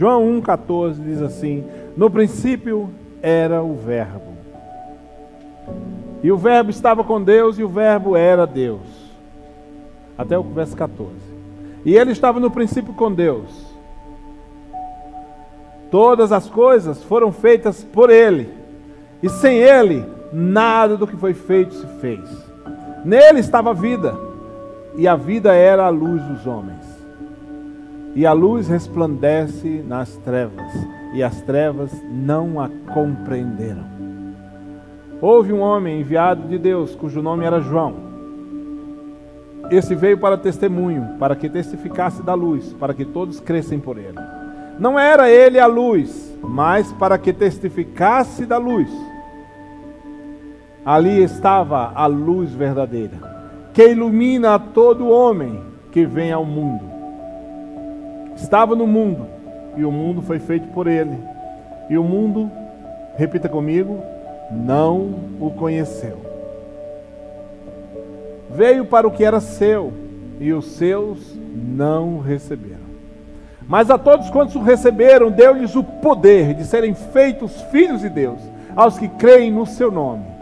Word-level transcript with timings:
João 0.00 0.40
1,14 0.40 0.94
diz 0.94 1.20
assim: 1.20 1.62
No 1.94 2.10
princípio 2.10 2.88
era 3.20 3.62
o 3.62 3.74
Verbo. 3.74 4.32
E 6.22 6.32
o 6.32 6.38
Verbo 6.38 6.70
estava 6.70 7.04
com 7.04 7.22
Deus 7.22 7.58
e 7.58 7.62
o 7.62 7.68
Verbo 7.68 8.16
era 8.16 8.46
Deus. 8.46 8.80
Até 10.16 10.38
o 10.38 10.42
verso 10.42 10.74
14. 10.74 11.12
E 11.84 11.94
ele 11.94 12.12
estava 12.12 12.40
no 12.40 12.50
princípio 12.50 12.94
com 12.94 13.12
Deus. 13.12 13.50
Todas 15.90 16.32
as 16.32 16.48
coisas 16.48 17.04
foram 17.04 17.30
feitas 17.30 17.84
por 17.84 18.08
ele. 18.08 18.48
E 19.22 19.28
sem 19.28 19.58
ele, 19.58 20.02
nada 20.32 20.96
do 20.96 21.06
que 21.06 21.16
foi 21.16 21.34
feito 21.34 21.74
se 21.74 21.86
fez. 22.00 22.26
Nele 23.04 23.40
estava 23.40 23.68
a 23.68 23.74
vida, 23.74 24.16
e 24.96 25.06
a 25.06 25.14
vida 25.14 25.52
era 25.52 25.84
a 25.84 25.90
luz 25.90 26.22
dos 26.22 26.46
homens. 26.46 26.89
E 28.14 28.26
a 28.26 28.32
luz 28.32 28.68
resplandece 28.68 29.84
nas 29.86 30.16
trevas, 30.16 30.72
e 31.14 31.22
as 31.22 31.40
trevas 31.42 31.92
não 32.10 32.60
a 32.60 32.68
compreenderam. 32.92 33.84
Houve 35.20 35.52
um 35.52 35.60
homem 35.60 36.00
enviado 36.00 36.48
de 36.48 36.58
Deus, 36.58 36.96
cujo 36.96 37.22
nome 37.22 37.44
era 37.44 37.60
João. 37.60 37.94
Esse 39.70 39.94
veio 39.94 40.18
para 40.18 40.36
testemunho, 40.36 41.16
para 41.18 41.36
que 41.36 41.48
testificasse 41.48 42.22
da 42.22 42.34
luz, 42.34 42.72
para 42.80 42.92
que 42.92 43.04
todos 43.04 43.38
crescem 43.38 43.78
por 43.78 43.96
ele. 43.96 44.18
Não 44.78 44.98
era 44.98 45.30
ele 45.30 45.60
a 45.60 45.66
luz, 45.66 46.36
mas 46.42 46.92
para 46.94 47.16
que 47.16 47.32
testificasse 47.32 48.44
da 48.44 48.58
luz. 48.58 48.90
Ali 50.84 51.22
estava 51.22 51.92
a 51.94 52.06
luz 52.06 52.50
verdadeira, 52.52 53.68
que 53.72 53.90
ilumina 53.90 54.58
todo 54.58 55.08
homem 55.08 55.62
que 55.92 56.04
vem 56.04 56.32
ao 56.32 56.44
mundo. 56.44 56.89
Estava 58.40 58.74
no 58.74 58.86
mundo, 58.86 59.26
e 59.76 59.84
o 59.84 59.92
mundo 59.92 60.22
foi 60.22 60.38
feito 60.38 60.68
por 60.68 60.86
ele. 60.86 61.16
E 61.88 61.98
o 61.98 62.02
mundo, 62.02 62.50
repita 63.16 63.48
comigo, 63.48 64.00
não 64.50 65.14
o 65.38 65.50
conheceu. 65.50 66.18
Veio 68.50 68.86
para 68.86 69.06
o 69.06 69.10
que 69.10 69.24
era 69.24 69.40
seu, 69.40 69.92
e 70.40 70.52
os 70.52 70.72
seus 70.72 71.38
não 71.54 72.16
o 72.16 72.20
receberam. 72.20 72.80
Mas 73.68 73.90
a 73.90 73.98
todos 73.98 74.30
quantos 74.30 74.56
o 74.56 74.62
receberam, 74.62 75.30
deu-lhes 75.30 75.76
o 75.76 75.84
poder 75.84 76.54
de 76.54 76.64
serem 76.64 76.94
feitos 76.94 77.60
filhos 77.70 78.00
de 78.00 78.08
Deus, 78.08 78.40
aos 78.74 78.98
que 78.98 79.06
creem 79.06 79.52
no 79.52 79.66
seu 79.66 79.92
nome 79.92 80.40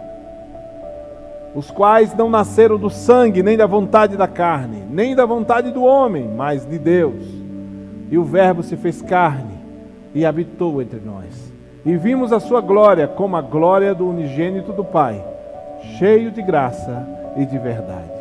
os 1.54 1.70
quais 1.70 2.14
não 2.14 2.30
nasceram 2.30 2.78
do 2.78 2.88
sangue, 2.88 3.42
nem 3.42 3.56
da 3.56 3.66
vontade 3.66 4.16
da 4.16 4.28
carne, 4.28 4.84
nem 4.88 5.14
da 5.14 5.26
vontade 5.26 5.72
do 5.72 5.82
homem, 5.82 6.28
mas 6.28 6.64
de 6.64 6.78
Deus. 6.78 7.37
E 8.10 8.16
o 8.16 8.24
Verbo 8.24 8.62
se 8.62 8.76
fez 8.76 9.02
carne 9.02 9.54
e 10.14 10.24
habitou 10.24 10.80
entre 10.80 11.00
nós. 11.00 11.52
E 11.84 11.96
vimos 11.96 12.32
a 12.32 12.40
sua 12.40 12.60
glória 12.60 13.06
como 13.06 13.36
a 13.36 13.40
glória 13.40 13.94
do 13.94 14.08
unigênito 14.08 14.72
do 14.72 14.84
Pai, 14.84 15.22
cheio 15.98 16.30
de 16.30 16.42
graça 16.42 17.06
e 17.36 17.46
de 17.46 17.58
verdade. 17.58 18.18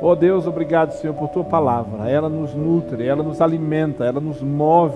Oh 0.00 0.14
Deus, 0.14 0.46
obrigado, 0.46 0.92
Senhor, 0.92 1.14
por 1.14 1.28
tua 1.28 1.44
palavra. 1.44 2.08
Ela 2.08 2.28
nos 2.28 2.54
nutre, 2.54 3.04
ela 3.04 3.22
nos 3.22 3.40
alimenta, 3.40 4.04
ela 4.04 4.20
nos 4.20 4.40
move, 4.40 4.94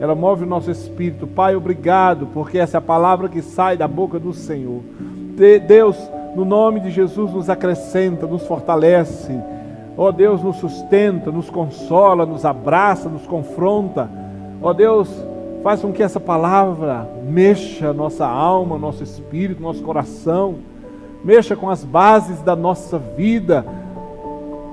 ela 0.00 0.14
move 0.14 0.44
o 0.44 0.46
nosso 0.48 0.70
espírito. 0.70 1.26
Pai, 1.26 1.56
obrigado, 1.56 2.28
porque 2.32 2.58
essa 2.58 2.76
é 2.76 2.78
a 2.78 2.82
palavra 2.82 3.28
que 3.28 3.42
sai 3.42 3.76
da 3.76 3.88
boca 3.88 4.18
do 4.18 4.32
Senhor. 4.32 4.82
Deus, 5.66 5.96
no 6.34 6.44
nome 6.44 6.80
de 6.80 6.90
Jesus, 6.90 7.32
nos 7.32 7.50
acrescenta, 7.50 8.26
nos 8.26 8.46
fortalece. 8.46 9.36
Ó 9.96 10.08
oh, 10.08 10.12
Deus, 10.12 10.42
nos 10.42 10.56
sustenta, 10.56 11.30
nos 11.30 11.48
consola, 11.48 12.26
nos 12.26 12.44
abraça, 12.44 13.08
nos 13.08 13.26
confronta. 13.26 14.10
Ó 14.60 14.68
oh, 14.68 14.74
Deus, 14.74 15.08
faz 15.62 15.80
com 15.80 15.90
que 15.90 16.02
essa 16.02 16.20
palavra 16.20 17.08
mexa 17.24 17.92
nossa 17.92 18.26
alma, 18.26 18.78
nosso 18.78 19.02
espírito, 19.02 19.62
nosso 19.62 19.82
coração, 19.82 20.56
mexa 21.24 21.56
com 21.56 21.70
as 21.70 21.82
bases 21.82 22.42
da 22.42 22.54
nossa 22.54 22.98
vida, 22.98 23.64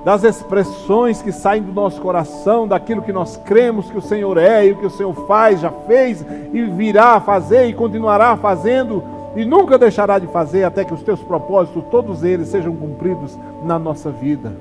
das 0.04 0.26
expressões 0.26 1.22
que 1.22 1.32
saem 1.32 1.64
do 1.64 1.72
nosso 1.72 2.02
coração, 2.02 2.68
daquilo 2.68 3.02
que 3.02 3.14
nós 3.14 3.38
cremos 3.38 3.90
que 3.90 3.98
o 3.98 4.02
Senhor 4.02 4.38
é 4.38 4.66
e 4.68 4.74
o 4.74 4.78
que 4.78 4.86
o 4.86 4.92
Senhor 4.92 5.14
faz, 5.26 5.62
já 5.62 5.72
fez 5.88 6.24
e 6.52 6.62
virá 6.64 7.14
a 7.14 7.22
fazer 7.22 7.68
e 7.68 7.74
continuará 7.74 8.36
fazendo 8.36 9.02
e 9.36 9.46
nunca 9.46 9.78
deixará 9.78 10.20
de 10.20 10.28
fazer 10.28 10.64
até 10.64 10.84
que 10.84 10.94
os 10.94 11.02
teus 11.02 11.22
propósitos, 11.22 11.84
todos 11.90 12.24
eles, 12.24 12.50
sejam 12.50 12.76
cumpridos 12.76 13.38
na 13.64 13.80
nossa 13.80 14.12
vida. 14.12 14.52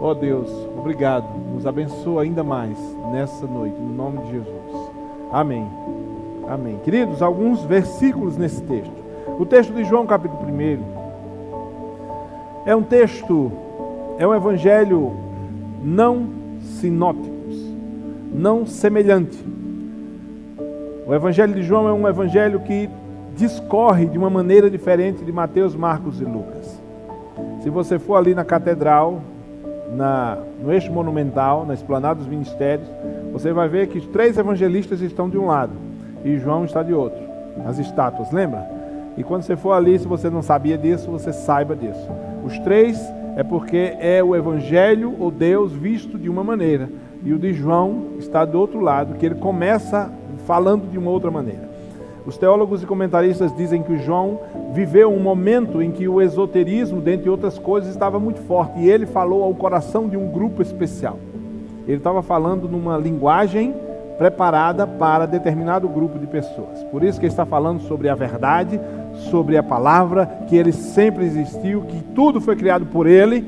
Ó 0.00 0.10
oh 0.10 0.14
Deus, 0.14 0.48
obrigado. 0.78 1.26
Nos 1.52 1.66
abençoa 1.66 2.22
ainda 2.22 2.44
mais 2.44 2.78
nessa 3.12 3.46
noite, 3.46 3.76
no 3.80 3.92
nome 3.92 4.18
de 4.18 4.30
Jesus. 4.30 4.90
Amém. 5.32 5.66
Amém. 6.48 6.78
Queridos, 6.84 7.20
alguns 7.20 7.62
versículos 7.64 8.36
nesse 8.36 8.62
texto. 8.62 8.96
O 9.38 9.44
texto 9.44 9.72
de 9.72 9.84
João, 9.84 10.06
capítulo 10.06 10.42
1, 10.44 10.78
é 12.64 12.74
um 12.74 12.82
texto, 12.82 13.52
é 14.18 14.26
um 14.26 14.34
evangelho 14.34 15.12
não 15.82 16.28
sinóticos, 16.60 17.56
não 18.32 18.66
semelhante. 18.66 19.38
O 21.06 21.14
evangelho 21.14 21.54
de 21.54 21.62
João 21.62 21.88
é 21.88 21.92
um 21.92 22.06
evangelho 22.06 22.60
que 22.60 22.88
discorre 23.36 24.06
de 24.06 24.18
uma 24.18 24.30
maneira 24.30 24.70
diferente 24.70 25.24
de 25.24 25.32
Mateus, 25.32 25.74
Marcos 25.74 26.20
e 26.20 26.24
Lucas. 26.24 26.80
Se 27.62 27.70
você 27.70 27.98
for 27.98 28.16
ali 28.16 28.34
na 28.34 28.44
catedral, 28.44 29.22
na, 29.94 30.38
no 30.60 30.72
eixo 30.72 30.92
monumental, 30.92 31.64
na 31.66 31.74
esplanada 31.74 32.20
dos 32.20 32.28
ministérios, 32.28 32.88
você 33.32 33.52
vai 33.52 33.68
ver 33.68 33.88
que 33.88 33.98
os 33.98 34.06
três 34.06 34.36
evangelistas 34.36 35.00
estão 35.00 35.28
de 35.28 35.38
um 35.38 35.46
lado 35.46 35.72
e 36.24 36.38
João 36.38 36.64
está 36.64 36.82
de 36.82 36.92
outro. 36.92 37.20
As 37.66 37.78
estátuas, 37.78 38.30
lembra? 38.32 38.66
E 39.16 39.24
quando 39.24 39.42
você 39.42 39.56
for 39.56 39.72
ali, 39.72 39.98
se 39.98 40.06
você 40.06 40.30
não 40.30 40.42
sabia 40.42 40.78
disso, 40.78 41.10
você 41.10 41.32
saiba 41.32 41.74
disso. 41.74 42.08
Os 42.44 42.58
três 42.60 43.00
é 43.36 43.42
porque 43.42 43.96
é 43.98 44.22
o 44.22 44.34
evangelho 44.34 45.14
ou 45.18 45.30
Deus 45.30 45.72
visto 45.72 46.18
de 46.18 46.28
uma 46.28 46.44
maneira 46.44 46.88
e 47.24 47.32
o 47.32 47.38
de 47.38 47.52
João 47.52 48.14
está 48.18 48.44
do 48.44 48.58
outro 48.58 48.80
lado, 48.80 49.14
que 49.14 49.26
ele 49.26 49.34
começa 49.34 50.10
falando 50.46 50.90
de 50.90 50.98
uma 50.98 51.10
outra 51.10 51.30
maneira. 51.30 51.67
Os 52.28 52.36
teólogos 52.36 52.82
e 52.82 52.86
comentaristas 52.86 53.56
dizem 53.56 53.82
que 53.82 53.96
João 53.96 54.38
viveu 54.74 55.10
um 55.10 55.18
momento 55.18 55.80
em 55.80 55.90
que 55.90 56.06
o 56.06 56.20
esoterismo, 56.20 57.00
dentre 57.00 57.30
outras 57.30 57.58
coisas, 57.58 57.88
estava 57.88 58.20
muito 58.20 58.38
forte 58.42 58.80
e 58.80 58.90
ele 58.90 59.06
falou 59.06 59.42
ao 59.42 59.54
coração 59.54 60.06
de 60.06 60.14
um 60.14 60.30
grupo 60.30 60.60
especial. 60.60 61.18
Ele 61.86 61.96
estava 61.96 62.20
falando 62.20 62.68
numa 62.68 62.98
linguagem 62.98 63.74
preparada 64.18 64.86
para 64.86 65.24
determinado 65.24 65.88
grupo 65.88 66.18
de 66.18 66.26
pessoas. 66.26 66.84
Por 66.90 67.02
isso 67.02 67.18
que 67.18 67.24
ele 67.24 67.32
está 67.32 67.46
falando 67.46 67.80
sobre 67.80 68.10
a 68.10 68.14
verdade, 68.14 68.78
sobre 69.30 69.56
a 69.56 69.62
palavra, 69.62 70.26
que 70.48 70.54
ele 70.54 70.72
sempre 70.72 71.24
existiu, 71.24 71.80
que 71.88 72.02
tudo 72.14 72.42
foi 72.42 72.56
criado 72.56 72.84
por 72.84 73.06
ele. 73.06 73.42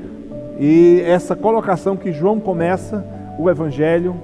E 0.58 1.02
essa 1.04 1.36
colocação 1.36 1.98
que 1.98 2.12
João 2.12 2.41
começa 2.41 3.04
o 3.38 3.50
evangelho 3.50 4.16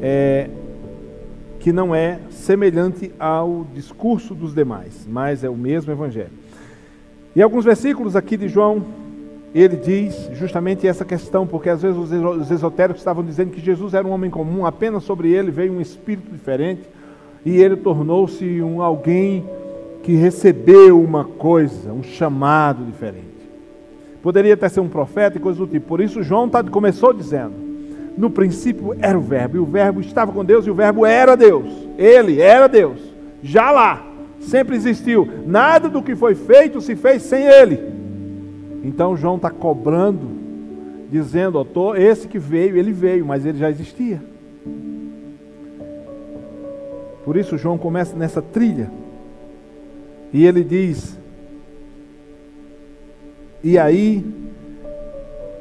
é, 0.00 0.48
que 1.66 1.72
não 1.72 1.92
é 1.92 2.20
semelhante 2.30 3.10
ao 3.18 3.66
discurso 3.74 4.36
dos 4.36 4.54
demais, 4.54 5.04
mas 5.04 5.42
é 5.42 5.50
o 5.50 5.56
mesmo 5.56 5.92
evangelho. 5.92 6.30
E 7.34 7.42
alguns 7.42 7.64
versículos 7.64 8.14
aqui 8.14 8.36
de 8.36 8.46
João, 8.46 8.84
ele 9.52 9.74
diz 9.74 10.30
justamente 10.34 10.86
essa 10.86 11.04
questão, 11.04 11.44
porque 11.44 11.68
às 11.68 11.82
vezes 11.82 11.98
os 11.98 12.52
esotéricos 12.52 13.00
estavam 13.00 13.24
dizendo 13.24 13.50
que 13.50 13.60
Jesus 13.60 13.94
era 13.94 14.06
um 14.06 14.12
homem 14.12 14.30
comum, 14.30 14.64
apenas 14.64 15.02
sobre 15.02 15.32
ele 15.32 15.50
veio 15.50 15.72
um 15.72 15.80
espírito 15.80 16.30
diferente 16.30 16.82
e 17.44 17.56
ele 17.56 17.74
tornou-se 17.74 18.62
um 18.62 18.80
alguém 18.80 19.44
que 20.04 20.14
recebeu 20.14 21.02
uma 21.02 21.24
coisa, 21.24 21.92
um 21.92 22.04
chamado 22.04 22.84
diferente. 22.84 23.26
Poderia 24.22 24.54
até 24.54 24.68
ser 24.68 24.78
um 24.78 24.88
profeta 24.88 25.36
e 25.36 25.40
coisa 25.40 25.58
do 25.58 25.66
tipo. 25.66 25.88
Por 25.88 26.00
isso 26.00 26.22
João 26.22 26.48
tá, 26.48 26.62
começou 26.62 27.12
dizendo: 27.12 27.65
no 28.16 28.30
princípio 28.30 28.96
era 29.00 29.18
o 29.18 29.20
Verbo, 29.20 29.56
e 29.56 29.60
o 29.60 29.66
Verbo 29.66 30.00
estava 30.00 30.32
com 30.32 30.44
Deus, 30.44 30.66
e 30.66 30.70
o 30.70 30.74
Verbo 30.74 31.04
era 31.04 31.36
Deus. 31.36 31.70
Ele 31.98 32.40
era 32.40 32.66
Deus. 32.66 33.00
Já 33.42 33.70
lá, 33.70 34.06
sempre 34.40 34.74
existiu. 34.74 35.28
Nada 35.46 35.88
do 35.88 36.02
que 36.02 36.16
foi 36.16 36.34
feito 36.34 36.80
se 36.80 36.96
fez 36.96 37.22
sem 37.22 37.44
ele. 37.44 37.78
Então 38.82 39.16
João 39.16 39.36
está 39.36 39.50
cobrando, 39.50 40.30
dizendo: 41.10 41.66
ó, 41.74 41.94
esse 41.94 42.26
que 42.26 42.38
veio, 42.38 42.76
ele 42.76 42.92
veio, 42.92 43.26
mas 43.26 43.44
ele 43.44 43.58
já 43.58 43.68
existia. 43.70 44.22
Por 47.24 47.36
isso 47.36 47.58
João 47.58 47.76
começa 47.76 48.16
nessa 48.16 48.40
trilha. 48.40 48.90
E 50.32 50.46
ele 50.46 50.62
diz: 50.62 51.18
E 53.62 53.76
aí 53.76 54.24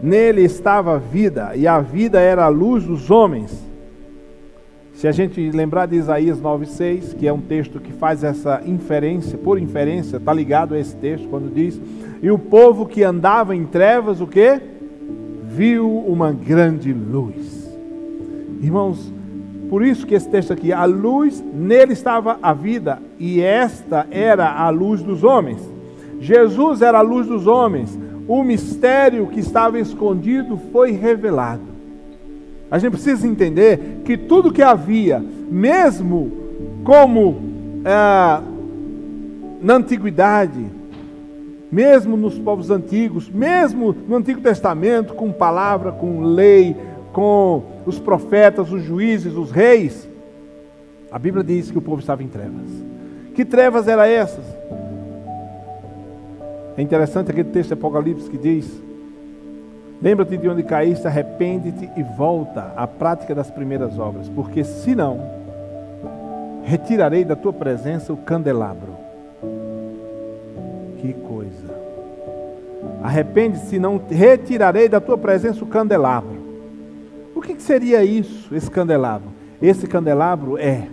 Nele 0.01 0.43
estava 0.43 0.95
a 0.95 0.97
vida, 0.97 1.53
e 1.55 1.67
a 1.67 1.79
vida 1.79 2.19
era 2.19 2.45
a 2.45 2.49
luz 2.49 2.83
dos 2.83 3.09
homens. 3.09 3.65
Se 4.93 5.07
a 5.07 5.11
gente 5.11 5.51
lembrar 5.51 5.87
de 5.87 5.95
Isaías 5.95 6.41
9,6, 6.41 7.15
que 7.15 7.27
é 7.27 7.33
um 7.33 7.41
texto 7.41 7.79
que 7.79 7.91
faz 7.91 8.23
essa 8.23 8.61
inferência, 8.65 9.37
por 9.37 9.59
inferência, 9.59 10.17
está 10.17 10.33
ligado 10.33 10.73
a 10.73 10.79
esse 10.79 10.95
texto, 10.95 11.27
quando 11.27 11.53
diz: 11.53 11.79
E 12.21 12.31
o 12.31 12.39
povo 12.39 12.85
que 12.85 13.03
andava 13.03 13.55
em 13.55 13.65
trevas, 13.65 14.21
o 14.21 14.27
que? 14.27 14.61
Viu 15.43 15.89
uma 15.99 16.31
grande 16.31 16.93
luz. 16.93 17.69
Irmãos, 18.61 19.11
por 19.69 19.83
isso 19.83 20.05
que 20.07 20.15
esse 20.15 20.29
texto 20.29 20.53
aqui, 20.53 20.71
a 20.71 20.85
luz, 20.85 21.43
nele 21.53 21.93
estava 21.93 22.39
a 22.41 22.53
vida, 22.53 23.01
e 23.19 23.41
esta 23.41 24.07
era 24.09 24.49
a 24.49 24.69
luz 24.69 25.01
dos 25.01 25.23
homens. 25.23 25.59
Jesus 26.19 26.81
era 26.81 26.99
a 26.99 27.01
luz 27.01 27.27
dos 27.27 27.47
homens. 27.47 27.99
O 28.27 28.43
mistério 28.43 29.27
que 29.27 29.39
estava 29.39 29.79
escondido 29.79 30.57
foi 30.71 30.91
revelado. 30.91 31.75
A 32.69 32.79
gente 32.79 32.93
precisa 32.93 33.27
entender 33.27 34.01
que 34.03 34.17
tudo 34.17 34.51
que 34.51 34.61
havia, 34.61 35.23
mesmo 35.49 36.31
como 36.83 37.37
é, 37.85 38.41
na 39.61 39.75
antiguidade, 39.75 40.65
mesmo 41.71 42.17
nos 42.17 42.39
povos 42.39 42.71
antigos, 42.71 43.29
mesmo 43.29 43.95
no 44.07 44.15
Antigo 44.15 44.41
Testamento, 44.41 45.13
com 45.13 45.31
palavra, 45.31 45.91
com 45.91 46.21
lei, 46.21 46.75
com 47.13 47.63
os 47.85 47.99
profetas, 47.99 48.71
os 48.71 48.83
juízes, 48.83 49.33
os 49.35 49.51
reis, 49.51 50.07
a 51.11 51.19
Bíblia 51.19 51.43
diz 51.43 51.71
que 51.71 51.77
o 51.77 51.81
povo 51.81 52.01
estava 52.01 52.23
em 52.23 52.27
trevas. 52.27 52.69
Que 53.33 53.45
trevas 53.45 53.87
eram 53.87 54.03
essas? 54.03 54.43
É 56.77 56.81
interessante 56.81 57.31
aquele 57.31 57.49
texto 57.49 57.69
de 57.69 57.73
Apocalipse 57.73 58.29
que 58.29 58.37
diz: 58.37 58.81
Lembra-te 60.01 60.37
de 60.37 60.49
onde 60.49 60.63
caíste, 60.63 61.07
arrepende-te 61.07 61.89
e 61.97 62.03
volta 62.03 62.73
à 62.75 62.85
prática 62.85 63.33
das 63.33 63.49
primeiras 63.49 63.97
obras, 63.97 64.27
porque 64.29 64.63
senão 64.63 65.19
retirarei 66.63 67.23
da 67.23 67.35
tua 67.35 67.53
presença 67.53 68.11
o 68.11 68.17
candelabro. 68.17 68.93
Que 70.97 71.13
coisa! 71.13 71.75
Arrepende-se, 73.01 73.79
não 73.79 74.01
retirarei 74.09 74.89
da 74.89 74.99
tua 74.99 75.17
presença 75.17 75.63
o 75.63 75.67
candelabro. 75.67 76.43
O 77.33 77.41
que 77.41 77.59
seria 77.61 78.03
isso, 78.03 78.53
esse 78.53 78.69
candelabro? 78.69 79.29
Esse 79.61 79.87
candelabro 79.87 80.57
é: 80.57 80.87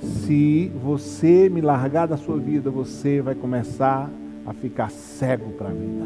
se 0.00 0.72
você 0.82 1.48
me 1.48 1.60
largar 1.60 2.08
da 2.08 2.16
sua 2.16 2.38
vida, 2.38 2.70
você 2.70 3.20
vai 3.20 3.34
começar 3.34 4.10
a 4.46 4.52
ficar 4.52 4.90
cego 4.90 5.50
para 5.52 5.68
a 5.68 5.72
vida. 5.72 6.04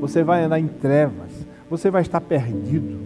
Você 0.00 0.22
vai 0.22 0.44
andar 0.44 0.58
em 0.58 0.66
trevas, 0.66 1.30
você 1.68 1.90
vai 1.90 2.02
estar 2.02 2.20
perdido. 2.20 2.98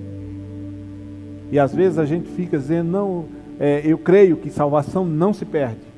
E 1.51 1.59
às 1.59 1.75
vezes 1.75 1.99
a 1.99 2.05
gente 2.05 2.29
fica 2.29 2.59
dizendo, 2.59 2.91
não, 2.91 3.25
é, 3.59 3.83
eu 3.85 3.99
creio 3.99 4.37
que 4.37 4.51
salvação 4.51 5.05
não 5.05 5.33
se 5.33 5.45
perde. 5.45 5.89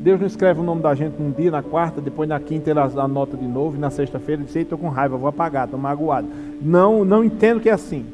Deus 0.00 0.18
não 0.18 0.26
escreve 0.26 0.60
o 0.60 0.62
nome 0.62 0.80
da 0.80 0.94
gente 0.94 1.20
num 1.20 1.30
dia, 1.30 1.50
na 1.50 1.62
quarta, 1.62 2.00
depois 2.00 2.28
na 2.28 2.40
quinta 2.40 2.70
ele 2.70 2.80
anota 2.80 3.36
de 3.36 3.46
novo, 3.46 3.76
e 3.76 3.78
na 3.78 3.90
sexta-feira 3.90 4.40
ele 4.40 4.46
diz, 4.46 4.56
estou 4.56 4.78
com 4.78 4.88
raiva, 4.88 5.16
vou 5.16 5.28
apagar, 5.28 5.66
estou 5.66 5.78
magoado. 5.78 6.26
Não, 6.60 7.04
não 7.04 7.22
entendo 7.22 7.60
que 7.60 7.68
é 7.68 7.72
assim. 7.72 8.06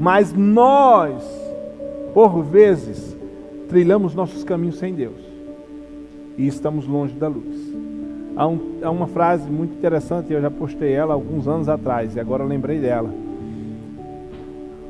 Mas 0.00 0.32
nós, 0.32 1.22
por 2.12 2.42
vezes, 2.42 3.16
trilhamos 3.68 4.14
nossos 4.14 4.42
caminhos 4.42 4.78
sem 4.78 4.94
Deus. 4.94 5.20
E 6.36 6.46
estamos 6.46 6.86
longe 6.86 7.14
da 7.14 7.28
luz. 7.28 7.77
Há, 8.38 8.46
um, 8.46 8.60
há 8.82 8.88
uma 8.88 9.08
frase 9.08 9.50
muito 9.50 9.76
interessante, 9.76 10.32
eu 10.32 10.40
já 10.40 10.48
postei 10.48 10.92
ela 10.92 11.12
alguns 11.12 11.48
anos 11.48 11.68
atrás, 11.68 12.14
e 12.14 12.20
agora 12.20 12.44
lembrei 12.44 12.78
dela. 12.78 13.12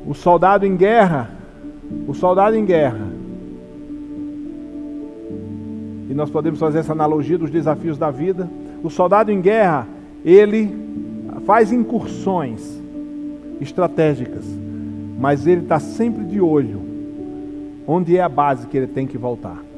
O 0.05 0.13
soldado 0.13 0.67
em 0.67 0.77
guerra, 0.77 1.31
o 2.07 2.13
soldado 2.13 2.55
em 2.55 2.63
guerra, 2.63 3.07
e 6.07 6.13
nós 6.13 6.29
podemos 6.29 6.59
fazer 6.59 6.77
essa 6.77 6.91
analogia 6.91 7.39
dos 7.39 7.49
desafios 7.49 7.97
da 7.97 8.11
vida. 8.11 8.47
O 8.83 8.89
soldado 8.91 9.31
em 9.31 9.41
guerra, 9.41 9.87
ele 10.23 10.71
faz 11.43 11.71
incursões 11.71 12.79
estratégicas, 13.59 14.45
mas 15.19 15.47
ele 15.47 15.61
está 15.61 15.79
sempre 15.79 16.23
de 16.23 16.39
olho 16.39 16.81
onde 17.87 18.15
é 18.15 18.21
a 18.21 18.29
base 18.29 18.67
que 18.67 18.77
ele 18.77 18.87
tem 18.87 19.07
que 19.07 19.17
voltar. 19.17 19.68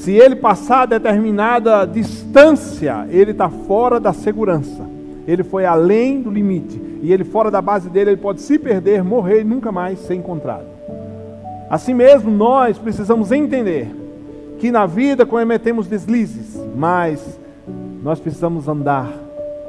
Se 0.00 0.12
ele 0.12 0.34
passar 0.34 0.86
determinada 0.86 1.84
distância, 1.84 3.06
ele 3.10 3.32
está 3.32 3.50
fora 3.50 4.00
da 4.00 4.14
segurança. 4.14 4.88
Ele 5.28 5.44
foi 5.44 5.66
além 5.66 6.22
do 6.22 6.30
limite. 6.30 6.80
E 7.02 7.12
ele 7.12 7.22
fora 7.22 7.50
da 7.50 7.60
base 7.60 7.90
dele, 7.90 8.12
ele 8.12 8.16
pode 8.16 8.40
se 8.40 8.58
perder, 8.58 9.04
morrer 9.04 9.42
e 9.42 9.44
nunca 9.44 9.70
mais 9.70 9.98
ser 9.98 10.14
encontrado. 10.14 10.64
Assim 11.68 11.92
mesmo, 11.92 12.30
nós 12.30 12.78
precisamos 12.78 13.30
entender 13.30 13.94
que 14.58 14.70
na 14.70 14.86
vida 14.86 15.26
cometemos 15.26 15.86
deslizes, 15.86 16.58
mas 16.74 17.38
nós 18.02 18.18
precisamos 18.18 18.68
andar 18.68 19.12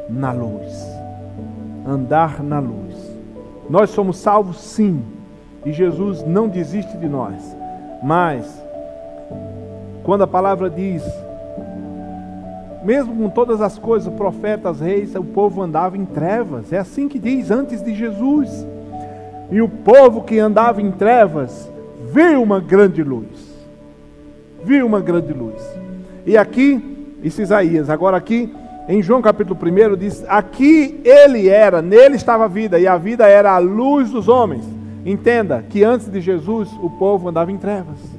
na 0.10 0.31
luz. 0.31 0.74
Andar 1.86 2.42
na 2.42 2.60
luz. 2.60 2.95
Nós 3.69 3.89
somos 3.89 4.16
salvos 4.16 4.62
sim, 4.62 5.01
e 5.66 5.74
Jesus 5.74 6.24
não 6.25 6.48
desiste 6.48 6.98
de 6.98 7.10
nós. 7.10 7.36
Mas 8.01 8.60
quando 10.03 10.24
a 10.24 10.27
palavra 10.27 10.69
diz, 10.69 11.03
mesmo 12.83 13.15
com 13.15 13.30
todas 13.30 13.62
as 13.62 13.77
coisas, 13.77 14.12
profetas, 14.13 14.80
reis, 14.80 15.13
o 15.15 15.24
povo 15.24 15.62
andava 15.62 15.98
em 15.98 16.06
trevas. 16.06 16.74
É 16.74 16.80
assim 16.80 17.07
que 17.07 17.19
diz 17.19 17.51
antes 17.51 17.81
de 17.81 17.94
Jesus. 17.94 18.65
E 19.51 19.62
o 19.62 19.69
povo 19.69 20.24
que 20.24 20.39
andava 20.39 20.81
em 20.81 20.92
trevas 20.92 21.71
viu 22.12 22.42
uma 22.42 22.59
grande 22.59 23.03
luz. 23.03 23.51
Viu 24.63 24.86
uma 24.86 25.00
grande 25.00 25.33
luz. 25.33 25.62
E 26.25 26.38
aqui, 26.38 27.15
isso 27.21 27.42
Isaías, 27.42 27.89
agora 27.89 28.18
aqui 28.18 28.54
em 28.88 29.01
João 29.01 29.21
capítulo 29.21 29.59
1 29.62 29.95
diz: 29.95 30.25
Aqui 30.27 31.00
ele 31.04 31.47
era, 31.50 31.81
nele 31.81 32.15
estava 32.15 32.45
a 32.45 32.47
vida, 32.47 32.80
e 32.80 32.88
a 32.88 32.97
vida 32.97 33.27
era 33.27 33.51
a 33.51 33.59
luz 33.59 34.09
dos 34.09 34.27
homens. 34.27 34.65
Entenda 35.06 35.63
que 35.68 35.83
antes 35.83 36.07
de 36.09 36.19
Jesus 36.21 36.69
o 36.81 36.89
povo 36.89 37.30
andava 37.30 37.51
em 37.51 37.57
trevas 37.57 38.10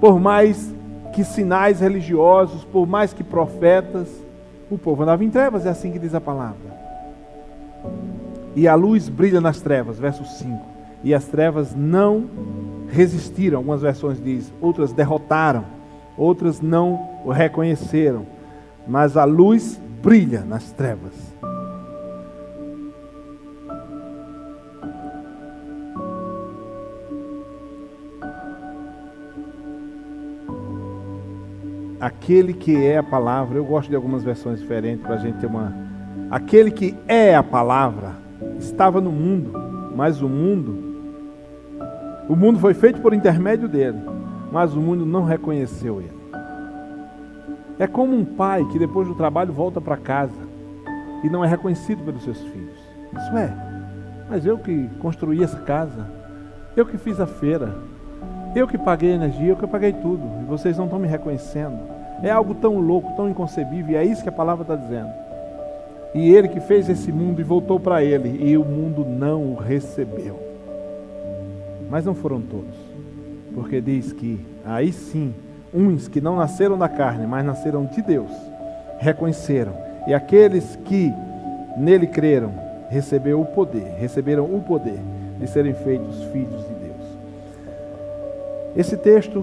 por 0.00 0.20
mais 0.20 0.74
que 1.12 1.24
sinais 1.24 1.80
religiosos, 1.80 2.64
por 2.64 2.86
mais 2.86 3.12
que 3.12 3.24
profetas, 3.24 4.08
o 4.70 4.76
povo 4.76 5.02
andava 5.02 5.24
em 5.24 5.30
trevas, 5.30 5.64
é 5.64 5.70
assim 5.70 5.90
que 5.90 5.98
diz 5.98 6.14
a 6.14 6.20
palavra. 6.20 6.76
E 8.54 8.66
a 8.66 8.74
luz 8.74 9.08
brilha 9.08 9.40
nas 9.40 9.60
trevas, 9.60 9.98
verso 9.98 10.24
5. 10.24 10.58
E 11.04 11.14
as 11.14 11.24
trevas 11.26 11.74
não 11.74 12.28
resistiram, 12.88 13.58
algumas 13.58 13.82
versões 13.82 14.22
diz, 14.22 14.52
outras 14.60 14.92
derrotaram, 14.92 15.64
outras 16.16 16.60
não 16.60 17.20
o 17.24 17.30
reconheceram. 17.30 18.26
Mas 18.86 19.16
a 19.16 19.24
luz 19.24 19.80
brilha 20.02 20.40
nas 20.40 20.72
trevas. 20.72 21.12
Aquele 32.00 32.52
que 32.52 32.84
é 32.84 32.98
a 32.98 33.02
palavra, 33.02 33.58
eu 33.58 33.64
gosto 33.64 33.88
de 33.88 33.96
algumas 33.96 34.22
versões 34.22 34.60
diferentes 34.60 35.04
para 35.04 35.14
a 35.14 35.18
gente 35.18 35.38
ter 35.38 35.46
uma. 35.46 35.74
Aquele 36.30 36.70
que 36.70 36.96
é 37.06 37.34
a 37.34 37.42
palavra 37.42 38.14
estava 38.58 39.00
no 39.00 39.10
mundo, 39.10 39.52
mas 39.94 40.20
o 40.20 40.28
mundo, 40.28 40.84
o 42.28 42.36
mundo 42.36 42.58
foi 42.58 42.74
feito 42.74 43.00
por 43.00 43.14
intermédio 43.14 43.68
dele, 43.68 43.98
mas 44.52 44.74
o 44.74 44.80
mundo 44.80 45.06
não 45.06 45.24
reconheceu 45.24 46.00
ele. 46.00 46.16
É 47.78 47.86
como 47.86 48.16
um 48.16 48.24
pai 48.24 48.64
que 48.72 48.78
depois 48.78 49.06
do 49.06 49.14
trabalho 49.14 49.52
volta 49.52 49.80
para 49.80 49.96
casa 49.96 50.46
e 51.22 51.28
não 51.28 51.44
é 51.44 51.48
reconhecido 51.48 52.02
pelos 52.04 52.24
seus 52.24 52.40
filhos. 52.40 52.78
Isso 53.16 53.36
é, 53.36 53.54
mas 54.28 54.44
eu 54.44 54.58
que 54.58 54.88
construí 54.98 55.42
essa 55.42 55.58
casa, 55.58 56.06
eu 56.76 56.84
que 56.84 56.98
fiz 56.98 57.20
a 57.20 57.26
feira, 57.26 57.74
eu 58.58 58.66
que 58.66 58.78
paguei 58.78 59.10
energia, 59.12 59.48
eu 59.48 59.56
que 59.56 59.66
paguei 59.66 59.92
tudo, 59.92 60.22
e 60.40 60.44
vocês 60.44 60.78
não 60.78 60.86
estão 60.86 60.98
me 60.98 61.06
reconhecendo. 61.06 61.78
É 62.22 62.30
algo 62.30 62.54
tão 62.54 62.78
louco, 62.78 63.12
tão 63.14 63.28
inconcebível, 63.28 63.92
e 63.92 63.96
é 63.96 64.04
isso 64.04 64.22
que 64.22 64.28
a 64.28 64.32
palavra 64.32 64.62
está 64.62 64.74
dizendo. 64.74 65.10
E 66.14 66.34
ele 66.34 66.48
que 66.48 66.60
fez 66.60 66.88
esse 66.88 67.12
mundo 67.12 67.40
e 67.40 67.44
voltou 67.44 67.78
para 67.78 68.02
ele, 68.02 68.42
e 68.42 68.56
o 68.56 68.64
mundo 68.64 69.04
não 69.04 69.52
o 69.52 69.54
recebeu. 69.54 70.40
Mas 71.90 72.06
não 72.06 72.14
foram 72.14 72.40
todos, 72.40 72.74
porque 73.54 73.80
diz 73.80 74.12
que 74.12 74.40
aí 74.64 74.90
sim, 74.92 75.34
uns 75.72 76.08
que 76.08 76.20
não 76.20 76.36
nasceram 76.36 76.78
da 76.78 76.88
carne, 76.88 77.26
mas 77.26 77.44
nasceram 77.44 77.84
de 77.84 78.00
Deus, 78.00 78.30
reconheceram, 78.98 79.74
e 80.06 80.14
aqueles 80.14 80.76
que 80.84 81.12
nele 81.76 82.06
creram, 82.06 82.52
receberam 82.88 83.42
o 83.42 83.46
poder, 83.46 83.96
receberam 83.98 84.44
o 84.44 84.62
poder 84.62 84.98
de 85.38 85.46
serem 85.46 85.74
feitos 85.74 86.24
filhos 86.32 86.66
de. 86.66 86.75
Esse 88.76 88.96
texto 88.96 89.42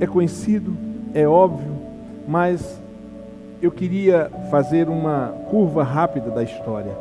é 0.00 0.06
conhecido, 0.06 0.74
é 1.12 1.28
óbvio, 1.28 1.70
mas 2.26 2.80
eu 3.60 3.70
queria 3.70 4.30
fazer 4.50 4.88
uma 4.88 5.34
curva 5.50 5.82
rápida 5.82 6.30
da 6.30 6.42
história, 6.42 6.92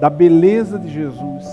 da 0.00 0.08
beleza 0.08 0.78
de 0.78 0.88
Jesus, 0.88 1.44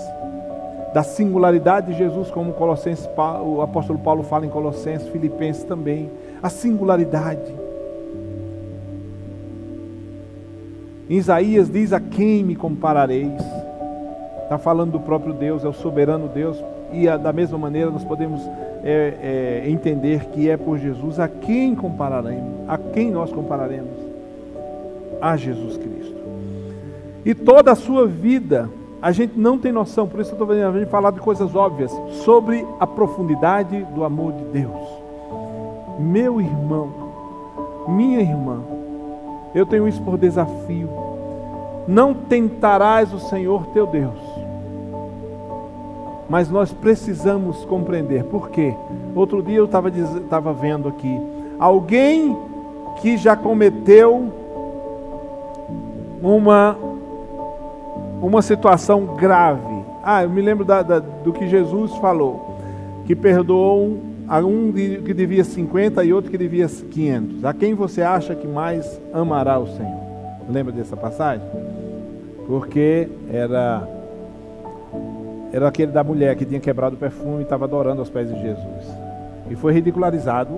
da 0.94 1.04
singularidade 1.04 1.92
de 1.92 1.98
Jesus, 1.98 2.32
como 2.32 2.54
Colossenses, 2.54 3.10
o 3.44 3.62
apóstolo 3.62 4.00
Paulo 4.00 4.24
fala 4.24 4.46
em 4.46 4.50
Colossenses, 4.50 5.10
Filipenses 5.10 5.64
também, 5.64 6.10
a 6.42 6.50
singularidade. 6.50 7.54
Em 11.10 11.16
Isaías 11.16 11.70
diz: 11.70 11.92
A 11.92 12.00
quem 12.00 12.44
me 12.44 12.56
comparareis? 12.56 13.42
Está 14.44 14.58
falando 14.58 14.92
do 14.92 15.00
próprio 15.00 15.34
Deus, 15.34 15.66
é 15.66 15.68
o 15.68 15.74
soberano 15.74 16.28
Deus, 16.28 16.64
e 16.94 17.10
a, 17.10 17.18
da 17.18 17.34
mesma 17.34 17.58
maneira 17.58 17.90
nós 17.90 18.04
podemos 18.04 18.42
é, 18.84 19.64
é, 19.64 19.70
entender 19.70 20.26
que 20.26 20.50
é 20.50 20.56
por 20.56 20.78
Jesus 20.78 21.20
a 21.20 21.28
quem 21.28 21.76
compararemos, 21.76 22.54
a 22.68 22.78
quem 22.78 23.12
nós 23.12 23.32
compararemos? 23.32 23.98
A 25.22 25.36
Jesus 25.36 25.78
Cristo. 25.78 26.22
E 27.26 27.34
toda 27.34 27.72
a 27.72 27.76
sua 27.76 28.06
vida, 28.06 28.70
a 29.02 29.12
gente 29.12 29.38
não 29.38 29.58
tem 29.58 29.72
noção, 29.72 30.08
por 30.08 30.20
isso 30.20 30.32
eu 30.32 30.34
estou 30.34 30.48
vendo 30.48 30.66
a 30.66 30.80
gente 30.80 30.90
falar 30.90 31.12
de 31.12 31.20
coisas 31.20 31.56
óbvias, 31.56 31.92
sobre 32.24 32.66
a 32.80 32.86
profundidade 32.86 33.84
do 33.96 34.04
amor 34.04 34.34
de 34.34 34.44
Deus. 34.46 34.88
Meu 36.00 36.42
irmão, 36.42 36.92
minha 37.88 38.20
irmã, 38.20 38.62
eu 39.56 39.66
tenho 39.66 39.88
isso 39.88 40.02
por 40.02 40.18
desafio. 40.18 40.90
Não 41.88 42.14
tentarás 42.14 43.14
o 43.14 43.20
Senhor 43.20 43.68
teu 43.68 43.86
Deus. 43.86 44.33
Mas 46.30 46.50
nós 46.50 46.72
precisamos 46.72 47.66
compreender. 47.66 48.24
Por 48.24 48.50
quê? 48.50 48.74
Outro 49.16 49.42
dia 49.42 49.58
eu 49.58 49.66
estava 49.66 50.54
vendo 50.54 50.88
aqui. 50.88 51.20
Alguém 51.60 52.36
que 53.02 53.18
já 53.18 53.36
cometeu 53.36 54.32
uma, 56.22 56.78
uma 58.22 58.42
situação 58.42 59.06
grave. 59.16 59.84
Ah, 60.02 60.24
eu 60.24 60.30
me 60.30 60.42
lembro 60.42 60.66
da, 60.66 60.82
da, 60.82 61.00
do 61.00 61.34
que 61.34 61.48
Jesus 61.48 61.94
falou. 61.98 62.58
Que 63.06 63.16
perdoou 63.16 64.00
a 64.28 64.40
um 64.40 64.72
que 64.72 65.14
devia 65.14 65.44
50 65.44 66.04
e 66.04 66.14
outro 66.14 66.32
que 66.32 66.38
devia 66.38 66.68
500. 66.68 67.44
A 67.44 67.54
quem 67.54 67.74
você 67.74 68.02
acha 68.02 68.34
que 68.34 68.48
mais 68.48 69.00
amará 69.14 69.60
o 69.60 69.68
Senhor? 69.68 70.04
Lembra 70.50 70.72
dessa 70.72 70.96
passagem? 70.96 71.46
Porque 72.48 73.08
era 73.32 73.88
era 75.54 75.68
aquele 75.68 75.92
da 75.92 76.04
mulher 76.04 76.36
que 76.36 76.44
tinha 76.44 76.60
quebrado 76.60 76.96
o 76.96 76.98
perfume 76.98 77.40
e 77.40 77.44
estava 77.44 77.66
adorando 77.66 78.02
aos 78.02 78.10
pés 78.10 78.28
de 78.28 78.42
Jesus. 78.42 78.86
E 79.52 79.56
foi 79.56 79.72
ridicularizado. 79.72 80.50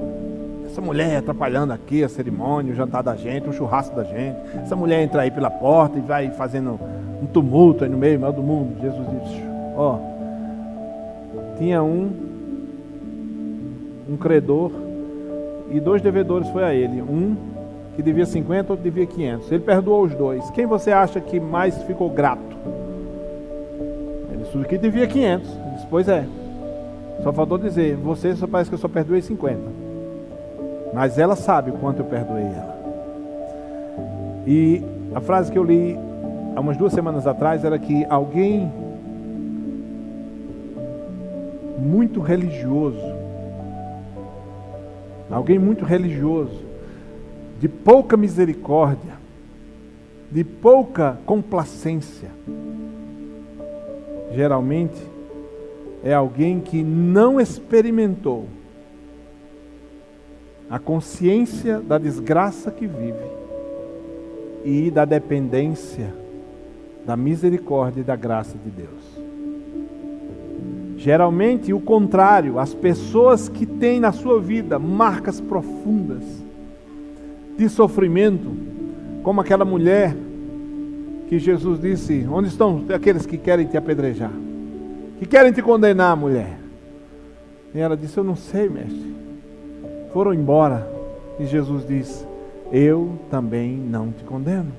Essa 0.65 0.81
mulher 0.81 1.17
atrapalhando 1.17 1.73
aqui 1.73 2.01
a 2.01 2.07
cerimônia, 2.07 2.71
o 2.71 2.75
jantar 2.75 3.03
da 3.03 3.13
gente, 3.13 3.49
o 3.49 3.53
churrasco 3.53 3.93
da 3.93 4.05
gente. 4.05 4.37
Essa 4.55 4.75
mulher 4.75 5.03
entra 5.03 5.23
aí 5.23 5.31
pela 5.31 5.49
porta 5.49 5.99
e 5.99 6.01
vai 6.01 6.31
fazendo 6.31 6.79
um 7.21 7.25
tumulto 7.25 7.83
aí 7.83 7.89
no 7.89 7.97
meio, 7.97 8.17
meio 8.17 8.31
do 8.31 8.41
mundo. 8.41 8.81
Jesus 8.81 9.05
disse: 9.21 9.41
Ó, 9.75 9.97
oh, 9.97 11.57
tinha 11.57 11.83
um 11.83 12.25
um 14.07 14.15
credor 14.15 14.71
e 15.71 15.79
dois 15.79 16.01
devedores 16.01 16.47
foi 16.49 16.63
a 16.63 16.73
ele. 16.73 17.01
Um 17.01 17.35
que 17.95 18.01
devia 18.01 18.25
50, 18.25 18.73
outro 18.73 18.83
devia 18.83 19.05
500. 19.05 19.51
Ele 19.51 19.63
perdoou 19.63 20.03
os 20.03 20.15
dois. 20.15 20.49
Quem 20.51 20.65
você 20.65 20.91
acha 20.91 21.19
que 21.19 21.39
mais 21.39 21.81
ficou 21.83 22.09
grato? 22.09 22.54
Disse 24.55 24.67
que 24.67 24.77
devia 24.77 25.07
500. 25.07 25.49
Ele 25.49 25.69
disse, 25.75 25.87
pois 25.89 26.07
é. 26.07 26.25
Só 27.23 27.31
faltou 27.31 27.57
dizer, 27.57 27.95
você 27.95 28.35
só 28.35 28.47
parece 28.47 28.69
que 28.69 28.75
eu 28.75 28.79
só 28.79 28.87
perdoei 28.87 29.21
50. 29.21 29.59
Mas 30.93 31.17
ela 31.17 31.35
sabe 31.35 31.71
o 31.71 31.73
quanto 31.73 31.99
eu 31.99 32.05
perdoei 32.05 32.43
ela. 32.43 32.75
E 34.47 34.83
a 35.13 35.21
frase 35.21 35.51
que 35.51 35.57
eu 35.57 35.63
li 35.63 35.97
há 36.55 36.59
umas 36.59 36.77
duas 36.77 36.93
semanas 36.93 37.25
atrás 37.25 37.63
era 37.63 37.79
que 37.79 38.05
alguém 38.09 38.71
muito 41.79 42.19
religioso 42.21 43.15
alguém 45.29 45.57
muito 45.57 45.85
religioso, 45.85 46.63
de 47.59 47.67
pouca 47.67 48.15
misericórdia, 48.15 49.13
de 50.31 50.43
pouca 50.43 51.17
complacência, 51.25 52.29
geralmente 54.35 55.01
é 56.03 56.13
alguém 56.13 56.59
que 56.59 56.83
não 56.83 57.39
experimentou 57.39 58.45
a 60.69 60.77
consciência 60.77 61.79
da 61.79 61.97
desgraça 61.97 62.69
que 62.69 62.85
vive 62.85 63.25
e 64.63 64.91
da 64.91 65.05
dependência 65.05 66.13
da 67.05 67.15
misericórdia 67.15 68.01
e 68.01 68.03
da 68.03 68.15
graça 68.15 68.57
de 68.57 68.69
Deus. 68.71 69.25
Geralmente 70.97 71.71
o 71.71 71.79
contrário, 71.79 72.57
as 72.57 72.73
pessoas 72.73 73.47
que 73.47 73.65
têm 73.65 73.99
na 73.99 74.11
sua 74.11 74.41
vida 74.41 74.79
marcas 74.79 75.39
profundas 75.39 76.23
de 77.55 77.69
sofrimento, 77.69 78.51
como 79.21 79.39
aquela 79.39 79.63
mulher 79.63 80.15
que 81.27 81.39
Jesus 81.39 81.79
disse: 81.79 82.27
Onde 82.29 82.49
estão 82.49 82.85
aqueles 82.93 83.25
que 83.25 83.37
querem 83.37 83.65
te 83.65 83.77
apedrejar? 83.77 84.31
Que 85.19 85.25
querem 85.25 85.51
te 85.51 85.61
condenar, 85.61 86.15
mulher? 86.15 86.57
E 87.73 87.79
ela 87.79 87.97
disse: 87.97 88.17
Eu 88.17 88.23
não 88.23 88.35
sei, 88.35 88.69
mestre. 88.69 89.15
Foram 90.13 90.33
embora. 90.33 90.87
E 91.39 91.45
Jesus 91.45 91.87
disse: 91.87 92.25
Eu 92.71 93.19
também 93.29 93.75
não 93.75 94.11
te 94.11 94.23
condeno. 94.23 94.71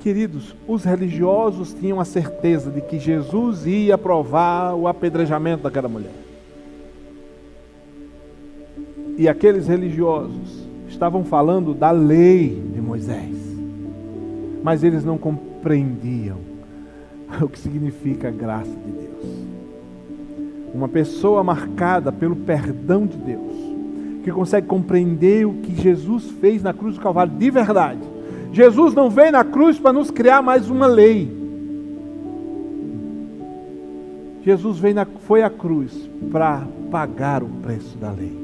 Queridos, 0.00 0.56
os 0.66 0.82
religiosos 0.82 1.72
tinham 1.72 2.00
a 2.00 2.04
certeza 2.04 2.70
de 2.72 2.80
que 2.80 2.98
Jesus 2.98 3.66
ia 3.66 3.96
provar 3.96 4.74
o 4.74 4.88
apedrejamento 4.88 5.62
daquela 5.62 5.88
mulher. 5.88 6.10
E 9.16 9.28
aqueles 9.28 9.68
religiosos 9.68 10.66
estavam 10.88 11.22
falando 11.24 11.72
da 11.72 11.92
lei 11.92 12.48
de 12.74 12.80
Moisés, 12.80 13.36
mas 14.62 14.84
eles 14.84 15.04
não 15.04 15.18
compreendiam 15.18 16.38
o 17.40 17.48
que 17.48 17.58
significa 17.58 18.28
a 18.28 18.32
graça 18.32 18.70
de 18.70 18.92
Deus. 18.92 19.46
Uma 20.74 20.88
pessoa 20.88 21.44
marcada 21.44 22.10
pelo 22.10 22.36
perdão 22.36 23.06
de 23.06 23.16
Deus, 23.16 23.56
que 24.24 24.30
consegue 24.30 24.66
compreender 24.66 25.46
o 25.46 25.54
que 25.54 25.74
Jesus 25.74 26.30
fez 26.40 26.62
na 26.62 26.72
cruz 26.72 26.94
do 26.94 27.00
Calvário 27.00 27.32
de 27.34 27.50
verdade 27.50 28.12
Jesus 28.52 28.92
não 28.92 29.08
veio 29.08 29.32
na 29.32 29.42
cruz 29.42 29.78
para 29.78 29.94
nos 29.94 30.10
criar 30.10 30.42
mais 30.42 30.68
uma 30.68 30.86
lei. 30.86 31.40
Jesus 34.44 34.78
veio 34.78 34.94
na, 34.94 35.06
foi 35.06 35.42
à 35.42 35.48
cruz 35.48 36.10
para 36.30 36.66
pagar 36.90 37.42
o 37.42 37.48
preço 37.48 37.96
da 37.96 38.10
lei. 38.10 38.36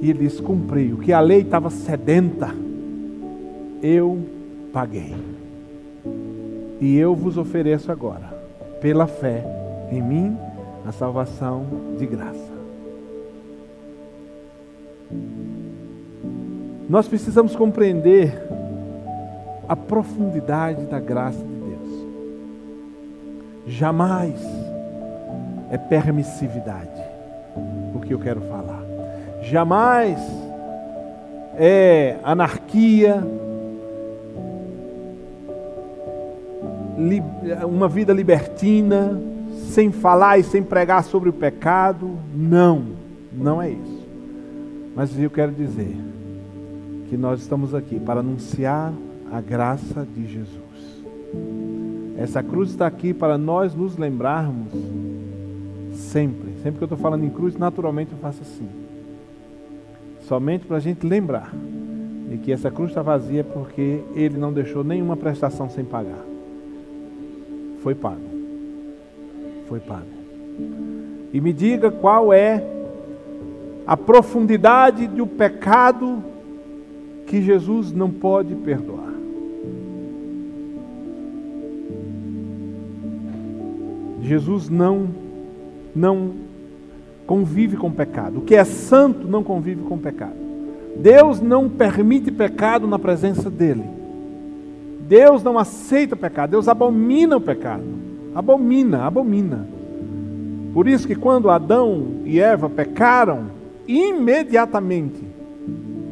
E 0.00 0.10
ele 0.10 0.26
disse: 0.26 0.42
Cumpri. 0.42 0.92
O 0.92 0.98
que 0.98 1.12
a 1.12 1.20
lei 1.20 1.42
estava 1.42 1.70
sedenta, 1.70 2.52
eu 3.80 4.18
paguei. 4.72 5.14
E 6.80 6.96
eu 6.96 7.14
vos 7.14 7.36
ofereço 7.36 7.92
agora, 7.92 8.32
pela 8.80 9.06
fé 9.06 9.44
em 9.90 10.00
mim, 10.00 10.38
a 10.86 10.92
salvação 10.92 11.66
de 11.98 12.06
graça. 12.06 12.50
Nós 16.88 17.06
precisamos 17.06 17.54
compreender 17.54 18.32
a 19.68 19.76
profundidade 19.76 20.86
da 20.86 20.98
graça 20.98 21.38
de 21.38 21.54
Deus. 21.54 22.06
Jamais 23.66 24.40
é 25.70 25.78
permissividade 25.78 27.00
o 27.94 28.00
que 28.00 28.12
eu 28.12 28.18
quero 28.18 28.40
falar. 28.40 28.82
Jamais 29.42 30.18
é 31.56 32.16
anarquia, 32.24 33.22
uma 37.66 37.88
vida 37.88 38.12
libertina, 38.12 39.20
sem 39.68 39.90
falar 39.90 40.38
e 40.38 40.42
sem 40.42 40.62
pregar 40.62 41.04
sobre 41.04 41.28
o 41.28 41.32
pecado. 41.32 42.18
Não, 42.34 42.86
não 43.32 43.60
é 43.60 43.70
isso. 43.70 44.08
Mas 44.94 45.18
eu 45.18 45.30
quero 45.30 45.52
dizer 45.52 45.96
que 47.08 47.16
nós 47.16 47.40
estamos 47.40 47.74
aqui 47.74 47.98
para 47.98 48.20
anunciar 48.20 48.92
a 49.32 49.40
graça 49.40 50.06
de 50.14 50.26
Jesus. 50.26 50.60
Essa 52.18 52.42
cruz 52.42 52.70
está 52.70 52.86
aqui 52.86 53.14
para 53.14 53.38
nós 53.38 53.74
nos 53.74 53.96
lembrarmos 53.96 54.72
sempre. 55.94 56.50
Sempre 56.62 56.78
que 56.78 56.82
eu 56.82 56.86
estou 56.86 56.98
falando 56.98 57.24
em 57.24 57.30
cruz, 57.30 57.56
naturalmente 57.56 58.12
eu 58.12 58.18
faço 58.18 58.42
assim. 58.42 58.68
Somente 60.22 60.66
para 60.66 60.76
a 60.76 60.80
gente 60.80 61.06
lembrar 61.06 61.52
de 62.28 62.38
que 62.38 62.52
essa 62.52 62.70
cruz 62.70 62.90
está 62.90 63.02
vazia 63.02 63.42
porque 63.42 64.02
Ele 64.14 64.38
não 64.38 64.52
deixou 64.52 64.84
nenhuma 64.84 65.16
prestação 65.16 65.68
sem 65.70 65.84
pagar. 65.84 66.24
Foi 67.80 67.94
pago. 67.94 68.20
Foi 69.66 69.80
pago. 69.80 70.06
E 71.32 71.40
me 71.40 71.52
diga 71.52 71.90
qual 71.90 72.32
é 72.32 72.62
a 73.86 73.96
profundidade 73.96 75.06
do 75.06 75.26
pecado 75.26 76.22
que 77.26 77.40
Jesus 77.40 77.92
não 77.92 78.10
pode 78.10 78.54
perdoar. 78.54 79.10
Jesus 84.22 84.68
não 84.68 85.08
não 85.94 86.34
convive 87.26 87.76
com 87.76 87.90
pecado. 87.90 88.38
O 88.38 88.42
que 88.42 88.54
é 88.54 88.64
santo 88.64 89.26
não 89.26 89.42
convive 89.42 89.82
com 89.82 89.98
pecado. 89.98 90.36
Deus 90.96 91.40
não 91.40 91.68
permite 91.68 92.30
pecado 92.30 92.86
na 92.86 92.98
presença 92.98 93.48
dele. 93.48 93.99
Deus 95.10 95.42
não 95.42 95.58
aceita 95.58 96.14
pecado. 96.14 96.50
Deus 96.50 96.68
abomina 96.68 97.36
o 97.36 97.40
pecado. 97.40 97.82
Abomina, 98.32 99.06
abomina. 99.06 99.66
Por 100.72 100.86
isso 100.86 101.04
que 101.04 101.16
quando 101.16 101.50
Adão 101.50 102.20
e 102.24 102.38
Eva 102.38 102.70
pecaram, 102.70 103.46
imediatamente, 103.88 105.20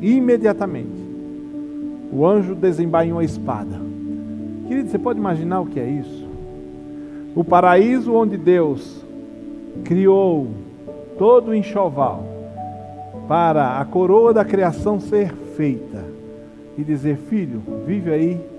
imediatamente, 0.02 0.98
o 2.12 2.26
anjo 2.26 2.56
desembainhou 2.56 3.20
a 3.20 3.24
espada. 3.24 3.80
Querido, 4.66 4.90
você 4.90 4.98
pode 4.98 5.20
imaginar 5.20 5.60
o 5.60 5.66
que 5.66 5.78
é 5.78 5.88
isso? 5.88 6.26
O 7.36 7.44
paraíso 7.44 8.12
onde 8.12 8.36
Deus 8.36 9.06
criou 9.84 10.48
todo 11.16 11.52
o 11.52 11.54
enxoval 11.54 12.26
para 13.28 13.78
a 13.78 13.84
coroa 13.84 14.34
da 14.34 14.44
criação 14.44 14.98
ser 14.98 15.32
feita 15.56 16.04
e 16.76 16.82
dizer: 16.82 17.16
Filho, 17.16 17.62
vive 17.86 18.10
aí 18.10 18.57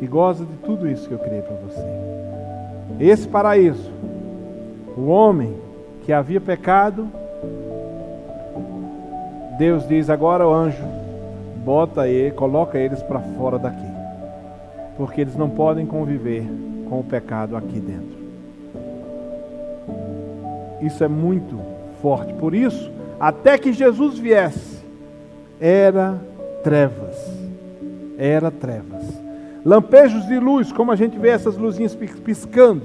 e 0.00 0.06
goza 0.06 0.44
de 0.44 0.56
tudo 0.58 0.88
isso 0.88 1.08
que 1.08 1.14
eu 1.14 1.18
criei 1.18 1.42
para 1.42 1.56
você. 1.56 1.84
Esse 3.00 3.28
paraíso, 3.28 3.90
o 4.96 5.06
homem 5.06 5.54
que 6.04 6.12
havia 6.12 6.40
pecado, 6.40 7.08
Deus 9.58 9.86
diz 9.86 10.08
agora 10.08 10.46
o 10.46 10.52
anjo, 10.52 10.84
bota 11.64 12.08
ele, 12.08 12.30
coloca 12.30 12.78
eles 12.78 13.02
para 13.02 13.20
fora 13.20 13.58
daqui, 13.58 13.86
porque 14.96 15.20
eles 15.20 15.36
não 15.36 15.50
podem 15.50 15.84
conviver 15.84 16.44
com 16.88 17.00
o 17.00 17.04
pecado 17.04 17.56
aqui 17.56 17.78
dentro. 17.78 18.18
Isso 20.80 21.02
é 21.02 21.08
muito 21.08 21.58
forte. 22.00 22.32
Por 22.34 22.54
isso, 22.54 22.90
até 23.18 23.58
que 23.58 23.72
Jesus 23.72 24.18
viesse, 24.18 24.78
era 25.60 26.18
trevas. 26.62 27.16
Era 28.16 28.50
trevas. 28.50 29.27
Lampejos 29.68 30.26
de 30.26 30.38
luz, 30.38 30.72
como 30.72 30.90
a 30.90 30.96
gente 30.96 31.18
vê 31.18 31.28
essas 31.28 31.58
luzinhas 31.58 31.94
piscando, 31.94 32.84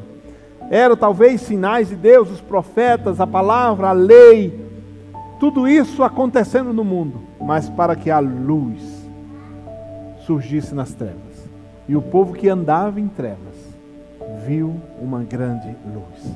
eram 0.70 0.98
talvez 0.98 1.40
sinais 1.40 1.88
de 1.88 1.96
Deus, 1.96 2.30
os 2.30 2.42
profetas, 2.42 3.22
a 3.22 3.26
palavra, 3.26 3.88
a 3.88 3.94
lei, 3.94 4.68
tudo 5.40 5.66
isso 5.66 6.04
acontecendo 6.04 6.74
no 6.74 6.84
mundo, 6.84 7.22
mas 7.40 7.70
para 7.70 7.96
que 7.96 8.12
a 8.12 8.20
luz 8.20 8.82
surgisse 10.26 10.76
nas 10.76 10.94
trevas. 10.94 11.50
E 11.88 11.96
o 11.96 12.02
povo 12.02 12.34
que 12.34 12.50
andava 12.50 13.00
em 13.00 13.08
trevas 13.08 13.56
viu 14.46 14.76
uma 15.02 15.24
grande 15.24 15.74
luz. 15.86 16.36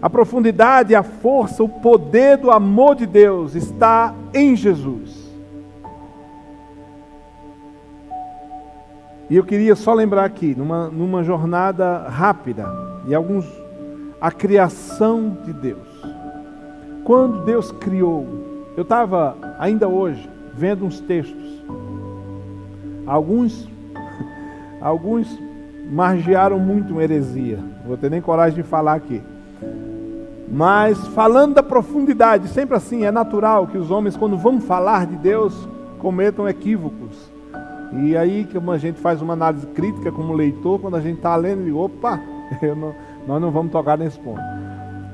A 0.00 0.08
profundidade, 0.08 0.94
a 0.94 1.02
força, 1.02 1.64
o 1.64 1.68
poder 1.68 2.36
do 2.36 2.48
amor 2.48 2.94
de 2.94 3.06
Deus 3.06 3.56
está 3.56 4.14
em 4.32 4.54
Jesus. 4.54 5.21
E 9.30 9.36
eu 9.36 9.44
queria 9.44 9.74
só 9.74 9.94
lembrar 9.94 10.24
aqui, 10.24 10.54
numa, 10.56 10.88
numa 10.88 11.22
jornada 11.22 12.08
rápida, 12.08 12.66
e 13.06 13.14
alguns, 13.14 13.46
a 14.20 14.30
criação 14.30 15.36
de 15.44 15.52
Deus. 15.52 15.88
Quando 17.04 17.44
Deus 17.44 17.72
criou, 17.72 18.26
eu 18.76 18.82
estava 18.82 19.36
ainda 19.58 19.88
hoje 19.88 20.28
vendo 20.54 20.84
uns 20.84 21.00
textos, 21.00 21.64
alguns, 23.06 23.68
alguns 24.80 25.26
margearam 25.90 26.58
muito 26.58 26.92
uma 26.92 27.02
heresia, 27.02 27.56
não 27.56 27.88
vou 27.88 27.96
ter 27.96 28.10
nem 28.10 28.20
coragem 28.20 28.62
de 28.62 28.68
falar 28.68 28.94
aqui. 28.94 29.22
Mas 30.48 31.06
falando 31.08 31.54
da 31.54 31.62
profundidade, 31.62 32.48
sempre 32.48 32.76
assim, 32.76 33.04
é 33.04 33.10
natural 33.10 33.66
que 33.66 33.78
os 33.78 33.90
homens, 33.90 34.16
quando 34.16 34.36
vão 34.36 34.60
falar 34.60 35.06
de 35.06 35.16
Deus, 35.16 35.66
cometam 35.98 36.46
equívocos. 36.46 37.31
E 37.92 38.16
aí, 38.16 38.48
como 38.50 38.70
a 38.70 38.78
gente 38.78 38.98
faz 38.98 39.20
uma 39.20 39.34
análise 39.34 39.66
crítica 39.68 40.10
como 40.10 40.32
leitor, 40.32 40.80
quando 40.80 40.96
a 40.96 41.00
gente 41.00 41.16
está 41.16 41.36
lendo, 41.36 41.64
digo, 41.64 41.78
opa, 41.78 42.20
não, 42.76 42.94
nós 43.26 43.40
não 43.40 43.50
vamos 43.50 43.70
tocar 43.70 43.98
nesse 43.98 44.18
ponto. 44.18 44.40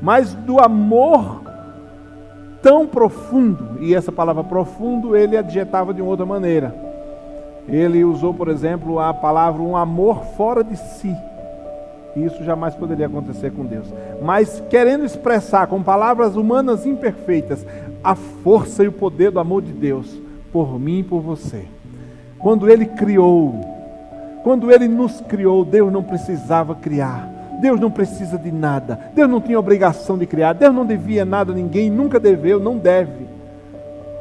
Mas 0.00 0.32
do 0.32 0.60
amor 0.60 1.42
tão 2.62 2.86
profundo, 2.86 3.78
e 3.80 3.94
essa 3.94 4.12
palavra 4.12 4.44
profundo 4.44 5.16
ele 5.16 5.36
adjetava 5.36 5.92
de 5.92 6.02
outra 6.02 6.26
maneira. 6.26 6.74
Ele 7.68 8.04
usou, 8.04 8.32
por 8.32 8.48
exemplo, 8.48 8.98
a 8.98 9.12
palavra 9.12 9.60
um 9.60 9.76
amor 9.76 10.24
fora 10.36 10.64
de 10.64 10.76
si. 10.76 11.14
Isso 12.16 12.42
jamais 12.42 12.74
poderia 12.74 13.06
acontecer 13.06 13.52
com 13.52 13.64
Deus. 13.64 13.86
Mas 14.22 14.62
querendo 14.70 15.04
expressar 15.04 15.66
com 15.66 15.82
palavras 15.82 16.34
humanas 16.34 16.86
imperfeitas 16.86 17.64
a 18.02 18.14
força 18.14 18.82
e 18.82 18.88
o 18.88 18.92
poder 18.92 19.30
do 19.30 19.38
amor 19.38 19.62
de 19.62 19.72
Deus 19.72 20.18
por 20.52 20.78
mim 20.78 21.00
e 21.00 21.04
por 21.04 21.20
você. 21.20 21.66
Quando 22.38 22.70
Ele 22.70 22.86
criou, 22.86 23.54
quando 24.42 24.70
Ele 24.70 24.88
nos 24.88 25.20
criou, 25.20 25.64
Deus 25.64 25.92
não 25.92 26.02
precisava 26.02 26.74
criar. 26.74 27.28
Deus 27.60 27.80
não 27.80 27.90
precisa 27.90 28.38
de 28.38 28.52
nada. 28.52 28.98
Deus 29.14 29.28
não 29.28 29.40
tinha 29.40 29.58
obrigação 29.58 30.16
de 30.16 30.26
criar. 30.26 30.52
Deus 30.52 30.74
não 30.74 30.86
devia 30.86 31.24
nada 31.24 31.52
a 31.52 31.54
ninguém, 31.54 31.90
nunca 31.90 32.20
deveu, 32.20 32.60
não 32.60 32.78
deve. 32.78 33.26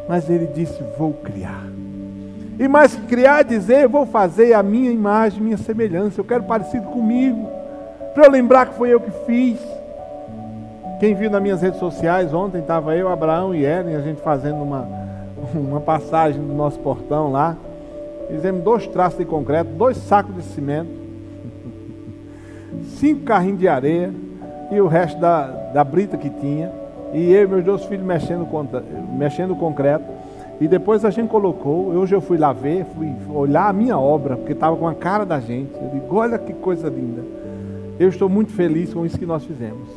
Mas 0.09 0.29
Ele 0.29 0.47
disse: 0.47 0.83
Vou 0.97 1.13
criar. 1.13 1.63
E 2.59 2.67
mais 2.67 2.95
que 2.95 3.05
criar, 3.05 3.43
dizer: 3.43 3.87
Vou 3.87 4.05
fazer 4.05 4.53
a 4.53 4.63
minha 4.63 4.91
imagem, 4.91 5.41
minha 5.41 5.57
semelhança. 5.57 6.19
Eu 6.19 6.25
quero 6.25 6.43
parecido 6.43 6.87
comigo. 6.87 7.47
Para 8.13 8.25
eu 8.25 8.31
lembrar 8.31 8.65
que 8.65 8.73
foi 8.73 8.89
eu 8.89 8.99
que 8.99 9.11
fiz. 9.25 9.59
Quem 10.99 11.13
viu 11.13 11.29
nas 11.29 11.41
minhas 11.41 11.61
redes 11.61 11.79
sociais, 11.79 12.33
ontem 12.33 12.59
estava 12.59 12.95
eu, 12.95 13.07
Abraão 13.07 13.53
e 13.53 13.63
Ellen, 13.63 13.95
a 13.95 14.01
gente 14.01 14.19
fazendo 14.19 14.63
uma, 14.63 14.87
uma 15.53 15.79
passagem 15.79 16.41
do 16.41 16.53
nosso 16.53 16.79
portão 16.79 17.31
lá. 17.31 17.55
Fizemos 18.29 18.63
dois 18.63 18.87
traços 18.87 19.17
de 19.17 19.25
concreto, 19.25 19.69
dois 19.71 19.97
sacos 19.97 20.35
de 20.35 20.43
cimento, 20.43 20.89
cinco 22.97 23.23
carrinhos 23.23 23.59
de 23.59 23.67
areia 23.67 24.13
e 24.71 24.81
o 24.81 24.87
resto 24.87 25.19
da, 25.19 25.47
da 25.73 25.83
brita 25.83 26.17
que 26.17 26.29
tinha. 26.29 26.71
E 27.13 27.31
eu 27.31 27.43
e 27.43 27.47
meus 27.47 27.63
dois 27.63 27.85
filhos 27.85 28.05
mexendo, 28.05 28.47
mexendo 29.17 29.51
o 29.51 29.55
concreto. 29.55 30.05
E 30.59 30.67
depois 30.67 31.05
a 31.05 31.09
gente 31.09 31.29
colocou, 31.29 31.89
hoje 31.89 32.15
eu 32.15 32.21
fui 32.21 32.37
lá 32.37 32.51
ver, 32.51 32.85
fui 32.95 33.13
olhar 33.33 33.69
a 33.69 33.73
minha 33.73 33.97
obra, 33.97 34.35
porque 34.35 34.53
estava 34.53 34.75
com 34.75 34.87
a 34.87 34.93
cara 34.95 35.25
da 35.25 35.39
gente. 35.39 35.73
Eu 35.75 35.89
digo, 35.93 36.15
olha 36.15 36.37
que 36.37 36.51
coisa 36.53 36.89
linda. 36.89 37.23
Eu 37.99 38.09
estou 38.09 38.27
muito 38.27 38.51
feliz 38.51 38.93
com 38.93 39.05
isso 39.05 39.17
que 39.17 39.25
nós 39.25 39.45
fizemos. 39.45 39.87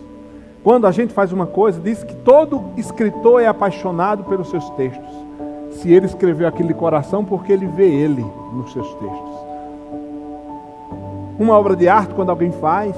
Quando 0.63 0.87
a 0.87 0.91
gente 0.91 1.13
faz 1.15 1.33
uma 1.33 1.47
coisa, 1.47 1.81
diz 1.81 2.05
que 2.05 2.15
todo 2.15 2.63
escritor 2.77 3.41
é 3.41 3.47
apaixonado 3.47 4.25
pelos 4.25 4.51
seus 4.51 4.69
textos. 4.71 5.09
Se 5.73 5.93
ele 5.93 6.07
escreveu 6.07 6.47
aquilo 6.47 6.69
de 6.69 6.75
coração, 6.75 7.25
porque 7.25 7.53
ele 7.53 7.67
vê 7.67 7.87
ele 7.87 8.25
nos 8.53 8.73
seus 8.73 8.89
textos. 8.95 9.41
Uma 11.39 11.59
obra 11.59 11.75
de 11.75 11.89
arte, 11.89 12.13
quando 12.15 12.31
alguém 12.31 12.51
faz, 12.51 12.95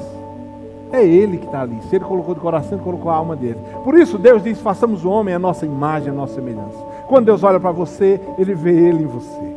é 0.93 1.05
ele 1.05 1.39
que 1.39 1.47
está 1.47 1.63
ali. 1.63 1.81
Se 1.89 1.97
ele 1.97 2.05
colocou 2.05 2.35
de 2.35 2.41
coração, 2.41 2.77
ele 2.77 2.85
colocou 2.85 3.11
a 3.11 3.15
alma 3.15 3.35
dele. 3.35 3.59
Por 3.83 3.99
isso, 3.99 4.19
Deus 4.19 4.43
diz: 4.43 4.61
façamos 4.61 5.05
o 5.05 5.11
homem 5.11 5.35
a 5.35 5.39
nossa 5.39 5.65
imagem, 5.65 6.11
a 6.11 6.13
nossa 6.13 6.35
semelhança. 6.35 6.79
Quando 7.09 7.27
Deus 7.27 7.43
olha 7.43 7.59
para 7.59 7.71
você, 7.71 8.21
ele 8.39 8.55
vê 8.55 8.73
ele 8.73 9.05
em 9.05 9.07
você. 9.07 9.55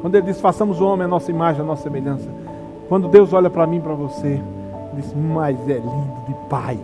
Quando 0.00 0.14
ele 0.14 0.26
diz: 0.26 0.40
façamos 0.40 0.80
o 0.80 0.84
homem 0.86 1.04
a 1.04 1.08
nossa 1.08 1.30
imagem, 1.30 1.60
a 1.60 1.64
nossa 1.64 1.82
semelhança, 1.84 2.28
quando 2.88 3.06
Deus 3.06 3.32
olha 3.32 3.48
para 3.48 3.66
mim, 3.66 3.80
para 3.80 3.94
você, 3.94 4.40
diz: 4.94 5.14
Mas 5.14 5.56
é 5.68 5.74
lindo 5.74 6.24
de 6.26 6.34
pai. 6.48 6.78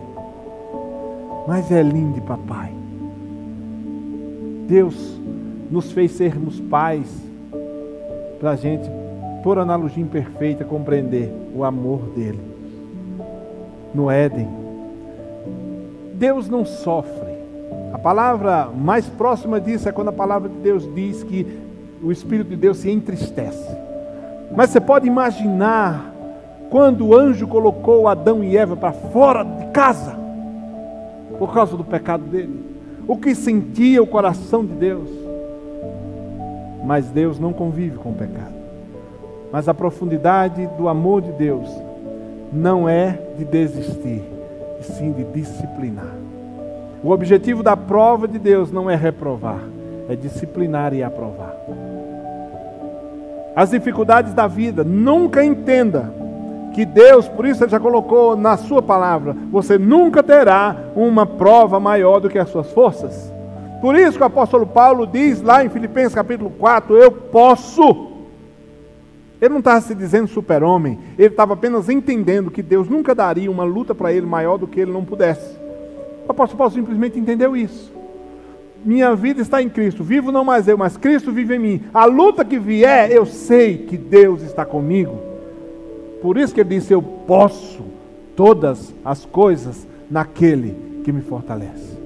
Mas 1.47 1.71
é 1.71 1.81
lindo 1.81 2.13
de 2.13 2.21
papai. 2.21 2.76
Deus 4.67 5.17
nos 5.71 5.91
fez 5.91 6.11
sermos 6.11 6.59
pais 6.59 7.07
para 8.39 8.51
a 8.51 8.55
gente, 8.55 8.89
por 9.41 9.57
analogia 9.57 10.03
imperfeita, 10.03 10.65
compreender 10.65 11.31
o 11.55 11.63
amor 11.63 12.01
dele. 12.15 12.41
No 13.95 14.11
Éden, 14.11 14.47
Deus 16.13 16.49
não 16.49 16.65
sofre. 16.65 17.37
A 17.93 17.97
palavra 17.97 18.69
mais 18.75 19.07
próxima 19.07 19.59
disso 19.59 19.87
é 19.87 19.91
quando 19.91 20.09
a 20.09 20.13
palavra 20.13 20.49
de 20.49 20.57
Deus 20.57 20.87
diz 20.93 21.23
que 21.23 21.47
o 22.03 22.11
Espírito 22.11 22.49
de 22.49 22.57
Deus 22.57 22.77
se 22.77 22.91
entristece. 22.91 23.75
Mas 24.55 24.69
você 24.69 24.81
pode 24.81 25.07
imaginar 25.07 26.13
quando 26.69 27.07
o 27.07 27.15
anjo 27.15 27.47
colocou 27.47 28.07
Adão 28.07 28.43
e 28.43 28.57
Eva 28.57 28.75
para 28.75 28.91
fora 28.91 29.43
de 29.43 29.67
casa, 29.67 30.17
por 31.39 31.53
causa 31.53 31.77
do 31.77 31.83
pecado 31.83 32.25
dele, 32.25 32.76
o 33.07 33.17
que 33.17 33.33
sentia 33.33 34.01
o 34.01 34.07
coração 34.07 34.65
de 34.65 34.73
Deus. 34.73 35.09
Mas 36.85 37.09
Deus 37.09 37.39
não 37.39 37.53
convive 37.53 37.97
com 37.97 38.09
o 38.09 38.15
pecado. 38.15 38.55
Mas 39.51 39.67
a 39.67 39.73
profundidade 39.73 40.67
do 40.77 40.87
amor 40.87 41.21
de 41.21 41.31
Deus 41.31 41.69
não 42.51 42.87
é 42.87 43.17
de 43.37 43.45
desistir, 43.45 44.23
e 44.79 44.83
sim 44.83 45.11
de 45.11 45.23
disciplinar. 45.25 46.15
O 47.03 47.11
objetivo 47.11 47.63
da 47.63 47.77
prova 47.77 48.27
de 48.27 48.39
Deus 48.39 48.71
não 48.71 48.89
é 48.89 48.95
reprovar, 48.95 49.61
é 50.09 50.15
disciplinar 50.15 50.93
e 50.93 51.03
aprovar 51.03 51.55
as 53.57 53.71
dificuldades 53.71 54.35
da 54.35 54.45
vida. 54.45 54.83
Nunca 54.83 55.43
entenda 55.43 56.13
que 56.73 56.85
Deus, 56.85 57.27
por 57.27 57.45
isso 57.45 57.63
ele 57.63 57.71
já 57.71 57.79
colocou 57.79 58.35
na 58.35 58.55
sua 58.57 58.81
palavra, 58.81 59.35
você 59.51 59.77
nunca 59.77 60.21
terá 60.21 60.75
uma 60.95 61.25
prova 61.25 61.79
maior 61.79 62.19
do 62.19 62.29
que 62.29 62.37
as 62.37 62.49
suas 62.49 62.71
forças. 62.71 63.33
Por 63.81 63.95
isso 63.95 64.17
que 64.17 64.23
o 64.23 64.27
apóstolo 64.27 64.65
Paulo 64.65 65.05
diz 65.05 65.41
lá 65.41 65.63
em 65.63 65.69
Filipenses 65.69 66.15
capítulo 66.15 66.49
4, 66.49 66.95
eu 66.95 67.11
posso 67.11 68.11
Ele 69.39 69.49
não 69.49 69.59
estava 69.59 69.81
se 69.81 69.93
dizendo 69.93 70.27
super-homem, 70.27 70.97
ele 71.17 71.27
estava 71.27 71.53
apenas 71.53 71.89
entendendo 71.89 72.49
que 72.49 72.63
Deus 72.63 72.89
nunca 72.89 73.13
daria 73.13 73.51
uma 73.51 73.63
luta 73.63 73.93
para 73.93 74.11
ele 74.11 74.25
maior 74.25 74.57
do 74.57 74.67
que 74.67 74.79
ele 74.79 74.91
não 74.91 75.05
pudesse. 75.05 75.55
O 76.27 76.31
apóstolo 76.31 76.57
Paulo 76.57 76.73
simplesmente 76.73 77.19
entendeu 77.19 77.55
isso. 77.55 77.93
Minha 78.83 79.15
vida 79.15 79.41
está 79.41 79.61
em 79.61 79.69
Cristo, 79.69 80.03
vivo 80.03 80.31
não 80.31 80.43
mais 80.43 80.67
eu, 80.67 80.77
mas 80.77 80.97
Cristo 80.97 81.31
vive 81.31 81.55
em 81.55 81.59
mim. 81.59 81.83
A 81.93 82.05
luta 82.05 82.45
que 82.45 82.57
vier, 82.57 83.11
eu 83.11 83.25
sei 83.25 83.77
que 83.77 83.97
Deus 83.97 84.41
está 84.41 84.65
comigo. 84.65 85.26
Por 86.21 86.37
isso 86.37 86.53
que 86.53 86.61
ele 86.61 86.69
disse: 86.69 86.93
Eu 86.93 87.01
posso 87.01 87.83
todas 88.35 88.93
as 89.03 89.25
coisas 89.25 89.87
naquele 90.09 90.75
que 91.03 91.11
me 91.11 91.21
fortalece. 91.21 91.97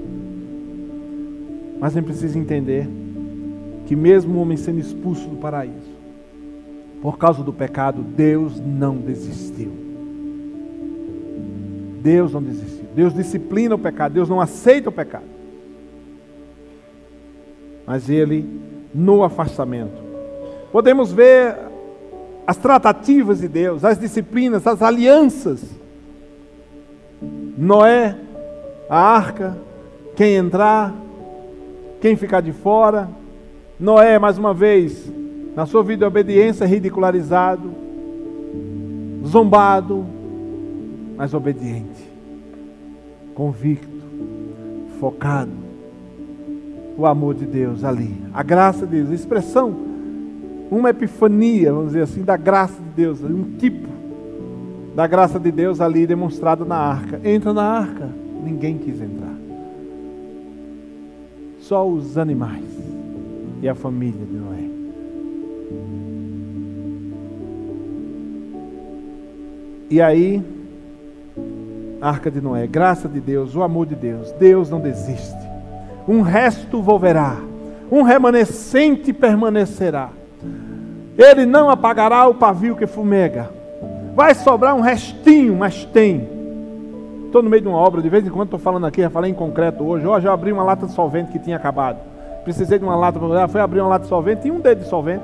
Mas 1.80 1.95
nem 1.95 2.04
precisa 2.04 2.38
entender 2.38 2.88
que, 3.88 3.95
mesmo 3.95 4.38
o 4.38 4.41
homem 4.41 4.58
sendo 4.58 4.80
expulso 4.80 5.28
do 5.28 5.38
paraíso, 5.38 5.91
por 7.02 7.17
causa 7.17 7.43
do 7.43 7.52
pecado, 7.52 8.04
Deus 8.04 8.60
não 8.60 8.97
desistiu. 8.97 9.71
Deus 12.02 12.34
não 12.34 12.41
desistiu. 12.41 12.86
Deus 12.95 13.13
disciplina 13.13 13.76
o 13.76 13.80
pecado, 13.80 14.13
Deus 14.13 14.30
não 14.30 14.39
aceita 14.39 14.89
o 14.89 14.91
pecado. 14.91 15.26
Mas 17.86 18.10
ele, 18.10 18.47
no 18.93 19.24
afastamento, 19.24 20.02
podemos 20.71 21.12
ver 21.12 21.70
as 22.52 22.58
tratativas 22.58 23.40
de 23.40 23.48
Deus, 23.48 23.86
as 23.86 23.98
disciplinas, 23.98 24.68
as 24.68 24.82
alianças. 24.82 25.64
Noé, 27.58 28.18
a 28.90 29.00
arca, 29.00 29.58
quem 30.18 30.36
entrar, 30.36 30.94
quem 32.02 32.18
ficar 32.18 32.42
de 32.42 32.52
fora. 32.52 33.10
Noé, 33.80 34.20
mais 34.20 34.38
uma 34.38 34.54
vez, 34.54 35.10
na 35.56 35.66
sua 35.66 35.82
vida 35.82 36.00
de 36.00 36.06
obediência, 36.06 36.66
ridicularizado, 36.66 37.72
zombado, 39.26 40.06
mas 41.16 41.34
obediente, 41.34 42.06
convicto, 43.34 44.04
focado. 45.00 45.54
O 46.98 47.06
amor 47.06 47.34
de 47.34 47.46
Deus 47.46 47.86
ali, 47.86 48.22
a 48.34 48.44
graça 48.44 48.86
de 48.86 48.98
Deus, 48.98 49.10
a 49.10 49.16
expressão, 49.16 49.90
uma 50.71 50.89
epifania, 50.89 51.73
vamos 51.73 51.88
dizer 51.88 52.03
assim, 52.03 52.23
da 52.23 52.38
graça 52.38 52.81
de 52.81 52.89
Deus, 52.95 53.21
um 53.21 53.57
tipo 53.57 53.89
da 54.95 55.05
graça 55.05 55.39
de 55.39 55.51
Deus 55.51 55.81
ali 55.81 56.07
demonstrado 56.07 56.65
na 56.65 56.77
arca. 56.77 57.19
Entra 57.23 57.53
na 57.53 57.63
arca, 57.63 58.10
ninguém 58.43 58.77
quis 58.77 59.01
entrar. 59.01 59.36
Só 61.60 61.88
os 61.88 62.17
animais 62.17 62.63
e 63.62 63.67
a 63.67 63.75
família 63.75 64.25
de 64.25 64.34
Noé. 64.34 64.71
E 69.89 70.01
aí, 70.01 70.41
Arca 72.01 72.31
de 72.31 72.41
Noé, 72.41 72.65
graça 72.65 73.07
de 73.07 73.19
Deus, 73.19 73.55
o 73.55 73.62
amor 73.62 73.86
de 73.86 73.95
Deus, 73.95 74.31
Deus 74.31 74.69
não 74.69 74.79
desiste. 74.79 75.38
Um 76.07 76.21
resto 76.21 76.81
volverá, 76.81 77.38
um 77.91 78.01
remanescente 78.01 79.13
permanecerá. 79.13 80.10
Ele 81.17 81.45
não 81.45 81.69
apagará 81.69 82.28
o 82.28 82.34
pavio 82.34 82.76
que 82.76 82.88
fumega. 82.88 83.50
Vai 84.15 84.34
sobrar 84.36 84.76
um 84.76 84.82
restinho, 84.82 85.56
mas 85.56 85.86
tem. 85.86 86.28
Estou 87.26 87.41
no 87.41 87.50
meio 87.50 87.62
de 87.62 87.67
uma 87.67 87.78
obra, 87.78 88.02
de 88.02 88.10
vez 88.10 88.26
em 88.26 88.30
quando 88.30 88.47
estou 88.47 88.60
falando 88.60 88.86
aqui, 88.86 89.02
já 89.02 89.10
falei 89.10 89.32
em 89.32 89.34
concreto 89.34 89.84
hoje. 89.84 90.06
Hoje 90.06 90.28
eu 90.28 90.32
abri 90.34 90.52
uma 90.52 90.63
lata 90.63 90.86
de 90.86 90.91
solvente 90.91 91.32
que 91.32 91.39
tinha 91.39 91.56
acabado. 91.56 91.97
Precisei 92.43 92.78
de 92.78 92.84
uma 92.84 92.95
lata 92.95 93.19
para 93.19 93.28
olhar, 93.28 93.47
fui 93.47 93.62
abrir 93.62 93.80
uma 93.80 93.89
lata 93.89 94.04
de 94.04 94.10
solvente 94.10 94.47
e 94.47 94.52
um 94.52 94.60
dedo 94.60 94.80
de 94.80 94.89
solvente. 94.89 95.24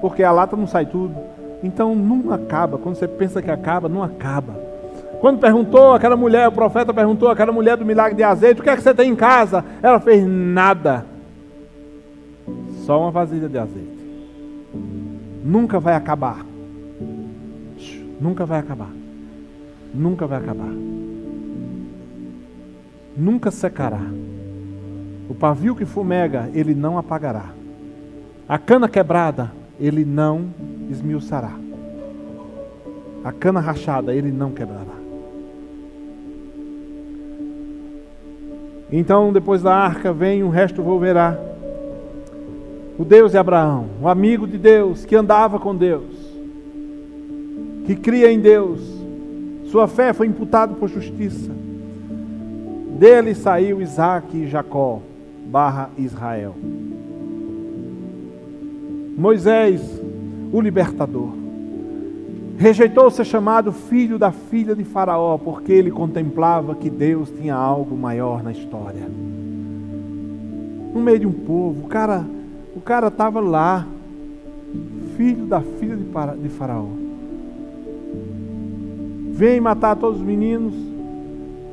Porque 0.00 0.22
a 0.22 0.32
lata 0.32 0.56
não 0.56 0.66
sai 0.66 0.86
tudo. 0.86 1.14
Então 1.62 1.94
não 1.94 2.32
acaba. 2.32 2.78
Quando 2.78 2.96
você 2.96 3.06
pensa 3.06 3.40
que 3.40 3.50
acaba, 3.50 3.88
não 3.88 4.02
acaba. 4.02 4.54
Quando 5.20 5.38
perguntou 5.38 5.92
aquela 5.92 6.16
mulher, 6.16 6.48
o 6.48 6.52
profeta 6.52 6.92
perguntou 6.92 7.28
aquela 7.28 7.52
mulher 7.52 7.76
do 7.76 7.84
milagre 7.84 8.16
de 8.16 8.22
azeite, 8.22 8.60
o 8.60 8.64
que 8.64 8.70
é 8.70 8.76
que 8.76 8.82
você 8.82 8.94
tem 8.94 9.10
em 9.10 9.16
casa? 9.16 9.64
Ela 9.82 10.00
fez 10.00 10.26
nada. 10.26 11.06
Só 12.84 13.00
uma 13.00 13.10
vasilha 13.10 13.48
de 13.48 13.58
azeite. 13.58 13.95
Nunca 15.46 15.78
vai 15.78 15.94
acabar. 15.94 16.44
Nunca 18.20 18.44
vai 18.44 18.58
acabar. 18.58 18.90
Nunca 19.94 20.26
vai 20.26 20.38
acabar. 20.38 20.72
Nunca 23.16 23.52
secará. 23.52 24.00
O 25.28 25.34
pavio 25.36 25.76
que 25.76 25.84
fumega, 25.84 26.50
ele 26.52 26.74
não 26.74 26.98
apagará. 26.98 27.50
A 28.48 28.58
cana 28.58 28.88
quebrada, 28.88 29.52
ele 29.78 30.04
não 30.04 30.52
esmiuçará. 30.90 31.52
A 33.22 33.30
cana 33.30 33.60
rachada 33.60 34.12
ele 34.12 34.32
não 34.32 34.50
quebrará. 34.50 34.96
Então, 38.90 39.32
depois 39.32 39.62
da 39.62 39.76
arca, 39.76 40.12
vem 40.12 40.42
o 40.42 40.48
resto 40.48 40.82
volverá. 40.82 41.38
O 42.98 43.04
Deus 43.04 43.32
de 43.32 43.38
Abraão, 43.38 43.86
o 44.00 44.08
amigo 44.08 44.46
de 44.46 44.56
Deus, 44.56 45.04
que 45.04 45.14
andava 45.14 45.58
com 45.58 45.76
Deus, 45.76 46.14
que 47.84 47.94
cria 47.94 48.32
em 48.32 48.40
Deus, 48.40 48.80
sua 49.66 49.86
fé 49.86 50.14
foi 50.14 50.26
imputada 50.26 50.74
por 50.74 50.88
justiça. 50.88 51.52
Dele 52.98 53.34
saiu 53.34 53.82
Isaac 53.82 54.34
e 54.34 54.46
Jacó, 54.46 55.02
barra 55.46 55.90
Israel. 55.98 56.54
Moisés, 59.18 59.82
o 60.50 60.60
libertador. 60.60 61.32
Rejeitou 62.56 63.10
ser 63.10 63.26
chamado 63.26 63.72
filho 63.72 64.18
da 64.18 64.32
filha 64.32 64.74
de 64.74 64.84
Faraó, 64.84 65.36
porque 65.36 65.72
ele 65.72 65.90
contemplava 65.90 66.74
que 66.74 66.88
Deus 66.88 67.30
tinha 67.30 67.54
algo 67.54 67.94
maior 67.94 68.42
na 68.42 68.52
história. 68.52 69.06
No 70.94 71.00
meio 71.00 71.18
de 71.18 71.26
um 71.26 71.32
povo, 71.32 71.84
o 71.84 71.88
cara 71.88 72.24
cara 72.86 73.08
estava 73.08 73.40
lá, 73.40 73.84
filho 75.16 75.44
da 75.44 75.60
filha 75.60 75.96
de 75.96 76.48
Faraó. 76.50 76.86
Vem 79.32 79.60
matar 79.60 79.96
todos 79.96 80.20
os 80.20 80.24
meninos. 80.24 80.72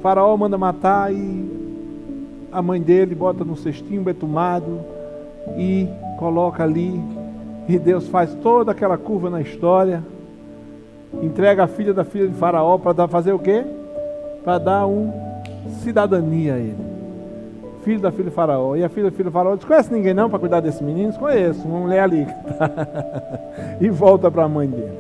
Faraó 0.01 0.35
manda 0.35 0.57
matar 0.57 1.13
e 1.13 1.51
a 2.51 2.63
mãe 2.63 2.81
dele 2.81 3.13
bota 3.13 3.45
no 3.45 3.55
cestinho 3.55 4.01
betumado 4.01 4.79
e 5.55 5.87
coloca 6.17 6.63
ali 6.63 6.99
e 7.69 7.77
Deus 7.77 8.07
faz 8.07 8.33
toda 8.41 8.71
aquela 8.71 8.97
curva 8.97 9.29
na 9.29 9.39
história. 9.39 10.03
Entrega 11.21 11.65
a 11.65 11.67
filha 11.67 11.93
da 11.93 12.03
filha 12.03 12.27
de 12.27 12.33
Faraó 12.33 12.79
para 12.79 13.07
fazer 13.07 13.33
o 13.33 13.39
quê? 13.39 13.63
Para 14.43 14.57
dar 14.57 14.87
um 14.87 15.13
cidadania 15.83 16.55
a 16.55 16.57
ele. 16.57 16.92
Filho 17.83 17.99
da 17.99 18.11
filha 18.11 18.29
de 18.29 18.35
Faraó. 18.35 18.75
E 18.75 18.83
a 18.83 18.89
filha 18.89 19.09
da 19.09 19.11
filha 19.11 19.29
de 19.29 19.33
Faraó 19.33 19.55
diz: 19.55 19.65
Conhece 19.65 19.93
ninguém 19.93 20.13
não 20.13 20.29
para 20.29 20.39
cuidar 20.39 20.59
desses 20.59 20.81
meninos? 20.81 21.17
Conheço, 21.17 21.67
uma 21.67 21.79
mulher 21.79 22.03
ali. 22.03 22.27
e 23.79 23.89
volta 23.89 24.31
para 24.31 24.43
a 24.43 24.49
mãe 24.49 24.69
dele. 24.69 24.97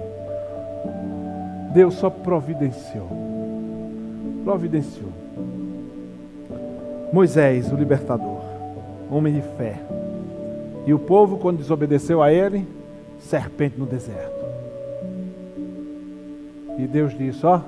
Deus 1.73 1.95
só 1.95 2.09
providenciou. 2.09 3.07
Providenciou. 4.43 5.11
Moisés, 7.11 7.71
o 7.71 7.75
libertador, 7.75 8.41
homem 9.09 9.33
de 9.33 9.41
fé 9.41 9.79
e 10.85 10.93
o 10.93 10.99
povo, 10.99 11.37
quando 11.37 11.57
desobedeceu 11.57 12.21
a 12.21 12.31
ele, 12.31 12.67
serpente 13.19 13.79
no 13.79 13.85
deserto. 13.85 14.43
E 16.77 16.85
Deus 16.87 17.17
disse: 17.17 17.45
Ó, 17.45 17.61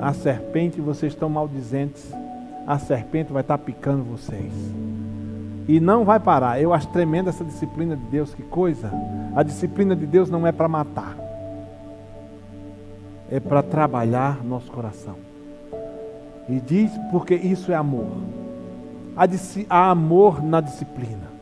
a 0.00 0.12
serpente, 0.12 0.80
vocês 0.80 1.12
estão 1.12 1.28
maldizentes, 1.28 2.12
a 2.66 2.78
serpente 2.78 3.32
vai 3.32 3.42
estar 3.42 3.58
picando 3.58 4.02
vocês. 4.04 4.52
E 5.66 5.80
não 5.80 6.04
vai 6.04 6.20
parar. 6.20 6.60
Eu 6.60 6.72
acho 6.72 6.88
tremenda 6.88 7.30
essa 7.30 7.44
disciplina 7.44 7.96
de 7.96 8.04
Deus, 8.04 8.34
que 8.34 8.42
coisa. 8.42 8.90
A 9.34 9.42
disciplina 9.42 9.96
de 9.96 10.06
Deus 10.06 10.30
não 10.30 10.46
é 10.46 10.52
para 10.52 10.68
matar, 10.68 11.16
é 13.30 13.40
para 13.40 13.62
trabalhar 13.62 14.44
nosso 14.44 14.70
coração. 14.70 15.16
E 16.48 16.60
diz, 16.60 16.90
porque 17.10 17.34
isso 17.34 17.72
é 17.72 17.74
amor. 17.74 18.12
Há, 19.16 19.24
há 19.70 19.90
amor 19.90 20.42
na 20.42 20.60
disciplina. 20.60 21.32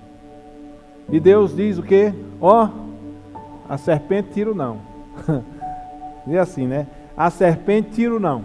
E 1.11 1.19
Deus 1.19 1.55
diz 1.55 1.79
o 1.79 1.83
que? 1.83 2.13
Ó, 2.41 2.67
oh, 2.67 3.73
a 3.73 3.77
serpente 3.77 4.31
tiro 4.33 4.55
não. 4.55 4.79
Diz 6.27 6.37
assim, 6.37 6.67
né? 6.67 6.87
A 7.17 7.31
serpente 7.31 7.91
tiro 7.91 8.21
não. 8.21 8.45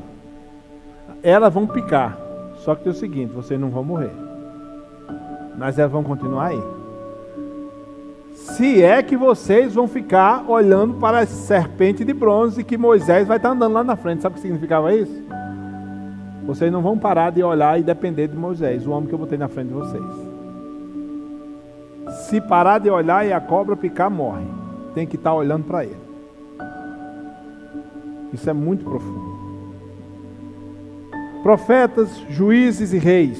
Elas 1.21 1.53
vão 1.53 1.67
picar. 1.67 2.26
Só 2.67 2.75
que 2.75 2.83
tem 2.83 2.91
o 2.91 2.95
seguinte, 2.95 3.31
vocês 3.31 3.57
não 3.57 3.69
vão 3.69 3.81
morrer. 3.81 4.11
Mas 5.57 5.79
elas 5.79 5.89
vão 5.89 6.03
continuar 6.03 6.47
aí. 6.47 6.61
Se 8.33 8.83
é 8.83 9.01
que 9.01 9.15
vocês 9.15 9.73
vão 9.73 9.87
ficar 9.87 10.43
olhando 10.49 10.95
para 10.95 11.19
a 11.19 11.25
serpente 11.25 12.03
de 12.03 12.11
bronze 12.11 12.65
que 12.65 12.77
Moisés 12.77 13.25
vai 13.25 13.37
estar 13.37 13.51
andando 13.51 13.71
lá 13.71 13.85
na 13.85 13.95
frente. 13.95 14.21
Sabe 14.21 14.33
o 14.33 14.35
que 14.35 14.41
significava 14.41 14.93
isso? 14.93 15.23
Vocês 16.45 16.69
não 16.69 16.81
vão 16.81 16.97
parar 16.97 17.29
de 17.29 17.41
olhar 17.41 17.79
e 17.79 17.83
depender 17.83 18.27
de 18.27 18.35
Moisés, 18.35 18.85
o 18.85 18.91
homem 18.91 19.07
que 19.07 19.15
eu 19.15 19.19
botei 19.19 19.37
na 19.37 19.47
frente 19.47 19.69
de 19.69 19.73
vocês. 19.73 20.03
Se 22.27 22.41
parar 22.41 22.79
de 22.79 22.89
olhar 22.89 23.25
e 23.25 23.31
a 23.31 23.39
cobra 23.39 23.77
picar, 23.77 24.11
morre. 24.11 24.43
tem 24.93 25.07
que 25.07 25.15
estar 25.15 25.33
olhando 25.33 25.63
para 25.63 25.85
Ele. 25.85 25.95
Isso 28.33 28.49
é 28.49 28.53
muito 28.53 28.83
profundo. 28.83 29.36
Profetas, 31.47 32.09
juízes 32.27 32.91
e 32.91 32.97
reis. 32.97 33.39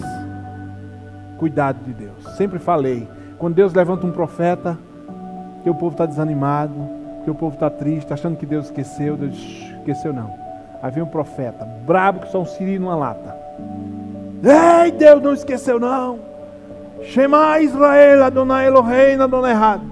Cuidado 1.38 1.84
de 1.84 1.92
Deus. 1.92 2.38
Sempre 2.38 2.58
falei. 2.58 3.06
Quando 3.38 3.56
Deus 3.56 3.74
levanta 3.74 4.08
um 4.08 4.14
profeta, 4.14 4.80
que 5.62 5.70
o 5.70 5.76
povo 5.76 5.92
está 5.92 6.06
desanimado, 6.06 6.74
que 7.26 7.30
o 7.30 7.36
povo 7.36 7.56
está 7.56 7.70
triste, 7.70 8.14
achando 8.14 8.38
que 8.38 8.46
Deus 8.46 8.68
esqueceu, 8.68 9.18
Deus 9.18 9.36
esqueceu 9.80 10.14
não. 10.14 10.34
Aí 10.82 10.90
vem 10.90 11.04
um 11.04 11.08
profeta, 11.08 11.66
brabo 11.86 12.22
que 12.22 12.32
só 12.32 12.40
um 12.40 12.46
siri 12.46 12.80
numa 12.80 12.96
lata. 12.96 13.36
Ei, 14.42 14.90
Deus 14.90 15.22
não 15.22 15.34
esqueceu 15.34 15.78
não. 15.78 16.20
Shema 17.04 17.60
Israel, 17.60 18.24
Adonai 18.24 18.68
Elohim, 18.68 19.22
Adonai 19.22 19.52
Errado. 19.52 19.84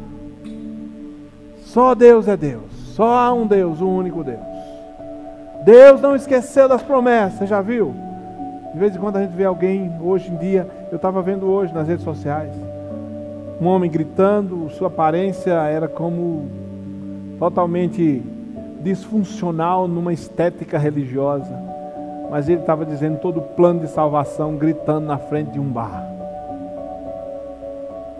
Só 1.66 1.94
Deus 1.94 2.30
é 2.30 2.38
Deus. 2.38 2.72
Só 2.96 3.10
há 3.10 3.34
um 3.34 3.46
Deus, 3.46 3.82
um 3.82 3.94
único 3.94 4.24
Deus. 4.24 4.40
Deus 5.66 6.00
não 6.00 6.16
esqueceu 6.16 6.70
das 6.70 6.82
promessas, 6.82 7.50
já 7.50 7.60
viu? 7.60 8.05
De 8.76 8.80
vez 8.82 8.94
em 8.94 9.00
quando 9.00 9.16
a 9.16 9.22
gente 9.22 9.32
vê 9.32 9.46
alguém, 9.46 9.90
hoje 10.02 10.30
em 10.30 10.36
dia, 10.36 10.68
eu 10.92 10.98
estava 10.98 11.22
vendo 11.22 11.46
hoje 11.46 11.74
nas 11.74 11.88
redes 11.88 12.04
sociais, 12.04 12.52
um 13.62 13.68
homem 13.68 13.90
gritando, 13.90 14.70
sua 14.72 14.90
aparência 14.90 15.54
era 15.54 15.88
como 15.88 16.46
totalmente 17.40 18.22
disfuncional 18.82 19.88
numa 19.88 20.12
estética 20.12 20.78
religiosa. 20.78 21.58
Mas 22.30 22.50
ele 22.50 22.60
estava 22.60 22.86
dizendo 22.86 23.18
todo 23.20 23.38
o 23.38 23.44
plano 23.44 23.80
de 23.80 23.88
salvação, 23.88 24.58
gritando 24.58 25.08
na 25.08 25.20
frente 25.20 25.52
de 25.52 25.60
um 25.60 25.70
bar. 25.70 26.06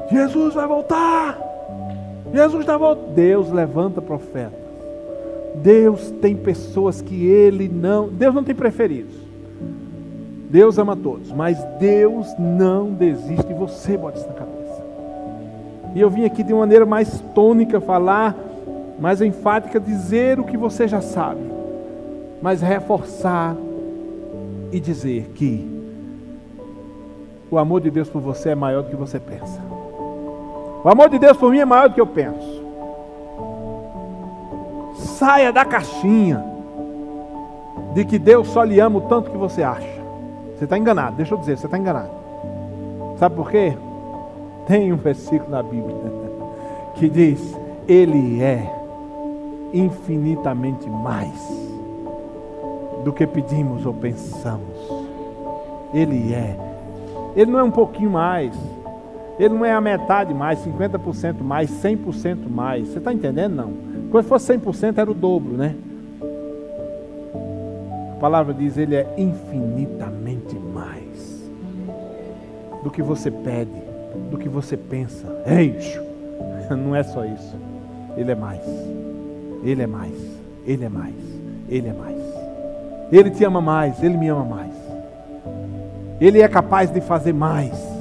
Jesus 0.10 0.54
vai 0.54 0.68
voltar! 0.68 1.38
Jesus 2.34 2.62
está 2.62 2.78
voltando. 2.78 3.14
Deus 3.14 3.52
levanta 3.52 4.02
profetas. 4.02 4.54
Deus 5.56 6.12
tem 6.22 6.34
pessoas 6.34 7.02
que 7.02 7.28
ele 7.28 7.68
não. 7.68 8.08
Deus 8.08 8.34
não 8.34 8.44
tem 8.44 8.56
preferidos. 8.56 9.25
Deus 10.56 10.78
ama 10.78 10.96
todos, 10.96 11.34
mas 11.34 11.62
Deus 11.78 12.34
não 12.40 12.94
desiste 12.94 13.46
de 13.46 13.54
você, 13.54 13.98
bote 13.98 14.20
isso 14.20 14.28
na 14.30 14.36
cabeça. 14.36 14.86
E 15.94 16.00
eu 16.00 16.10
vim 16.10 16.24
aqui 16.24 16.44
de 16.44 16.54
maneira 16.54 16.86
mais 16.86 17.20
tônica 17.34 17.82
falar, 17.82 18.34
mais 18.98 19.22
enfática, 19.22 19.82
dizer 19.82 20.40
o 20.40 20.46
que 20.46 20.56
você 20.56 20.88
já 20.88 21.02
sabe, 21.02 21.42
mas 22.42 22.62
reforçar 22.62 23.54
e 24.72 24.80
dizer 24.80 25.30
que 25.36 25.70
o 27.52 27.58
amor 27.58 27.82
de 27.82 27.92
Deus 27.92 28.08
por 28.08 28.22
você 28.22 28.52
é 28.52 28.56
maior 28.56 28.82
do 28.84 28.90
que 28.90 28.96
você 28.96 29.20
pensa. 29.20 29.60
O 30.86 30.88
amor 30.88 31.10
de 31.10 31.20
Deus 31.20 31.36
por 31.36 31.52
mim 31.52 31.60
é 31.60 31.66
maior 31.66 31.90
do 31.90 31.96
que 31.96 32.00
eu 32.00 32.08
penso. 32.08 32.64
Saia 34.96 35.52
da 35.52 35.66
caixinha 35.66 36.42
de 37.94 38.06
que 38.06 38.18
Deus 38.18 38.48
só 38.48 38.64
lhe 38.64 38.80
ama 38.80 39.00
o 39.00 39.02
tanto 39.02 39.30
que 39.30 39.38
você 39.38 39.62
acha. 39.62 39.95
Você 40.58 40.64
está 40.64 40.78
enganado, 40.78 41.18
deixa 41.18 41.34
eu 41.34 41.38
dizer, 41.38 41.58
você 41.58 41.66
está 41.66 41.78
enganado. 41.78 42.12
Sabe 43.18 43.36
por 43.36 43.52
quê? 43.52 43.78
Tem 44.68 44.92
um 44.92 44.98
versículo 44.98 45.52
na 45.52 45.62
Bíblia 45.62 45.96
que 46.96 47.10
diz: 47.10 47.56
Ele 47.88 48.42
é 48.42 48.72
infinitamente 49.74 50.90
mais 50.90 51.66
do 53.04 53.12
que 53.12 53.28
pedimos 53.28 53.86
ou 53.86 53.94
pensamos. 53.94 54.78
Ele 55.94 56.34
é. 56.34 56.58
Ele 57.36 57.52
não 57.52 57.60
é 57.60 57.64
um 57.64 57.72
pouquinho 57.72 58.10
mais. 58.10 58.56
Ele 59.38 59.54
não 59.54 59.66
é 59.66 59.74
a 59.74 59.82
metade 59.82 60.34
mais, 60.34 60.60
50% 60.66 61.42
mais, 61.42 61.70
100% 61.70 62.50
mais. 62.50 62.88
Você 62.88 63.00
está 63.00 63.14
entendendo? 63.14 63.56
Não. 63.56 63.74
Quando 64.10 64.26
fosse 64.26 64.58
100% 64.58 64.98
era 64.98 65.12
o 65.12 65.14
dobro, 65.14 65.54
né? 65.54 65.76
A 68.14 68.20
palavra 68.20 68.54
diz: 68.54 68.78
Ele 68.78 68.96
é 68.96 69.14
infinitamente 69.18 70.35
do 72.86 72.92
que 72.92 73.02
você 73.02 73.32
pede, 73.32 73.82
do 74.30 74.38
que 74.38 74.48
você 74.48 74.78
pensa. 74.78 75.26
Ei, 75.48 75.76
não 76.70 76.96
é 76.96 77.02
só 77.02 77.26
isso. 77.26 77.56
Ele 78.16 78.32
é 78.32 78.36
mais. 78.36 78.62
Ele 79.64 79.82
é 79.82 79.88
mais. 79.88 80.14
Ele 80.68 80.86
é 80.86 80.90
mais. 80.90 81.16
Ele 81.68 81.88
é 81.88 81.94
mais. 81.94 82.22
Ele 83.12 83.32
te 83.32 83.44
ama 83.44 83.60
mais. 83.60 84.04
Ele 84.04 84.16
me 84.16 84.30
ama 84.30 84.46
mais. 84.46 84.74
Ele 86.22 86.40
é 86.40 86.48
capaz 86.48 86.92
de 86.92 87.02
fazer 87.02 87.34
mais. 87.34 87.96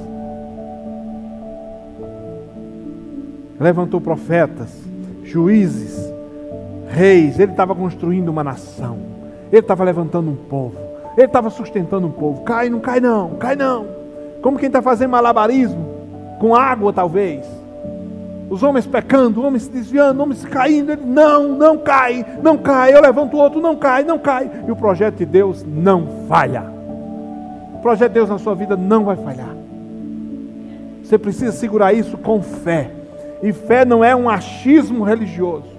levantou 3.57 4.01
profetas, 4.01 4.69
juízes, 5.23 5.97
reis, 6.89 7.39
ele 7.39 7.51
estava 7.51 7.73
construindo 7.73 8.27
uma 8.27 8.43
nação, 8.43 8.97
ele 9.49 9.61
estava 9.61 9.81
levantando 9.85 10.29
um 10.29 10.35
povo, 10.35 10.75
ele 11.17 11.27
estava 11.27 11.49
sustentando 11.49 12.05
um 12.05 12.11
povo. 12.11 12.43
Cai, 12.43 12.69
não 12.69 12.81
cai 12.81 12.99
não, 12.99 13.35
cai 13.35 13.55
não. 13.55 13.94
Como 14.45 14.59
quem 14.59 14.67
está 14.67 14.79
fazendo 14.79 15.09
malabarismo, 15.09 15.83
com 16.39 16.55
água 16.55 16.93
talvez. 16.93 17.43
Os 18.47 18.61
homens 18.61 18.85
pecando, 18.85 19.43
homens 19.43 19.63
se 19.63 19.71
desviando, 19.71 20.21
homens 20.21 20.45
caindo. 20.45 20.91
Ele, 20.91 21.01
não, 21.03 21.47
não 21.57 21.79
cai, 21.79 22.23
não 22.43 22.55
cai. 22.55 22.93
Eu 22.93 23.01
levanto 23.01 23.35
o 23.35 23.39
outro, 23.39 23.59
não 23.59 23.75
cai, 23.75 24.03
não 24.03 24.19
cai. 24.19 24.47
E 24.67 24.71
o 24.71 24.75
projeto 24.75 25.15
de 25.15 25.25
Deus 25.25 25.65
não 25.67 26.27
falha. 26.29 26.63
O 27.73 27.79
projeto 27.81 28.11
de 28.11 28.13
Deus 28.13 28.29
na 28.29 28.37
sua 28.37 28.53
vida 28.53 28.77
não 28.77 29.03
vai 29.03 29.15
falhar. 29.15 29.49
Você 31.03 31.17
precisa 31.17 31.51
segurar 31.51 31.93
isso 31.93 32.15
com 32.15 32.39
fé. 32.43 32.91
E 33.41 33.51
fé 33.51 33.83
não 33.83 34.03
é 34.03 34.15
um 34.15 34.29
achismo 34.29 35.03
religioso. 35.03 35.75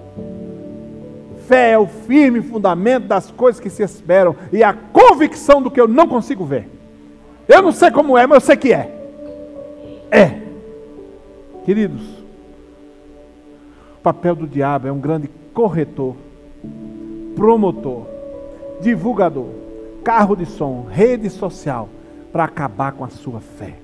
Fé 1.47 1.71
é 1.71 1.79
o 1.79 1.87
firme 1.87 2.41
fundamento 2.41 3.07
das 3.07 3.31
coisas 3.31 3.61
que 3.61 3.69
se 3.69 3.81
esperam 3.81 4.35
e 4.51 4.61
a 4.61 4.73
convicção 4.73 5.61
do 5.61 5.71
que 5.71 5.79
eu 5.79 5.87
não 5.87 6.05
consigo 6.05 6.43
ver. 6.43 6.76
Eu 7.47 7.61
não 7.61 7.71
sei 7.71 7.89
como 7.91 8.17
é, 8.17 8.27
mas 8.27 8.43
eu 8.43 8.45
sei 8.45 8.57
que 8.57 8.73
é. 8.73 8.91
É. 10.11 10.41
Queridos, 11.65 12.01
o 13.97 14.01
papel 14.01 14.35
do 14.35 14.47
diabo 14.47 14.87
é 14.87 14.91
um 14.91 14.99
grande 14.99 15.29
corretor, 15.53 16.15
promotor, 17.35 18.05
divulgador, 18.81 19.49
carro 20.03 20.35
de 20.35 20.45
som, 20.45 20.85
rede 20.89 21.29
social 21.29 21.89
para 22.31 22.43
acabar 22.43 22.91
com 22.91 23.03
a 23.03 23.09
sua 23.09 23.39
fé. 23.39 23.75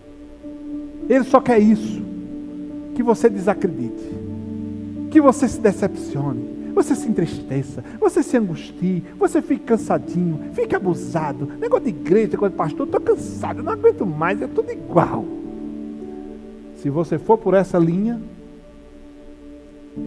Ele 1.09 1.23
só 1.23 1.41
quer 1.41 1.59
isso 1.59 2.01
que 2.95 3.03
você 3.03 3.29
desacredite, 3.29 4.09
que 5.11 5.19
você 5.19 5.47
se 5.47 5.59
decepcione, 5.59 6.52
você 6.73 6.95
se 6.95 7.07
entristeça, 7.07 7.83
você 7.99 8.23
se 8.23 8.37
angustie, 8.37 9.03
você 9.17 9.41
fique 9.41 9.63
cansadinho, 9.63 10.51
fique 10.53 10.75
abusado. 10.75 11.45
Negócio 11.59 11.85
de 11.85 11.89
igreja, 11.89 12.31
negócio 12.31 12.51
de 12.51 12.57
pastor, 12.57 12.85
estou 12.85 13.01
cansado, 13.01 13.63
não 13.63 13.71
aguento 13.71 14.05
mais, 14.05 14.41
é 14.41 14.47
tudo 14.47 14.71
igual. 14.71 15.23
Se 16.77 16.89
você 16.89 17.17
for 17.17 17.37
por 17.37 17.53
essa 17.53 17.77
linha, 17.77 18.21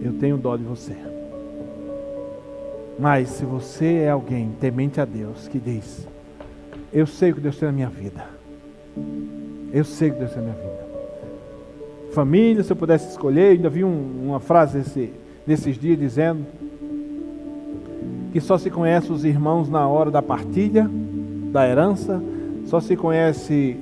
eu 0.03 0.13
tenho 0.13 0.37
dó 0.37 0.55
de 0.55 0.63
você. 0.63 0.95
Mas 2.99 3.29
se 3.29 3.45
você 3.45 3.99
é 3.99 4.09
alguém 4.09 4.51
temente 4.59 4.99
a 4.99 5.05
Deus 5.05 5.47
que 5.47 5.59
diz: 5.59 6.07
Eu 6.91 7.05
sei 7.05 7.31
o 7.31 7.35
que 7.35 7.41
Deus 7.41 7.57
tem 7.57 7.67
na 7.67 7.73
minha 7.73 7.89
vida, 7.89 8.25
eu 9.71 9.83
sei 9.83 10.09
o 10.09 10.13
que 10.13 10.19
Deus 10.19 10.31
tem 10.31 10.41
na 10.41 10.51
minha 10.51 10.61
vida 10.61 10.87
família, 12.17 12.63
se 12.63 12.71
eu 12.71 12.75
pudesse 12.75 13.11
escolher, 13.11 13.51
ainda 13.51 13.69
vi 13.69 13.83
um, 13.83 14.25
uma 14.25 14.39
frase 14.39 14.79
esse, 14.79 15.13
nesses 15.47 15.79
dias 15.79 15.97
dizendo 15.97 16.45
que 18.33 18.41
só 18.41 18.57
se 18.57 18.69
conhece 18.69 19.11
os 19.11 19.23
irmãos 19.23 19.69
na 19.69 19.87
hora 19.87 20.11
da 20.11 20.21
partilha, 20.21 20.89
da 21.51 21.67
herança, 21.67 22.21
só 22.65 22.81
se 22.81 22.95
conhece 22.97 23.77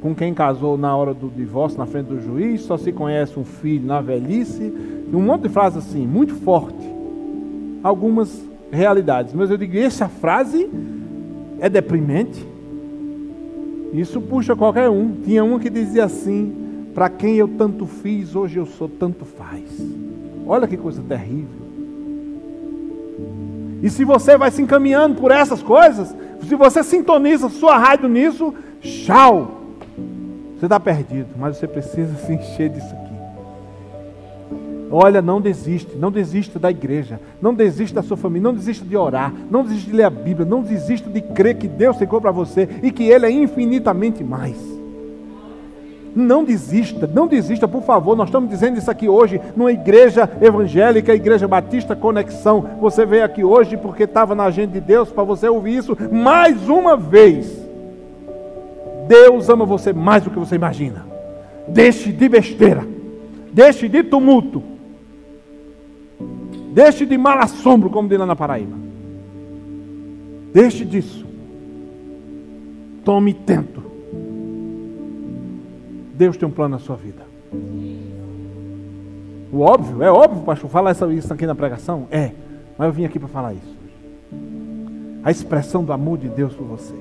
com 0.00 0.14
quem 0.14 0.32
casou 0.32 0.78
na 0.78 0.96
hora 0.96 1.12
do 1.12 1.28
divórcio, 1.28 1.78
na 1.78 1.84
frente 1.84 2.06
do 2.06 2.20
juiz, 2.20 2.62
só 2.62 2.78
se 2.78 2.90
conhece 2.90 3.38
um 3.38 3.44
filho 3.44 3.86
na 3.86 4.00
velhice, 4.00 4.72
um 5.12 5.20
monte 5.20 5.42
de 5.42 5.48
frases 5.50 5.86
assim, 5.86 6.06
muito 6.06 6.34
forte. 6.36 6.88
Algumas 7.82 8.42
realidades, 8.72 9.34
mas 9.34 9.50
eu 9.50 9.58
digo, 9.58 9.76
essa 9.76 10.08
frase 10.08 10.68
é 11.60 11.68
deprimente. 11.68 12.44
Isso 13.92 14.20
puxa 14.20 14.56
qualquer 14.56 14.88
um. 14.88 15.12
Tinha 15.24 15.44
um 15.44 15.58
que 15.58 15.68
dizia 15.68 16.04
assim: 16.04 16.52
para 16.94 17.10
quem 17.10 17.36
eu 17.36 17.48
tanto 17.48 17.86
fiz, 17.86 18.34
hoje 18.34 18.58
eu 18.58 18.66
sou 18.66 18.88
tanto 18.88 19.24
faz. 19.24 19.64
Olha 20.50 20.66
que 20.66 20.76
coisa 20.76 21.00
terrível. 21.00 21.60
E 23.80 23.88
se 23.88 24.04
você 24.04 24.36
vai 24.36 24.50
se 24.50 24.60
encaminhando 24.60 25.14
por 25.20 25.30
essas 25.30 25.62
coisas, 25.62 26.12
se 26.42 26.56
você 26.56 26.82
sintoniza 26.82 27.48
sua 27.48 27.78
rádio 27.78 28.08
nisso, 28.08 28.52
tchau. 28.80 29.60
Você 30.58 30.66
está 30.66 30.80
perdido, 30.80 31.28
mas 31.38 31.56
você 31.56 31.68
precisa 31.68 32.16
se 32.16 32.32
encher 32.32 32.68
disso 32.68 32.92
aqui. 32.92 33.14
Olha, 34.90 35.22
não 35.22 35.40
desiste, 35.40 35.96
não 35.96 36.10
desista 36.10 36.58
da 36.58 36.68
igreja, 36.68 37.20
não 37.40 37.54
desista 37.54 38.02
da 38.02 38.02
sua 38.02 38.16
família, 38.16 38.48
não 38.50 38.54
desista 38.54 38.84
de 38.84 38.96
orar, 38.96 39.32
não 39.48 39.62
desista 39.62 39.88
de 39.88 39.96
ler 39.96 40.02
a 40.02 40.10
Bíblia, 40.10 40.44
não 40.44 40.62
desista 40.62 41.08
de 41.08 41.20
crer 41.20 41.58
que 41.58 41.68
Deus 41.68 41.96
secou 41.96 42.20
para 42.20 42.32
você 42.32 42.68
e 42.82 42.90
que 42.90 43.04
Ele 43.04 43.24
é 43.24 43.30
infinitamente 43.30 44.24
mais. 44.24 44.69
Não 46.14 46.44
desista, 46.44 47.06
não 47.12 47.26
desista, 47.26 47.68
por 47.68 47.82
favor. 47.82 48.16
Nós 48.16 48.28
estamos 48.28 48.50
dizendo 48.50 48.78
isso 48.78 48.90
aqui 48.90 49.08
hoje, 49.08 49.40
numa 49.56 49.70
igreja 49.70 50.28
evangélica, 50.40 51.14
igreja 51.14 51.46
batista 51.46 51.94
Conexão. 51.94 52.64
Você 52.80 53.06
veio 53.06 53.24
aqui 53.24 53.44
hoje 53.44 53.76
porque 53.76 54.04
estava 54.04 54.34
na 54.34 54.44
agenda 54.44 54.72
de 54.72 54.80
Deus 54.80 55.10
para 55.10 55.22
você 55.22 55.48
ouvir 55.48 55.76
isso 55.76 55.96
mais 56.10 56.68
uma 56.68 56.96
vez. 56.96 57.60
Deus 59.06 59.48
ama 59.48 59.64
você 59.64 59.92
mais 59.92 60.22
do 60.24 60.30
que 60.30 60.38
você 60.38 60.54
imagina. 60.54 61.06
Deixe 61.68 62.12
de 62.12 62.28
besteira, 62.28 62.86
deixe 63.52 63.88
de 63.88 64.02
tumulto, 64.02 64.62
deixe 66.72 67.06
de 67.06 67.16
mal 67.16 67.38
assombro, 67.38 67.90
como 67.90 68.08
diz 68.08 68.18
lá 68.18 68.26
na 68.26 68.36
Paraíba. 68.36 68.76
Deixe 70.52 70.84
disso. 70.84 71.26
Tome 73.04 73.32
tento. 73.34 73.89
Deus 76.20 76.36
tem 76.36 76.46
um 76.46 76.52
plano 76.52 76.72
na 76.72 76.78
sua 76.78 76.96
vida. 76.96 77.22
O 79.50 79.60
óbvio, 79.60 80.02
é 80.02 80.12
óbvio, 80.12 80.42
pastor, 80.42 80.68
falar 80.68 80.92
isso 80.92 81.32
aqui 81.32 81.46
na 81.46 81.54
pregação? 81.54 82.06
É, 82.10 82.32
mas 82.76 82.88
eu 82.88 82.92
vim 82.92 83.06
aqui 83.06 83.18
para 83.18 83.26
falar 83.26 83.54
isso. 83.54 83.74
A 85.24 85.30
expressão 85.30 85.82
do 85.82 85.94
amor 85.94 86.18
de 86.18 86.28
Deus 86.28 86.52
por 86.52 86.66
você. 86.66 86.94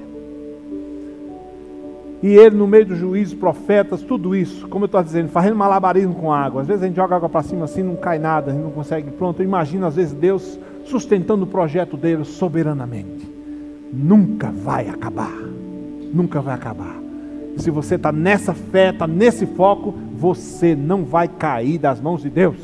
E 2.23 2.27
ele, 2.27 2.55
no 2.55 2.65
meio 2.65 2.85
do 2.85 2.95
juízo, 2.95 3.35
profetas, 3.35 4.01
tudo 4.01 4.33
isso, 4.33 4.69
como 4.69 4.85
eu 4.85 4.87
estou 4.87 5.03
dizendo, 5.03 5.27
fazendo 5.27 5.57
malabarismo 5.57 6.15
com 6.15 6.31
água. 6.31 6.61
Às 6.61 6.67
vezes 6.67 6.83
a 6.83 6.87
gente 6.87 6.95
joga 6.95 7.17
água 7.17 7.27
para 7.27 7.43
cima 7.43 7.65
assim, 7.65 7.83
não 7.83 7.97
cai 7.97 8.19
nada, 8.19 8.51
a 8.51 8.53
gente 8.53 8.63
não 8.63 8.71
consegue. 8.71 9.11
Pronto, 9.11 9.41
eu 9.41 9.45
imagino 9.45 9.85
às 9.85 9.97
vezes 9.97 10.13
Deus 10.13 10.57
sustentando 10.85 11.43
o 11.43 11.47
projeto 11.47 11.97
dele 11.97 12.23
soberanamente. 12.23 13.29
Nunca 13.91 14.49
vai 14.49 14.87
acabar. 14.87 15.37
Nunca 16.13 16.39
vai 16.39 16.55
acabar 16.55 17.08
se 17.57 17.69
você 17.69 17.95
está 17.95 18.11
nessa 18.11 18.53
fé, 18.53 18.89
está 18.89 19.07
nesse 19.07 19.45
foco, 19.45 19.93
você 20.13 20.75
não 20.75 21.03
vai 21.03 21.27
cair 21.27 21.77
das 21.77 21.99
mãos 21.99 22.21
de 22.21 22.29
Deus. 22.29 22.57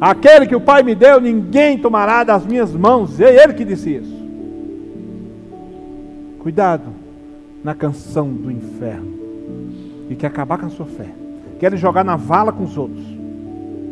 Aquele 0.00 0.46
que 0.46 0.56
o 0.56 0.60
Pai 0.60 0.82
me 0.82 0.94
deu, 0.94 1.20
ninguém 1.20 1.78
tomará 1.78 2.24
das 2.24 2.44
minhas 2.44 2.72
mãos. 2.72 3.20
É 3.20 3.42
Ele 3.42 3.54
que 3.54 3.64
disse 3.64 3.94
isso. 3.94 4.24
Cuidado 6.40 6.90
na 7.62 7.74
canção 7.74 8.28
do 8.28 8.50
inferno. 8.50 9.14
E 10.10 10.14
quer 10.14 10.26
acabar 10.26 10.58
com 10.58 10.66
a 10.66 10.70
sua 10.70 10.86
fé. 10.86 11.08
Querem 11.58 11.78
jogar 11.78 12.04
na 12.04 12.16
vala 12.16 12.52
com 12.52 12.64
os 12.64 12.76
outros. 12.76 13.04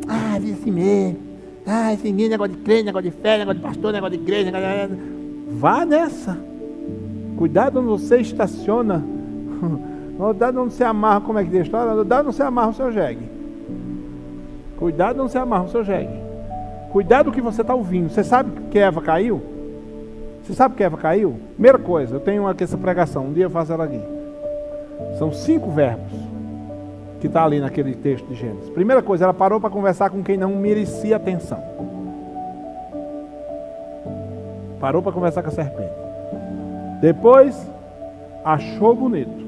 Ah, 0.06 0.36
é 0.36 0.52
assim 0.52 0.70
mesmo. 0.70 1.18
Ah, 1.64 1.94
esse 1.94 2.12
negócio 2.12 2.54
de 2.54 2.62
crente, 2.62 2.84
negócio 2.84 3.10
de 3.10 3.16
fé, 3.16 3.38
negócio 3.38 3.60
de 3.60 3.66
pastor, 3.66 3.92
negócio 3.92 4.18
de 4.18 4.22
igreja. 4.22 4.50
Negócio 4.50 4.96
de... 4.96 5.54
Vá 5.54 5.86
nessa. 5.86 6.38
Cuidado 7.36 7.74
quando 7.74 7.88
você 7.88 8.18
estaciona 8.18 9.02
o 10.18 10.32
dado 10.32 10.54
não 10.54 10.70
se 10.70 10.84
amarra, 10.84 11.20
como 11.20 11.38
é 11.38 11.44
que 11.44 11.50
diz 11.50 11.60
a 11.60 11.62
história? 11.62 11.92
O 11.92 12.04
dado 12.04 12.26
não 12.26 12.32
se 12.32 12.42
amarra 12.42 12.70
o 12.70 12.74
seu 12.74 12.92
jegue. 12.92 13.30
Cuidado 14.76 15.16
não 15.16 15.28
se 15.28 15.38
amarra 15.38 15.64
o 15.64 15.68
seu 15.68 15.84
jegue. 15.84 16.20
Cuidado 16.90 17.26
do 17.26 17.32
que 17.32 17.40
você 17.40 17.60
está 17.62 17.72
ouvindo. 17.72 18.10
Você 18.10 18.24
sabe 18.24 18.50
que 18.70 18.78
Eva 18.78 19.00
caiu? 19.00 19.40
Você 20.42 20.54
sabe 20.54 20.74
que 20.74 20.82
Eva 20.82 20.96
caiu? 20.96 21.36
Primeira 21.54 21.78
coisa, 21.78 22.16
eu 22.16 22.20
tenho 22.20 22.48
aqui 22.48 22.64
essa 22.64 22.76
pregação, 22.76 23.26
um 23.26 23.32
dia 23.32 23.44
eu 23.44 23.50
faço 23.50 23.72
ela 23.72 23.84
aqui. 23.84 24.00
São 25.18 25.32
cinco 25.32 25.70
verbos 25.70 26.12
que 27.20 27.28
está 27.28 27.44
ali 27.44 27.60
naquele 27.60 27.94
texto 27.94 28.26
de 28.26 28.34
Gênesis. 28.34 28.68
Primeira 28.70 29.00
coisa, 29.00 29.24
ela 29.24 29.32
parou 29.32 29.60
para 29.60 29.70
conversar 29.70 30.10
com 30.10 30.20
quem 30.20 30.36
não 30.36 30.56
merecia 30.56 31.14
atenção. 31.14 31.62
Parou 34.80 35.00
para 35.00 35.12
conversar 35.12 35.44
com 35.44 35.48
a 35.48 35.52
serpente. 35.52 35.92
Depois, 37.00 37.70
achou 38.44 38.96
bonito. 38.96 39.41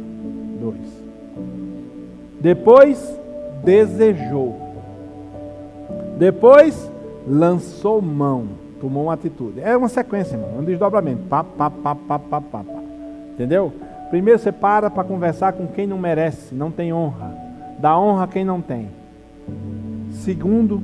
Depois 2.41 3.19
desejou. 3.65 4.55
Depois 6.19 6.91
lançou 7.27 8.01
mão, 8.01 8.49
tomou 8.81 9.05
uma 9.05 9.15
atitude. 9.15 9.61
É 9.61 9.77
uma 9.77 9.89
sequência, 9.89 10.37
irmão, 10.37 10.61
um 10.61 10.65
desdobramento. 10.65 11.23
Pá, 11.29 11.43
pá, 11.43 11.71
pá, 11.71 11.95
pá, 11.95 12.19
pá, 12.19 12.41
pá, 12.41 12.41
pá. 12.41 12.83
Entendeu? 13.33 13.73
Primeiro 14.11 14.39
você 14.39 14.53
para 14.53 14.91
para 14.91 15.03
conversar 15.03 15.55
com 15.55 15.67
quem 15.67 15.87
não 15.87 15.99
merece, 15.99 16.55
não 16.55 16.71
tem 16.71 16.93
honra. 16.93 17.35
Dá 17.79 17.99
honra 17.99 18.25
a 18.25 18.29
quem 18.29 18.45
não 18.45 18.61
tem. 18.61 18.89
Segundo, 20.11 20.83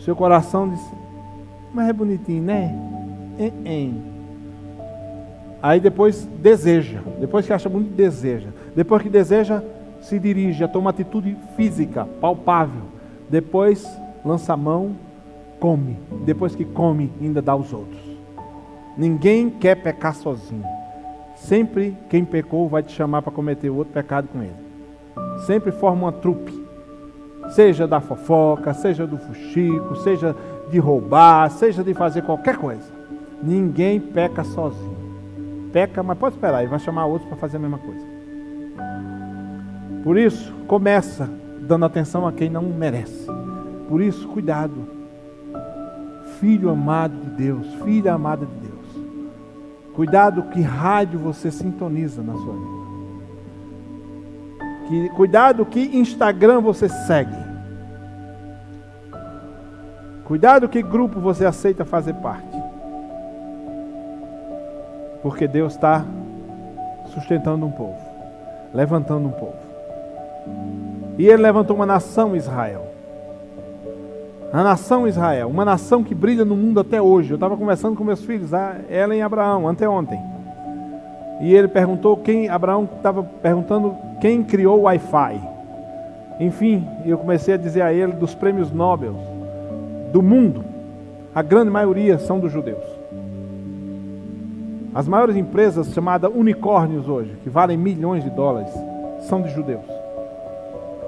seu 0.00 0.16
coração 0.16 0.68
diz, 0.68 0.80
mas 1.72 1.88
é 1.88 1.92
bonitinho, 1.92 2.42
né? 2.42 2.74
Hein, 3.38 3.52
hein. 3.64 4.02
Aí 5.62 5.78
depois 5.78 6.28
deseja. 6.42 7.00
Depois 7.20 7.46
que 7.46 7.52
acha 7.52 7.68
bonito, 7.68 7.94
deseja. 7.94 8.48
Depois 8.76 9.02
que 9.02 9.08
deseja, 9.08 9.62
se 10.02 10.18
dirige 10.18 10.62
a 10.62 10.68
tomar 10.68 10.90
atitude 10.90 11.34
física, 11.56 12.06
palpável. 12.20 12.82
Depois 13.30 13.90
lança 14.22 14.52
a 14.52 14.56
mão, 14.56 14.94
come. 15.58 15.96
Depois 16.26 16.54
que 16.54 16.66
come, 16.66 17.10
ainda 17.18 17.40
dá 17.40 17.52
aos 17.52 17.72
outros. 17.72 18.02
Ninguém 18.96 19.48
quer 19.48 19.76
pecar 19.76 20.14
sozinho. 20.14 20.64
Sempre 21.36 21.96
quem 22.10 22.22
pecou 22.22 22.68
vai 22.68 22.82
te 22.82 22.92
chamar 22.92 23.22
para 23.22 23.32
cometer 23.32 23.70
outro 23.70 23.94
pecado 23.94 24.28
com 24.28 24.42
ele. 24.42 24.54
Sempre 25.46 25.72
forma 25.72 26.02
uma 26.02 26.12
trupe. 26.12 26.52
Seja 27.50 27.86
da 27.86 28.00
fofoca, 28.00 28.74
seja 28.74 29.06
do 29.06 29.16
fuxico, 29.16 29.96
seja 29.96 30.36
de 30.70 30.78
roubar, 30.78 31.50
seja 31.50 31.82
de 31.82 31.94
fazer 31.94 32.22
qualquer 32.22 32.58
coisa. 32.58 32.92
Ninguém 33.42 34.00
peca 34.00 34.44
sozinho. 34.44 34.96
Peca, 35.72 36.02
mas 36.02 36.18
pode 36.18 36.34
esperar, 36.34 36.60
ele 36.60 36.70
vai 36.70 36.78
chamar 36.78 37.06
outros 37.06 37.28
para 37.28 37.38
fazer 37.38 37.56
a 37.56 37.60
mesma 37.60 37.78
coisa. 37.78 38.05
Por 40.06 40.16
isso, 40.16 40.54
começa 40.68 41.28
dando 41.62 41.84
atenção 41.84 42.28
a 42.28 42.32
quem 42.32 42.48
não 42.48 42.62
merece. 42.62 43.26
Por 43.88 44.00
isso, 44.00 44.28
cuidado. 44.28 44.86
Filho 46.38 46.70
amado 46.70 47.16
de 47.16 47.30
Deus, 47.30 47.66
filha 47.82 48.14
amada 48.14 48.46
de 48.46 48.54
Deus. 48.68 48.86
Cuidado 49.96 50.44
que 50.44 50.62
rádio 50.62 51.18
você 51.18 51.50
sintoniza 51.50 52.22
na 52.22 52.34
sua 52.34 52.54
vida. 52.54 52.76
Que, 54.86 55.08
cuidado 55.16 55.66
que 55.66 55.98
Instagram 55.98 56.60
você 56.60 56.88
segue. 56.88 57.44
Cuidado 60.22 60.68
que 60.68 60.82
grupo 60.84 61.18
você 61.18 61.44
aceita 61.44 61.84
fazer 61.84 62.14
parte. 62.14 62.56
Porque 65.20 65.48
Deus 65.48 65.74
está 65.74 66.04
sustentando 67.06 67.66
um 67.66 67.72
povo, 67.72 67.98
levantando 68.72 69.26
um 69.26 69.32
povo. 69.32 69.65
E 71.18 71.26
ele 71.26 71.42
levantou 71.42 71.76
uma 71.76 71.86
nação 71.86 72.36
Israel. 72.36 72.86
A 74.52 74.62
nação 74.62 75.06
Israel, 75.08 75.48
uma 75.48 75.64
nação 75.64 76.04
que 76.04 76.14
brilha 76.14 76.44
no 76.44 76.56
mundo 76.56 76.80
até 76.80 77.00
hoje. 77.00 77.30
Eu 77.30 77.36
estava 77.36 77.56
conversando 77.56 77.96
com 77.96 78.04
meus 78.04 78.24
filhos, 78.24 78.50
ela 78.88 79.14
e 79.14 79.20
Abraão, 79.20 79.68
anteontem. 79.68 80.20
E 81.40 81.54
ele 81.54 81.68
perguntou 81.68 82.16
quem, 82.16 82.48
Abraão 82.48 82.88
estava 82.96 83.22
perguntando 83.22 83.94
quem 84.20 84.42
criou 84.42 84.80
o 84.80 84.82
Wi-Fi. 84.82 85.40
Enfim, 86.40 86.86
eu 87.04 87.18
comecei 87.18 87.54
a 87.54 87.58
dizer 87.58 87.82
a 87.82 87.92
ele 87.92 88.12
dos 88.12 88.34
prêmios 88.34 88.70
Nobel 88.70 89.14
do 90.12 90.22
mundo, 90.22 90.64
a 91.34 91.42
grande 91.42 91.70
maioria 91.70 92.18
são 92.18 92.40
dos 92.40 92.50
judeus. 92.50 92.84
As 94.94 95.06
maiores 95.06 95.36
empresas 95.36 95.92
chamadas 95.92 96.30
unicórnios 96.34 97.06
hoje, 97.06 97.36
que 97.42 97.50
valem 97.50 97.76
milhões 97.76 98.24
de 98.24 98.30
dólares, 98.30 98.72
são 99.28 99.42
de 99.42 99.50
judeus. 99.50 99.84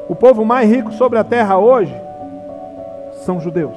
O 0.09 0.15
povo 0.15 0.45
mais 0.45 0.69
rico 0.71 0.91
sobre 0.93 1.19
a 1.19 1.25
terra 1.25 1.59
hoje 1.59 1.95
são 3.25 3.39
judeus. 3.41 3.77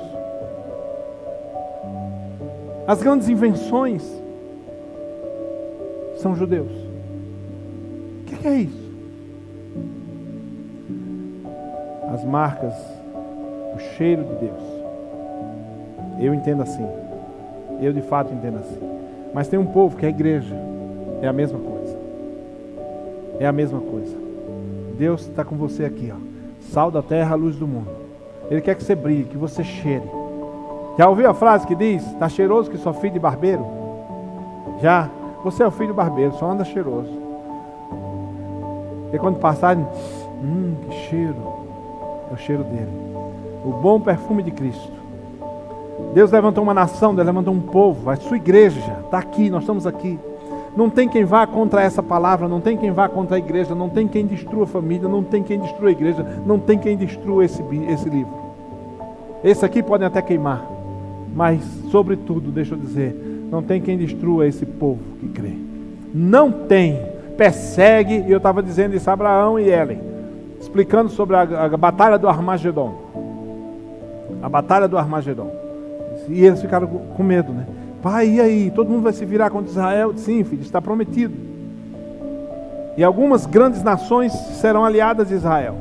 As 2.88 3.04
grandes 3.04 3.28
invenções 3.28 4.04
são 6.18 6.36
judeus. 6.36 6.72
O 8.22 8.24
que 8.26 8.48
é 8.48 8.56
isso? 8.56 8.92
As 12.14 12.24
marcas, 12.24 12.76
o 13.76 13.80
cheiro 13.98 14.24
de 14.24 14.36
Deus. 14.36 14.64
Eu 16.20 16.34
entendo 16.34 16.62
assim. 16.64 16.88
Eu 17.82 17.92
de 17.92 18.02
fato 18.02 18.34
entendo 18.34 18.60
assim. 18.60 18.80
Mas 19.34 19.48
tem 19.48 19.60
um 19.60 19.66
povo 19.66 19.98
que 19.98 20.06
é 20.06 20.10
igreja. 20.10 20.56
É 21.22 21.28
a 21.28 21.34
mesma 21.34 21.60
coisa. 21.60 21.98
É 23.40 23.46
a 23.46 23.52
mesma 23.52 23.82
coisa. 23.82 24.21
Deus 25.02 25.22
está 25.22 25.44
com 25.44 25.58
você 25.58 25.84
aqui, 25.84 26.14
ó. 26.16 26.20
Sal 26.72 26.92
da 26.92 27.02
terra, 27.02 27.34
luz 27.34 27.56
do 27.56 27.66
mundo. 27.66 27.90
Ele 28.52 28.62
quer 28.62 28.76
que 28.76 28.84
você 28.84 28.94
brilhe, 28.94 29.24
que 29.24 29.36
você 29.36 29.64
cheire. 29.64 30.08
Já 30.96 31.10
ouviu 31.10 31.28
a 31.28 31.34
frase 31.34 31.66
que 31.66 31.74
diz: 31.74 32.06
Está 32.06 32.30
cheiroso 32.30 32.70
que 32.70 32.78
sou 32.78 32.94
filho 32.94 33.14
de 33.14 33.20
barbeiro? 33.20 33.66
Já. 34.80 35.10
Você 35.44 35.64
é 35.64 35.66
o 35.66 35.72
filho 35.72 35.88
do 35.88 35.96
barbeiro, 35.96 36.34
só 36.34 36.52
anda 36.52 36.64
cheiroso. 36.64 37.10
E 39.12 39.18
quando 39.18 39.40
passarem, 39.40 39.84
hum, 40.40 40.76
que 40.88 40.96
cheiro. 41.10 41.36
É 42.30 42.36
o 42.36 42.38
cheiro 42.38 42.64
dele. 42.64 42.92
O 43.66 43.72
bom 43.82 44.00
perfume 44.00 44.44
de 44.44 44.52
Cristo. 44.52 44.94
Deus 46.14 46.30
levantou 46.30 46.64
uma 46.64 46.76
nação, 46.76 47.16
Deus 47.16 47.26
levantou 47.26 47.56
um 47.56 47.60
povo, 47.60 48.08
a 48.08 48.16
sua 48.18 48.38
igreja 48.38 49.00
está 49.04 49.18
aqui, 49.18 49.50
nós 49.50 49.64
estamos 49.64 49.88
aqui. 49.88 50.20
Não 50.76 50.90
tem 50.90 51.08
quem 51.10 51.26
vá 51.26 51.46
contra 51.46 51.82
essa 51.82 52.02
palavra, 52.02 52.48
não 52.48 52.62
tem 52.62 52.78
quem 52.78 52.92
vá 52.92 53.10
contra 53.10 53.36
a 53.36 53.40
igreja, 53.40 53.76
não 53.76 53.90
tem 53.90 54.08
quem 54.08 54.26
destrua 54.26 54.64
a 54.64 54.68
família, 54.68 55.08
não 55.08 55.24
tem 55.24 55.44
quem 55.44 55.60
destrua 55.60 55.90
a 55.90 55.92
igreja, 55.92 56.26
não 56.46 56.58
tem 56.60 56.80
quem 56.80 56.96
destrua 56.96 57.44
esse, 57.44 57.62
esse 57.90 58.10
livro. 58.10 58.34
Esse 59.44 59.66
aqui 59.66 59.84
podem 59.84 60.08
até 60.08 60.22
queimar, 60.22 60.66
mas, 61.36 61.62
sobretudo, 61.92 62.52
deixa 62.52 62.74
eu 62.76 62.78
dizer, 62.78 63.14
não 63.52 63.62
tem 63.62 63.82
quem 63.82 63.98
destrua 63.98 64.48
esse 64.48 64.66
povo 64.66 65.00
que 65.20 65.28
crê. 65.28 65.54
Não 66.14 66.52
tem. 66.52 67.00
Persegue, 67.36 68.24
e 68.28 68.32
eu 68.32 68.38
estava 68.38 68.62
dizendo 68.62 68.96
isso 68.96 69.10
a 69.10 69.14
Abraão 69.14 69.60
e 69.60 69.70
Ellen, 69.70 70.00
explicando 70.60 71.10
sobre 71.10 71.36
a, 71.36 71.42
a 71.42 71.78
batalha 71.78 72.18
do 72.18 72.30
Armagedon. 72.30 72.94
A 74.42 74.48
batalha 74.48 74.88
do 74.88 74.98
Armagedon. 74.98 75.50
E 76.30 76.46
eles 76.46 76.62
ficaram 76.62 76.88
com 76.88 77.24
medo, 77.24 77.52
né? 77.52 77.66
Pai, 78.02 78.28
e 78.28 78.42
aí? 78.42 78.72
Todo 78.72 78.90
mundo 78.90 79.04
vai 79.04 79.14
se 79.14 79.24
virar 79.26 79.52
contra 79.52 79.70
Israel? 79.70 80.14
Sim, 80.16 80.44
filho, 80.44 80.64
está 80.64 80.82
prometido. 80.82 81.36
E 82.98 83.04
algumas 83.04 83.46
grandes 83.46 83.84
nações 83.84 84.34
serão 84.34 84.84
aliadas 84.84 85.28
de 85.28 85.36
Israel. 85.36 85.76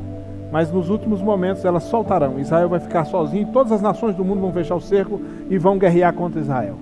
Mas 0.52 0.70
nos 0.70 0.90
últimos 0.90 1.22
momentos 1.22 1.64
elas 1.64 1.84
soltarão. 1.84 2.38
Israel 2.38 2.68
vai 2.68 2.80
ficar 2.80 3.06
sozinho. 3.06 3.48
Todas 3.52 3.72
as 3.72 3.80
nações 3.80 4.14
do 4.14 4.24
mundo 4.24 4.40
vão 4.40 4.52
fechar 4.52 4.74
o 4.74 4.80
cerco 4.80 5.20
e 5.48 5.56
vão 5.56 5.78
guerrear 5.78 6.12
contra 6.12 6.40
Israel. 6.40 6.76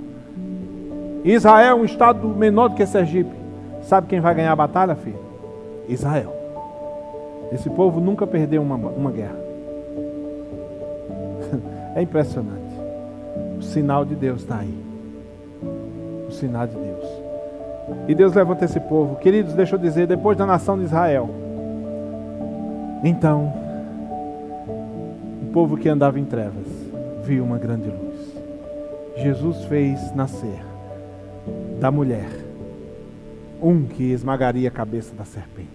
Israel 1.25 1.77
é 1.77 1.81
um 1.81 1.85
estado 1.85 2.29
menor 2.29 2.69
do 2.69 2.75
que 2.75 2.87
Sergipe. 2.87 3.37
Sabe 3.83 4.09
quem 4.09 4.21
vai 4.21 4.35
ganhar 4.35 4.53
a 4.53 4.57
batalha, 4.57 4.97
filho? 4.97 5.21
Israel. 5.89 6.35
Esse 7.53 7.71
povo 7.71 8.01
nunca 8.01 8.27
perdeu 8.27 8.61
uma, 8.61 8.75
uma 8.75 9.11
guerra. 9.11 9.39
É 11.95 12.03
impressionante. 12.03 12.79
O 13.59 13.63
sinal 13.63 14.05
de 14.05 14.15
Deus 14.15 14.43
está 14.43 14.59
aí 14.59 14.78
sinal 16.39 16.67
de 16.67 16.77
Deus. 16.77 17.05
E 18.07 18.15
Deus 18.15 18.35
levanta 18.35 18.65
esse 18.65 18.81
povo. 18.81 19.17
Queridos, 19.17 19.55
deixa 19.55 19.77
eu 19.77 19.79
dizer, 19.79 20.07
depois 20.07 20.37
da 20.37 20.47
nação 20.47 20.79
de 20.79 20.85
Israel, 20.85 21.29
então, 23.05 23.53
o 25.43 25.53
povo 25.53 25.77
que 25.77 25.89
andava 25.89 26.19
em 26.19 26.25
trevas 26.25 26.67
viu 27.25 27.45
uma 27.45 27.59
grande 27.59 27.89
luz. 27.89 28.37
Jesus 29.17 29.65
fez 29.65 30.13
nascer 30.15 30.65
da 31.81 31.91
mulher 31.91 32.29
um 33.63 33.85
que 33.85 34.13
esmagaria 34.13 34.69
a 34.69 34.73
cabeça 34.73 35.15
da 35.15 35.25
serpente. 35.25 35.69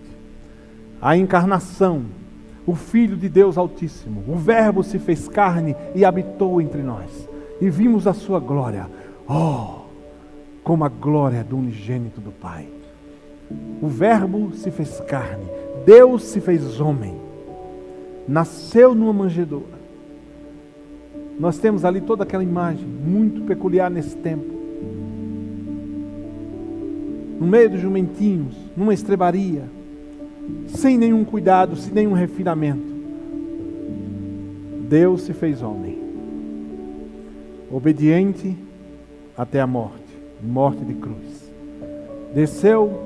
A 1.01 1.18
encarnação, 1.18 2.03
o 2.66 2.76
Filho 2.76 3.18
de 3.18 3.28
Deus 3.28 3.57
Altíssimo, 3.57 4.24
o 4.28 4.36
Verbo 4.36 4.84
se 4.84 4.99
fez 4.99 5.28
carne 5.28 5.76
e 5.93 6.05
habitou 6.05 6.61
entre 6.61 6.82
nós. 6.82 7.28
E 7.59 7.70
vimos 7.70 8.07
a 8.07 8.14
sua 8.14 8.39
glória. 8.39 8.88
Oh! 9.28 9.83
Como 10.64 10.86
a 10.86 10.89
glória 10.89 11.43
do 11.43 11.57
unigênito 11.57 12.22
do 12.22 12.32
Pai. 12.32 12.68
O 13.82 13.88
Verbo 13.88 14.53
se 14.53 14.72
fez 14.72 14.99
carne, 15.01 15.45
Deus 15.86 16.24
se 16.24 16.39
fez 16.39 16.80
homem, 16.80 17.16
nasceu 18.28 18.95
numa 18.95 19.11
manjedoura. 19.11 19.84
Nós 21.38 21.57
temos 21.57 21.84
ali 21.84 21.99
toda 21.99 22.24
aquela 22.24 22.43
imagem, 22.43 22.86
muito 22.86 23.41
peculiar 23.41 23.91
nesse 23.91 24.16
tempo. 24.16 24.53
No 27.39 27.47
meio 27.47 27.72
dos 27.72 27.82
jumentinhos, 27.82 28.55
numa 28.78 28.93
estrebaria, 28.93 29.64
sem 30.68 30.97
nenhum 30.97 31.26
cuidado, 31.26 31.76
sem 31.76 31.93
nenhum 31.93 32.14
refinamento. 32.14 32.93
Deus 34.88 35.24
se 35.24 35.34
fez 35.34 35.61
homem, 35.61 35.97
obediente 37.72 38.55
até 39.36 39.59
a 39.59 39.68
morte 39.68 40.03
morte 40.44 40.84
de 40.84 40.94
cruz. 40.94 41.52
Desceu 42.34 43.00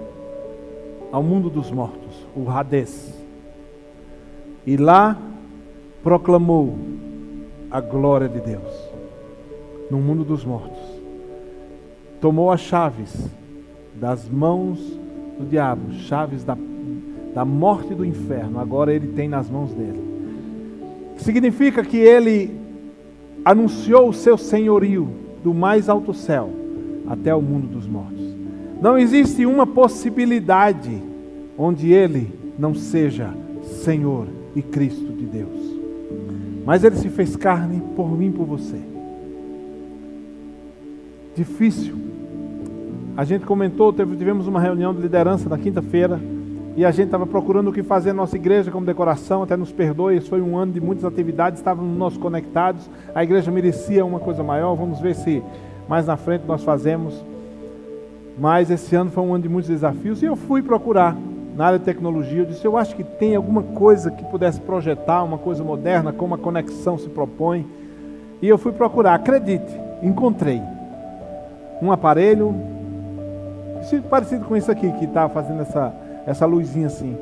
ao 1.11 1.21
mundo 1.21 1.49
dos 1.49 1.71
mortos, 1.71 2.25
o 2.35 2.49
Hades, 2.49 3.13
e 4.65 4.75
lá 4.75 5.17
proclamou 6.03 6.77
a 7.69 7.79
glória 7.79 8.27
de 8.27 8.39
Deus 8.39 8.87
no 9.89 9.99
mundo 9.99 10.23
dos 10.23 10.43
mortos. 10.43 10.79
Tomou 12.19 12.51
as 12.51 12.61
chaves 12.61 13.29
das 13.95 14.27
mãos 14.27 14.79
do 15.37 15.45
diabo, 15.45 15.93
chaves 15.93 16.43
da, 16.43 16.57
da 17.33 17.45
morte 17.45 17.93
do 17.93 18.03
inferno, 18.03 18.59
agora 18.59 18.93
ele 18.93 19.07
tem 19.09 19.29
nas 19.29 19.49
mãos 19.49 19.73
dele. 19.73 20.01
Significa 21.17 21.83
que 21.83 21.97
ele 21.97 22.59
anunciou 23.45 24.09
o 24.09 24.13
seu 24.13 24.37
senhorio 24.37 25.07
do 25.43 25.53
mais 25.53 25.87
alto 25.87 26.13
céu 26.13 26.66
até 27.07 27.33
o 27.33 27.41
mundo 27.41 27.67
dos 27.67 27.87
mortos. 27.87 28.35
Não 28.81 28.97
existe 28.97 29.45
uma 29.45 29.65
possibilidade 29.65 31.01
onde 31.57 31.91
ele 31.91 32.31
não 32.57 32.75
seja 32.75 33.33
Senhor 33.63 34.27
e 34.55 34.61
Cristo 34.61 35.13
de 35.13 35.25
Deus. 35.25 35.77
Mas 36.65 36.83
ele 36.83 36.95
se 36.97 37.09
fez 37.09 37.35
carne 37.35 37.81
por 37.95 38.11
mim 38.11 38.31
por 38.31 38.45
você. 38.45 38.77
Difícil. 41.35 41.95
A 43.15 43.23
gente 43.23 43.45
comentou, 43.45 43.91
tivemos 43.93 44.47
uma 44.47 44.59
reunião 44.59 44.93
de 44.93 45.01
liderança 45.01 45.49
na 45.49 45.57
quinta-feira 45.57 46.19
e 46.75 46.85
a 46.85 46.91
gente 46.91 47.05
estava 47.05 47.25
procurando 47.25 47.69
o 47.69 47.73
que 47.73 47.81
fazer 47.81 48.09
na 48.13 48.17
nossa 48.17 48.35
igreja 48.35 48.69
como 48.69 48.85
decoração, 48.85 49.41
até 49.41 49.57
nos 49.57 49.71
perdoe, 49.71 50.19
foi 50.21 50.39
um 50.39 50.55
ano 50.55 50.73
de 50.73 50.79
muitas 50.79 51.03
atividades, 51.03 51.59
estávamos 51.59 51.97
nós 51.97 52.15
conectados, 52.17 52.87
a 53.15 53.23
igreja 53.23 53.49
merecia 53.49 54.05
uma 54.05 54.19
coisa 54.19 54.43
maior, 54.43 54.75
vamos 54.75 54.99
ver 54.99 55.15
se 55.15 55.41
mais 55.87 56.05
na 56.05 56.17
frente 56.17 56.43
nós 56.47 56.63
fazemos. 56.63 57.13
Mas 58.37 58.69
esse 58.69 58.95
ano 58.95 59.09
foi 59.09 59.23
um 59.23 59.33
ano 59.33 59.43
de 59.43 59.49
muitos 59.49 59.69
desafios 59.69 60.21
e 60.21 60.25
eu 60.25 60.35
fui 60.35 60.61
procurar 60.61 61.15
na 61.55 61.65
área 61.65 61.79
de 61.79 61.85
tecnologia. 61.85 62.41
Eu 62.41 62.45
disse: 62.45 62.65
eu 62.65 62.77
acho 62.77 62.95
que 62.95 63.03
tem 63.03 63.35
alguma 63.35 63.63
coisa 63.63 64.11
que 64.11 64.23
pudesse 64.25 64.61
projetar, 64.61 65.23
uma 65.23 65.37
coisa 65.37 65.63
moderna, 65.63 66.13
como 66.13 66.35
a 66.35 66.37
conexão 66.37 66.97
se 66.97 67.09
propõe. 67.09 67.65
E 68.41 68.47
eu 68.47 68.57
fui 68.57 68.71
procurar, 68.71 69.15
acredite, 69.15 69.73
encontrei 70.03 70.61
um 71.81 71.91
aparelho 71.91 72.53
parecido 74.09 74.45
com 74.45 74.55
isso 74.55 74.71
aqui 74.71 74.91
que 74.93 75.05
está 75.05 75.27
fazendo 75.29 75.61
essa, 75.61 75.93
essa 76.25 76.45
luzinha 76.45 76.87
assim. 76.87 77.17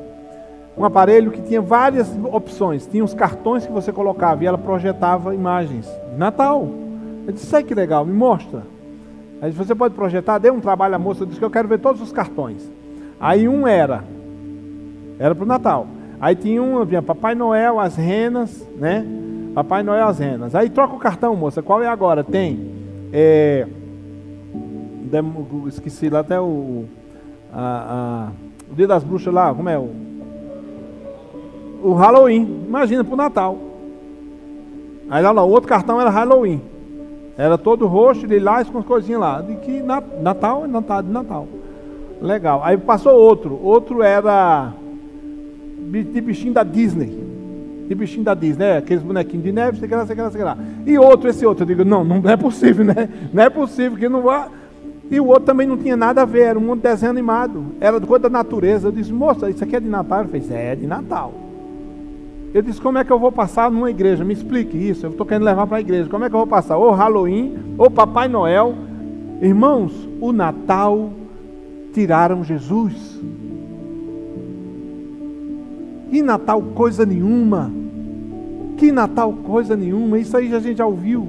Um 0.78 0.84
aparelho 0.84 1.32
que 1.32 1.42
tinha 1.42 1.62
várias 1.62 2.14
opções. 2.32 2.86
Tinha 2.86 3.04
os 3.04 3.14
cartões 3.14 3.66
que 3.66 3.72
você 3.72 3.94
colocava 3.94 4.44
e 4.44 4.48
ela 4.48 4.58
projetava 4.58 5.34
imagens 5.34 5.90
Natal. 6.18 6.68
Eu 7.26 7.34
disse, 7.34 7.48
sai 7.48 7.64
que 7.64 7.74
legal, 7.74 8.06
me 8.06 8.14
mostra. 8.14 8.64
Aí 9.42 9.52
você 9.52 9.76
pode 9.76 9.94
projetar, 9.94 10.38
dê 10.38 10.50
um 10.50 10.60
trabalho 10.60 10.96
à 10.96 11.00
moça, 11.00 11.26
disse 11.26 11.40
que 11.40 11.46
eu 11.46 11.50
quero 11.50 11.68
ver 11.68 11.80
todos 11.80 12.02
os 12.02 12.12
cartões. 12.12 12.70
Aí 13.20 13.48
um 13.48 13.68
era, 13.68 14.04
era 15.20 15.34
para 15.34 15.44
o 15.44 15.48
Natal. 15.48 15.88
Aí 16.20 16.36
tinha 16.36 16.62
um, 16.62 16.84
vinha 16.86 17.02
Papai 17.02 17.36
Noel, 17.36 17.80
as 17.80 17.96
renas, 17.96 18.66
né? 18.78 19.06
Papai 19.54 19.84
Noel, 19.84 20.08
as 20.08 20.20
renas. 20.20 20.56
Aí 20.56 20.70
troca 20.70 20.96
o 20.96 21.00
cartão, 21.00 21.36
moça, 21.36 21.62
qual 21.62 21.84
é 21.84 21.88
agora? 21.88 22.24
Tem, 22.24 22.72
é, 23.12 23.68
esqueci 25.68 26.10
lá 26.10 26.20
até 26.20 26.40
o, 26.40 26.86
a, 27.54 28.30
a, 28.30 28.72
o 28.72 28.76
dia 28.76 28.88
das 28.88 29.04
bruxas 29.04 29.34
lá, 29.34 29.54
como 29.54 29.70
é 29.70 29.78
o, 29.78 29.90
o 31.84 31.94
Halloween, 31.94 32.64
imagina 32.68 33.04
para 33.04 33.14
o 33.14 33.18
Natal. 33.18 33.58
Aí 35.10 35.22
lá, 35.22 35.44
o 35.44 35.50
outro 35.50 35.70
cartão 35.70 36.02
era 36.02 36.10
Halloween. 36.10 36.62
Era 37.38 37.58
todo 37.58 37.86
roxo, 37.86 38.26
lilás 38.26 38.70
com 38.70 38.80
as 38.80 38.86
coisinhas 38.86 39.20
lá. 39.20 39.42
De 39.42 39.56
que 39.58 39.82
Natal, 39.82 40.68
Natal, 40.68 41.04
de 41.04 41.12
Natal. 41.12 41.48
Legal. 42.22 42.62
Aí 42.64 42.78
passou 42.78 43.14
outro. 43.14 43.60
Outro 43.62 44.02
era 44.02 44.72
de 45.92 46.22
bichinho 46.22 46.54
da 46.54 46.64
Disney. 46.64 47.26
De 47.88 47.94
bichinho 47.94 48.24
da 48.24 48.34
Disney, 48.34 48.66
né? 48.66 48.78
aqueles 48.78 49.04
bonequinhos 49.04 49.44
de 49.44 49.52
neve, 49.52 49.80
sei 49.80 49.88
lá, 49.90 50.06
sei 50.06 50.16
lá, 50.16 50.32
sei 50.32 50.44
lá. 50.44 50.58
E 50.86 50.98
outro, 50.98 51.30
esse 51.30 51.46
outro. 51.46 51.64
Eu 51.64 51.68
digo, 51.68 51.86
não, 51.86 52.04
não 52.04 52.30
é 52.30 52.38
possível, 52.38 52.86
né? 52.86 53.10
Não 53.32 53.44
é 53.44 53.50
possível 53.50 53.98
que 53.98 54.10
não 54.10 54.22
vá. 54.22 54.48
E 55.12 55.20
o 55.20 55.28
outro 55.28 55.44
também 55.44 55.68
não 55.68 55.78
tinha 55.78 55.96
nada 55.96 56.24
a 56.24 56.26
ver, 56.26 56.42
era 56.42 56.58
um 56.58 56.76
desenho 56.76 57.12
animado. 57.12 57.64
Era 57.80 58.02
coisa 58.02 58.24
da 58.24 58.30
natureza. 58.30 58.88
Eu 58.88 58.92
disse, 58.92 59.14
moça, 59.14 59.50
isso 59.50 59.64
aqui 59.64 59.76
é 59.76 59.80
de 59.80 59.88
Natal? 59.88 60.22
Ele 60.22 60.30
fez, 60.30 60.50
é, 60.50 60.72
é 60.72 60.76
de 60.76 60.88
Natal. 60.88 61.45
Eu 62.56 62.62
disse, 62.62 62.80
como 62.80 62.98
é 62.98 63.04
que 63.04 63.12
eu 63.12 63.20
vou 63.20 63.34
passar 63.34 63.70
numa 63.70 63.90
igreja? 63.90 64.24
Me 64.24 64.34
explique 64.34 64.78
isso. 64.78 65.06
Eu 65.06 65.10
estou 65.10 65.26
querendo 65.26 65.44
levar 65.44 65.68
para 65.68 65.76
a 65.76 65.82
igreja. 65.82 66.10
Como 66.10 66.24
é 66.24 66.30
que 66.30 66.36
eu 66.36 66.40
vou 66.40 66.48
passar? 66.48 66.78
Ou 66.78 66.92
Halloween, 66.92 67.54
ou 67.78 67.92
Papai 67.92 68.30
Noel. 68.30 68.74
Irmãos, 69.42 69.92
o 70.22 70.32
Natal 70.32 71.10
tiraram 71.92 72.46
Jesus. 72.46 73.20
Que 76.10 76.22
Natal 76.22 76.62
coisa 76.62 77.06
nenhuma. 77.06 77.74
Que 78.78 78.90
Natal 78.90 79.34
coisa 79.34 79.76
nenhuma. 79.76 80.18
Isso 80.18 80.38
aí 80.38 80.56
a 80.56 80.60
gente 80.60 80.78
já 80.78 80.86
ouviu. 80.86 81.28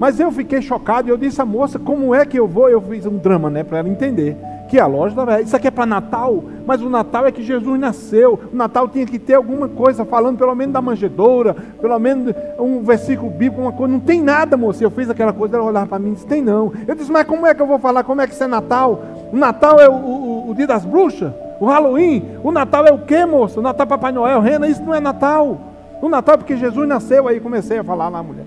Mas 0.00 0.18
eu 0.18 0.32
fiquei 0.32 0.60
chocado 0.60 1.06
e 1.06 1.12
eu 1.12 1.16
disse 1.16 1.40
à 1.40 1.44
moça, 1.44 1.78
como 1.78 2.12
é 2.12 2.26
que 2.26 2.36
eu 2.36 2.48
vou? 2.48 2.68
Eu 2.68 2.80
fiz 2.80 3.06
um 3.06 3.16
drama, 3.16 3.48
né, 3.48 3.62
para 3.62 3.78
ela 3.78 3.88
entender 3.88 4.36
é 4.78 4.82
a 4.82 4.86
loja 4.86 5.14
da 5.14 5.40
Isso 5.40 5.54
aqui 5.54 5.68
é 5.68 5.70
para 5.70 5.86
Natal, 5.86 6.44
mas 6.66 6.82
o 6.82 6.88
Natal 6.88 7.26
é 7.26 7.32
que 7.32 7.42
Jesus 7.42 7.78
nasceu. 7.78 8.38
O 8.52 8.56
Natal 8.56 8.88
tinha 8.88 9.06
que 9.06 9.18
ter 9.18 9.34
alguma 9.34 9.68
coisa 9.68 10.04
falando, 10.04 10.38
pelo 10.38 10.54
menos 10.54 10.72
da 10.72 10.82
manjedoura, 10.82 11.54
pelo 11.80 11.98
menos 11.98 12.34
um 12.58 12.82
versículo 12.82 13.30
bíblico, 13.30 13.60
uma 13.60 13.72
coisa. 13.72 13.92
Não 13.92 14.00
tem 14.00 14.22
nada, 14.22 14.56
moça. 14.56 14.82
Eu 14.82 14.90
fiz 14.90 15.08
aquela 15.10 15.32
coisa, 15.32 15.56
ela 15.56 15.66
olhava 15.66 15.86
para 15.86 15.98
mim 15.98 16.10
e 16.10 16.14
disse: 16.14 16.26
Tem 16.26 16.42
não. 16.42 16.72
Eu 16.86 16.94
disse: 16.94 17.10
Mas 17.10 17.26
como 17.26 17.46
é 17.46 17.54
que 17.54 17.62
eu 17.62 17.66
vou 17.66 17.78
falar? 17.78 18.04
Como 18.04 18.20
é 18.20 18.26
que 18.26 18.34
isso 18.34 18.44
é 18.44 18.46
Natal? 18.46 19.02
O 19.32 19.36
Natal 19.36 19.78
é 19.80 19.88
o, 19.88 19.94
o, 19.94 20.50
o 20.50 20.54
dia 20.54 20.66
das 20.66 20.84
bruxas? 20.84 21.32
O 21.60 21.66
Halloween? 21.66 22.24
O 22.42 22.50
Natal 22.50 22.86
é 22.86 22.92
o 22.92 22.98
quê, 22.98 23.24
moça? 23.24 23.60
O 23.60 23.62
Natal 23.62 23.84
é 23.84 23.88
Papai 23.88 24.12
Noel, 24.12 24.40
Rena, 24.40 24.68
isso 24.68 24.82
não 24.82 24.94
é 24.94 25.00
Natal. 25.00 25.58
O 26.02 26.08
Natal 26.08 26.34
é 26.34 26.38
porque 26.38 26.56
Jesus 26.56 26.86
nasceu. 26.88 27.28
Aí 27.28 27.40
comecei 27.40 27.78
a 27.78 27.84
falar 27.84 28.08
lá, 28.08 28.22
mulher. 28.22 28.46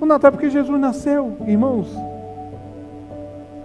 O 0.00 0.06
Natal 0.06 0.28
é 0.28 0.30
porque 0.30 0.48
Jesus 0.48 0.80
nasceu, 0.80 1.36
irmãos. 1.46 2.09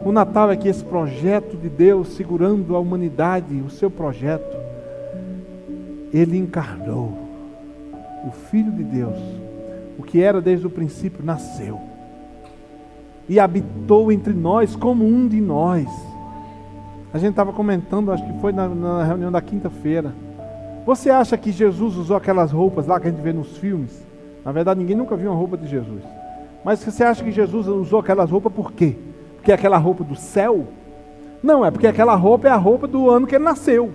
O 0.05 0.11
Natal 0.11 0.51
é 0.51 0.55
que 0.55 0.67
esse 0.67 0.85
projeto 0.85 1.57
de 1.57 1.67
Deus 1.67 2.09
segurando 2.09 2.75
a 2.75 2.79
humanidade, 2.79 3.55
o 3.55 3.71
seu 3.71 3.89
projeto, 3.89 4.55
ele 6.13 6.37
encarnou. 6.37 7.11
O 8.27 8.31
Filho 8.31 8.71
de 8.71 8.83
Deus, 8.83 9.17
o 9.97 10.03
que 10.03 10.21
era 10.21 10.39
desde 10.39 10.67
o 10.67 10.69
princípio, 10.69 11.25
nasceu 11.25 11.81
e 13.27 13.39
habitou 13.39 14.11
entre 14.11 14.31
nós 14.31 14.75
como 14.75 15.03
um 15.05 15.27
de 15.27 15.41
nós. 15.41 15.87
A 17.11 17.17
gente 17.17 17.31
estava 17.31 17.51
comentando, 17.51 18.11
acho 18.11 18.23
que 18.23 18.39
foi 18.39 18.51
na, 18.51 18.67
na 18.67 19.03
reunião 19.03 19.31
da 19.31 19.41
quinta-feira. 19.41 20.13
Você 20.85 21.09
acha 21.09 21.35
que 21.37 21.51
Jesus 21.51 21.95
usou 21.95 22.15
aquelas 22.15 22.51
roupas 22.51 22.85
lá 22.85 22.99
que 22.99 23.07
a 23.07 23.09
gente 23.11 23.21
vê 23.21 23.33
nos 23.33 23.57
filmes? 23.57 24.05
Na 24.43 24.51
verdade, 24.51 24.79
ninguém 24.79 24.95
nunca 24.95 25.15
viu 25.15 25.31
uma 25.31 25.37
roupa 25.37 25.57
de 25.57 25.67
Jesus. 25.67 26.03
Mas 26.63 26.83
você 26.83 27.03
acha 27.03 27.23
que 27.23 27.31
Jesus 27.31 27.67
usou 27.67 27.99
aquelas 27.99 28.29
roupas 28.29 28.53
por 28.53 28.71
quê? 28.71 28.95
Porque 29.45 29.51
aquela 29.51 29.77
roupa 29.77 30.03
do 30.03 30.15
céu? 30.15 30.65
Não, 31.43 31.63
é 31.63 31.69
porque 31.69 31.85
aquela 31.85 32.15
roupa 32.15 32.47
é 32.47 32.51
a 32.51 32.55
roupa 32.55 32.87
do 32.87 33.11
ano 33.11 33.27
que 33.27 33.35
ele 33.35 33.43
nasceu, 33.43 33.93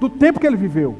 do 0.00 0.10
tempo 0.10 0.40
que 0.40 0.46
ele 0.48 0.56
viveu. 0.56 0.96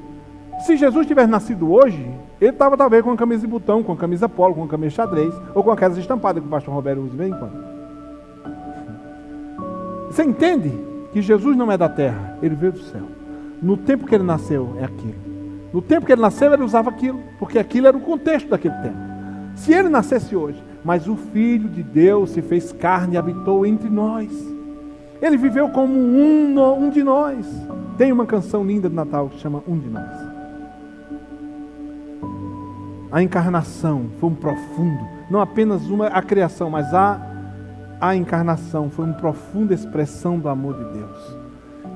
Se 0.65 0.77
Jesus 0.77 1.05
tivesse 1.09 1.27
nascido 1.29 1.73
hoje, 1.73 2.09
ele 2.41 2.53
estava 2.53 2.77
talvez 2.77 3.03
com 3.03 3.11
a 3.11 3.17
camisa 3.17 3.41
de 3.41 3.49
botão, 3.49 3.83
com 3.83 3.91
a 3.91 3.97
camisa 3.97 4.29
polo, 4.29 4.55
com 4.55 4.63
a 4.63 4.69
camisa 4.69 4.95
xadrez, 4.95 5.35
ou 5.57 5.65
com 5.65 5.73
aquelas 5.73 5.99
estampadas 5.99 6.41
que 6.41 6.47
o 6.47 6.51
pastor 6.51 6.73
Roberto 6.73 7.01
usa 7.01 7.11
de 7.11 7.17
vez 7.17 7.33
em 7.33 7.37
quando. 7.37 7.65
Você 10.07 10.23
entende 10.23 10.73
que 11.13 11.21
Jesus 11.21 11.57
não 11.57 11.73
é 11.73 11.77
da 11.77 11.89
terra, 11.89 12.39
ele 12.41 12.55
veio 12.55 12.75
do 12.75 12.79
céu. 12.79 13.03
No 13.61 13.77
tempo 13.77 14.07
que 14.07 14.15
ele 14.15 14.23
nasceu, 14.23 14.77
é 14.79 14.85
aquilo. 14.85 15.19
No 15.73 15.83
tempo 15.83 16.07
que 16.07 16.13
ele 16.13 16.23
nasceu, 16.23 16.55
ele 16.55 16.63
usava 16.63 16.91
aquilo, 16.91 17.19
porque 17.41 17.59
aquilo 17.59 17.89
era 17.89 17.97
o 17.97 18.01
contexto 18.01 18.49
daquele 18.49 18.75
tempo. 18.75 18.99
Se 19.57 19.73
ele 19.73 19.89
nascesse 19.89 20.37
hoje, 20.37 20.63
mas 20.85 21.09
o 21.09 21.17
Filho 21.17 21.69
de 21.69 21.83
Deus 21.83 22.31
se 22.31 22.43
fez 22.43 22.73
carne 22.73 23.15
e 23.15 23.17
habitou 23.17 23.65
entre 23.65 23.89
nós. 23.89 24.31
Ele 25.23 25.37
viveu 25.37 25.71
como 25.71 25.95
um, 25.95 26.85
um 26.85 26.91
de 26.91 27.03
nós. 27.03 27.47
Tem 27.97 28.13
uma 28.13 28.27
canção 28.27 28.65
linda 28.65 28.89
de 28.89 28.95
Natal 28.95 29.29
que 29.29 29.39
chama 29.39 29.63
Um 29.67 29.79
de 29.79 29.89
Nós. 29.89 30.35
A 33.11 33.23
encarnação 33.23 34.07
foi 34.19 34.29
um 34.29 34.35
profundo, 34.35 35.07
não 35.31 35.41
apenas 35.41 35.89
uma 35.89 36.09
a 36.09 36.21
criação, 36.21 36.69
mas 36.69 36.93
a, 36.93 37.21
a 38.01 38.17
encarnação 38.17 38.91
foi 38.91 39.05
uma 39.05 39.15
profunda 39.15 39.73
expressão 39.73 40.37
do 40.39 40.49
amor 40.49 40.75
de 40.75 40.99
Deus. 40.99 41.37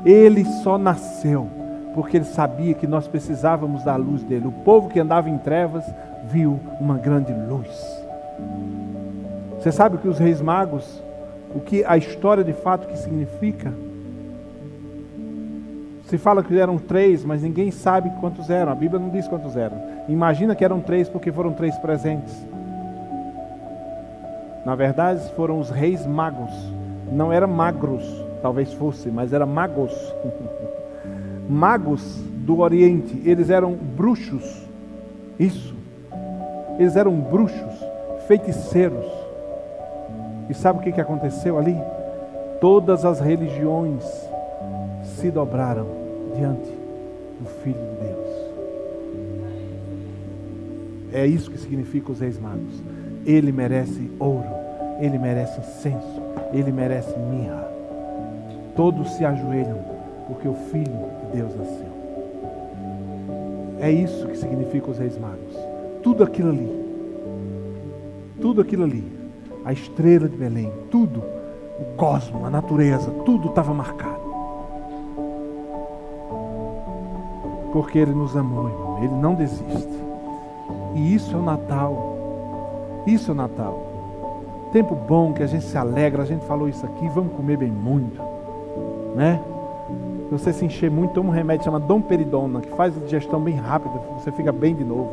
Ele 0.05 0.45
só 0.63 0.79
nasceu 0.79 1.51
porque 1.93 2.19
ele 2.19 2.25
sabia 2.25 2.75
que 2.75 2.87
nós 2.87 3.09
precisávamos 3.09 3.83
da 3.83 3.97
luz 3.97 4.23
dele. 4.23 4.47
O 4.47 4.53
povo 4.53 4.89
que 4.89 5.01
andava 5.01 5.29
em 5.29 5.37
trevas 5.39 5.85
viu 6.31 6.61
uma 6.81 6.97
grande 6.97 7.33
luz. 7.33 7.69
Você 9.59 9.73
sabe 9.73 9.97
o 9.97 9.99
que 9.99 10.09
os 10.09 10.19
reis 10.19 10.41
magos, 10.41 11.03
o 11.55 11.61
que 11.61 11.85
a 11.85 11.97
história 11.97 12.45
de 12.45 12.53
fato 12.53 12.87
que 12.87 12.97
significa? 12.97 13.73
Se 16.05 16.17
fala 16.17 16.43
que 16.43 16.59
eram 16.59 16.79
três, 16.79 17.25
mas 17.25 17.43
ninguém 17.43 17.71
sabe 17.71 18.11
quantos 18.21 18.49
eram. 18.49 18.73
A 18.73 18.75
Bíblia 18.75 18.99
não 18.99 19.11
diz 19.11 19.29
quantos 19.29 19.57
eram. 19.57 19.77
Imagina 20.09 20.55
que 20.55 20.65
eram 20.65 20.81
três 20.81 21.09
porque 21.09 21.31
foram 21.31 21.53
três 21.53 21.77
presentes. 21.79 22.35
Na 24.65 24.75
verdade, 24.75 25.21
foram 25.35 25.59
os 25.59 25.71
reis 25.71 26.07
magos. 26.07 26.51
Não 27.13 27.33
eram 27.33 27.49
magros, 27.49 28.05
talvez 28.41 28.73
fosse, 28.73 29.11
mas 29.11 29.33
eram 29.33 29.47
magos. 29.47 29.93
magos 31.49 32.23
do 32.47 32.61
Oriente. 32.61 33.21
Eles 33.27 33.51
eram 33.51 33.73
bruxos. 33.75 34.67
Isso. 35.39 35.75
Eles 36.79 36.97
eram 36.97 37.13
bruxos, 37.21 37.85
feiticeiros. 38.27 39.18
E 40.49 40.55
sabe 40.55 40.79
o 40.79 40.83
que, 40.83 40.93
que 40.93 41.01
aconteceu 41.01 41.59
ali? 41.59 41.77
Todas 42.61 43.05
as 43.05 43.21
religiões 43.21 44.03
se 45.05 45.31
dobraram 45.31 45.87
diante 46.35 46.71
do 47.39 47.47
Filho 47.63 47.77
de 47.77 48.07
Deus. 48.07 48.29
É 51.13 51.27
isso 51.27 51.51
que 51.51 51.59
significa 51.59 52.13
os 52.13 52.21
reis 52.21 52.39
magos. 52.39 52.83
Ele 53.27 53.53
merece 53.53 54.11
ouro, 54.19 54.49
ele 55.01 55.19
merece 55.19 55.61
incenso, 55.61 56.23
ele 56.53 56.73
merece 56.73 57.15
mirra. 57.19 57.69
Todos 58.75 59.13
se 59.13 59.25
ajoelham 59.25 59.79
porque 60.27 60.49
o 60.49 60.55
Filho 60.55 61.09
de 61.21 61.37
Deus 61.37 61.55
nasceu. 61.57 61.99
É 63.81 63.91
isso 63.91 64.27
que 64.27 64.37
significa 64.37 64.91
os 64.91 64.99
reis 64.99 65.19
magos. 65.19 65.57
Tudo 66.03 66.25
aquilo 66.25 66.51
ali. 66.51 66.89
Tudo 68.41 68.61
aquilo 68.61 68.85
ali 68.85 69.18
a 69.69 69.73
estrela 69.75 70.27
de 70.27 70.35
Belém, 70.35 70.73
tudo, 70.91 71.23
o 71.79 71.95
cosmo, 71.95 72.47
a 72.47 72.49
natureza, 72.49 73.11
tudo 73.27 73.51
estava 73.51 73.75
marcado. 73.75 74.19
Porque 77.71 77.99
Ele 77.99 78.13
nos 78.13 78.35
amou, 78.35 78.71
irmão. 78.71 78.99
Ele 79.03 79.13
não 79.13 79.35
desiste. 79.35 80.03
E 80.95 81.15
isso 81.15 81.37
é 81.37 81.39
o 81.39 81.43
Natal. 81.43 83.03
Isso 83.07 83.31
é 83.31 83.35
o 83.35 83.37
Natal. 83.37 83.79
Tempo 84.73 84.95
bom 84.95 85.35
que 85.35 85.43
a 85.43 85.47
gente 85.47 85.67
se 85.67 85.77
alegra, 85.77 86.23
a 86.23 86.27
gente 86.27 86.47
falou 86.47 86.67
isso 86.67 86.87
aqui, 86.87 87.07
vamos 87.11 87.35
comer 87.35 87.59
bem 87.59 87.71
muito. 87.71 88.23
Né? 89.15 89.39
Se 90.25 90.31
você 90.31 90.51
se 90.51 90.65
encher 90.65 90.91
muito, 90.91 91.13
toma 91.13 91.29
um 91.29 91.33
remédio 91.33 91.67
chamado 91.67 91.87
Dom 91.87 92.01
Peridona, 92.01 92.63
que 92.63 92.71
faz 92.71 92.97
a 92.97 93.01
digestão 93.01 93.39
bem 93.39 93.57
rápida, 93.57 94.01
você 94.19 94.33
fica 94.33 94.51
bem 94.51 94.75
de 94.75 94.83
novo. 94.83 95.13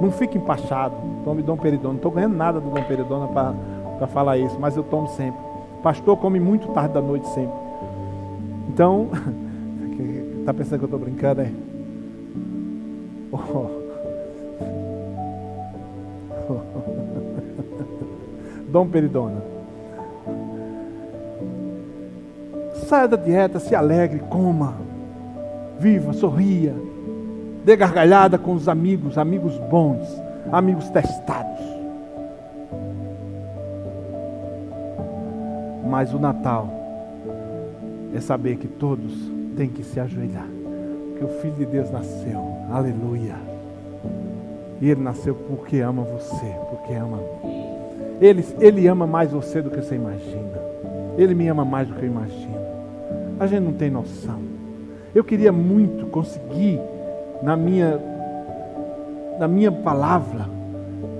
Não 0.00 0.10
fique 0.10 0.36
empachado. 0.36 0.96
Tome 1.24 1.40
Dom 1.40 1.56
Peridona. 1.56 1.90
Não 1.90 1.96
estou 1.98 2.10
ganhando 2.10 2.34
nada 2.34 2.58
do 2.58 2.68
Dom 2.68 2.82
Peridona 2.82 3.28
para 3.28 3.54
para 3.98 4.06
falar 4.06 4.38
isso, 4.38 4.56
mas 4.58 4.76
eu 4.76 4.82
tomo 4.82 5.08
sempre. 5.08 5.40
Pastor 5.82 6.16
come 6.16 6.38
muito 6.38 6.68
tarde 6.68 6.94
da 6.94 7.00
noite 7.00 7.26
sempre. 7.28 7.56
Então, 8.68 9.08
tá 10.44 10.54
pensando 10.54 10.78
que 10.78 10.84
eu 10.84 10.86
estou 10.86 11.00
brincando, 11.00 11.42
é? 11.42 11.50
Oh. 13.32 13.82
Dom 18.68 18.88
Peridona. 18.88 19.42
Saia 22.88 23.08
da 23.08 23.16
dieta, 23.16 23.58
se 23.58 23.74
alegre, 23.74 24.20
coma, 24.30 24.74
viva, 25.78 26.12
sorria, 26.12 26.74
dê 27.64 27.74
gargalhada 27.76 28.38
com 28.38 28.54
os 28.54 28.68
amigos, 28.68 29.18
amigos 29.18 29.56
bons, 29.70 30.06
amigos 30.50 30.88
testados. 30.90 31.21
Mas 35.92 36.14
o 36.14 36.18
Natal 36.18 36.68
é 38.14 38.18
saber 38.18 38.56
que 38.56 38.66
todos 38.66 39.12
têm 39.54 39.68
que 39.68 39.84
se 39.84 40.00
ajoelhar. 40.00 40.48
Que 41.18 41.22
o 41.22 41.28
Filho 41.28 41.52
de 41.52 41.66
Deus 41.66 41.90
nasceu. 41.90 42.42
Aleluia. 42.72 43.34
E 44.80 44.88
ele 44.88 45.02
nasceu 45.02 45.34
porque 45.34 45.80
ama 45.80 46.02
você, 46.02 46.46
porque 46.70 46.94
ama 46.94 47.18
ele, 48.22 48.42
ele 48.58 48.86
ama 48.86 49.06
mais 49.06 49.32
você 49.32 49.60
do 49.60 49.68
que 49.68 49.82
você 49.82 49.96
imagina. 49.96 50.58
Ele 51.18 51.34
me 51.34 51.46
ama 51.48 51.62
mais 51.62 51.86
do 51.86 51.94
que 51.94 52.04
eu 52.04 52.08
imagino. 52.08 52.56
A 53.38 53.46
gente 53.46 53.62
não 53.62 53.74
tem 53.74 53.90
noção. 53.90 54.40
Eu 55.14 55.22
queria 55.22 55.52
muito 55.52 56.06
conseguir 56.06 56.80
na 57.42 57.54
minha 57.54 58.00
na 59.38 59.46
minha 59.46 59.70
palavra, 59.70 60.46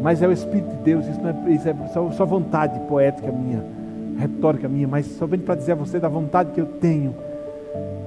mas 0.00 0.22
é 0.22 0.28
o 0.28 0.32
Espírito 0.32 0.70
de 0.70 0.76
Deus, 0.76 1.06
isso, 1.06 1.20
não 1.20 1.28
é, 1.28 1.50
isso 1.50 1.68
é 1.68 1.74
só, 1.92 2.10
só 2.12 2.24
vontade 2.24 2.80
poética 2.88 3.30
minha 3.30 3.81
retórica 4.22 4.68
minha, 4.68 4.88
mas 4.88 5.06
somente 5.06 5.44
para 5.44 5.54
dizer 5.54 5.72
a 5.72 5.76
você 5.76 5.98
da 5.98 6.08
vontade 6.08 6.52
que 6.52 6.60
eu 6.60 6.66
tenho 6.66 7.14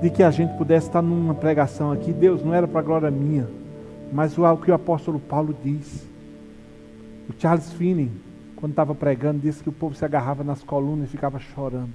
de 0.01 0.09
que 0.09 0.23
a 0.23 0.31
gente 0.31 0.55
pudesse 0.57 0.87
estar 0.87 1.01
numa 1.01 1.33
pregação 1.33 1.91
aqui. 1.91 2.13
Deus, 2.13 2.43
não 2.43 2.53
era 2.53 2.67
para 2.67 2.81
glória 2.81 3.11
minha, 3.11 3.47
mas 4.11 4.37
o 4.37 4.57
que 4.57 4.71
o 4.71 4.73
apóstolo 4.73 5.19
Paulo 5.19 5.55
diz. 5.63 6.07
O 7.29 7.33
Charles 7.39 7.71
Finney, 7.73 8.11
quando 8.55 8.71
estava 8.71 8.93
pregando, 8.93 9.39
disse 9.39 9.63
que 9.63 9.69
o 9.69 9.73
povo 9.73 9.95
se 9.95 10.05
agarrava 10.05 10.43
nas 10.43 10.63
colunas 10.63 11.07
e 11.07 11.11
ficava 11.11 11.39
chorando. 11.39 11.93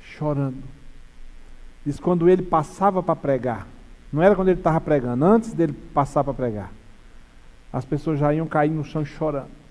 Chorando. 0.00 0.62
Diz 1.84 2.00
quando 2.00 2.28
ele 2.28 2.42
passava 2.42 3.02
para 3.02 3.14
pregar, 3.14 3.66
não 4.12 4.22
era 4.22 4.34
quando 4.34 4.48
ele 4.48 4.58
estava 4.60 4.80
pregando, 4.80 5.24
antes 5.24 5.52
dele 5.52 5.74
passar 5.92 6.24
para 6.24 6.32
pregar, 6.34 6.72
as 7.72 7.84
pessoas 7.84 8.18
já 8.18 8.32
iam 8.32 8.46
cair 8.46 8.70
no 8.70 8.84
chão 8.84 9.04
chorando. 9.04 9.65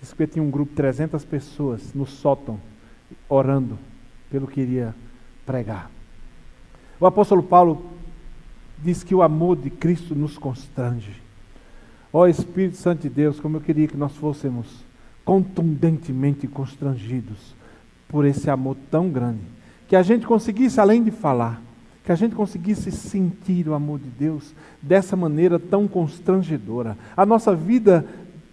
Diz 0.00 0.12
que 0.12 0.26
tinha 0.26 0.42
um 0.42 0.50
grupo 0.50 0.70
de 0.70 0.76
300 0.76 1.24
pessoas 1.24 1.94
no 1.94 2.06
sótão, 2.06 2.60
orando 3.28 3.78
pelo 4.30 4.46
que 4.46 4.60
iria 4.60 4.94
pregar. 5.44 5.90
O 6.98 7.06
apóstolo 7.06 7.42
Paulo 7.42 7.84
diz 8.82 9.02
que 9.02 9.14
o 9.14 9.22
amor 9.22 9.56
de 9.56 9.70
Cristo 9.70 10.14
nos 10.14 10.36
constrange. 10.36 11.22
Ó 12.12 12.20
oh, 12.20 12.26
Espírito 12.26 12.76
Santo 12.76 13.02
de 13.02 13.08
Deus, 13.08 13.40
como 13.40 13.56
eu 13.56 13.60
queria 13.60 13.88
que 13.88 13.96
nós 13.96 14.16
fôssemos 14.16 14.84
contundentemente 15.24 16.46
constrangidos 16.46 17.54
por 18.08 18.24
esse 18.24 18.48
amor 18.48 18.76
tão 18.90 19.10
grande, 19.10 19.40
que 19.88 19.96
a 19.96 20.02
gente 20.02 20.26
conseguisse, 20.26 20.80
além 20.80 21.02
de 21.02 21.10
falar, 21.10 21.60
que 22.04 22.12
a 22.12 22.14
gente 22.14 22.36
conseguisse 22.36 22.92
sentir 22.92 23.68
o 23.68 23.74
amor 23.74 23.98
de 23.98 24.08
Deus 24.08 24.54
dessa 24.80 25.16
maneira 25.16 25.58
tão 25.58 25.88
constrangedora. 25.88 26.96
A 27.16 27.26
nossa 27.26 27.54
vida 27.54 28.06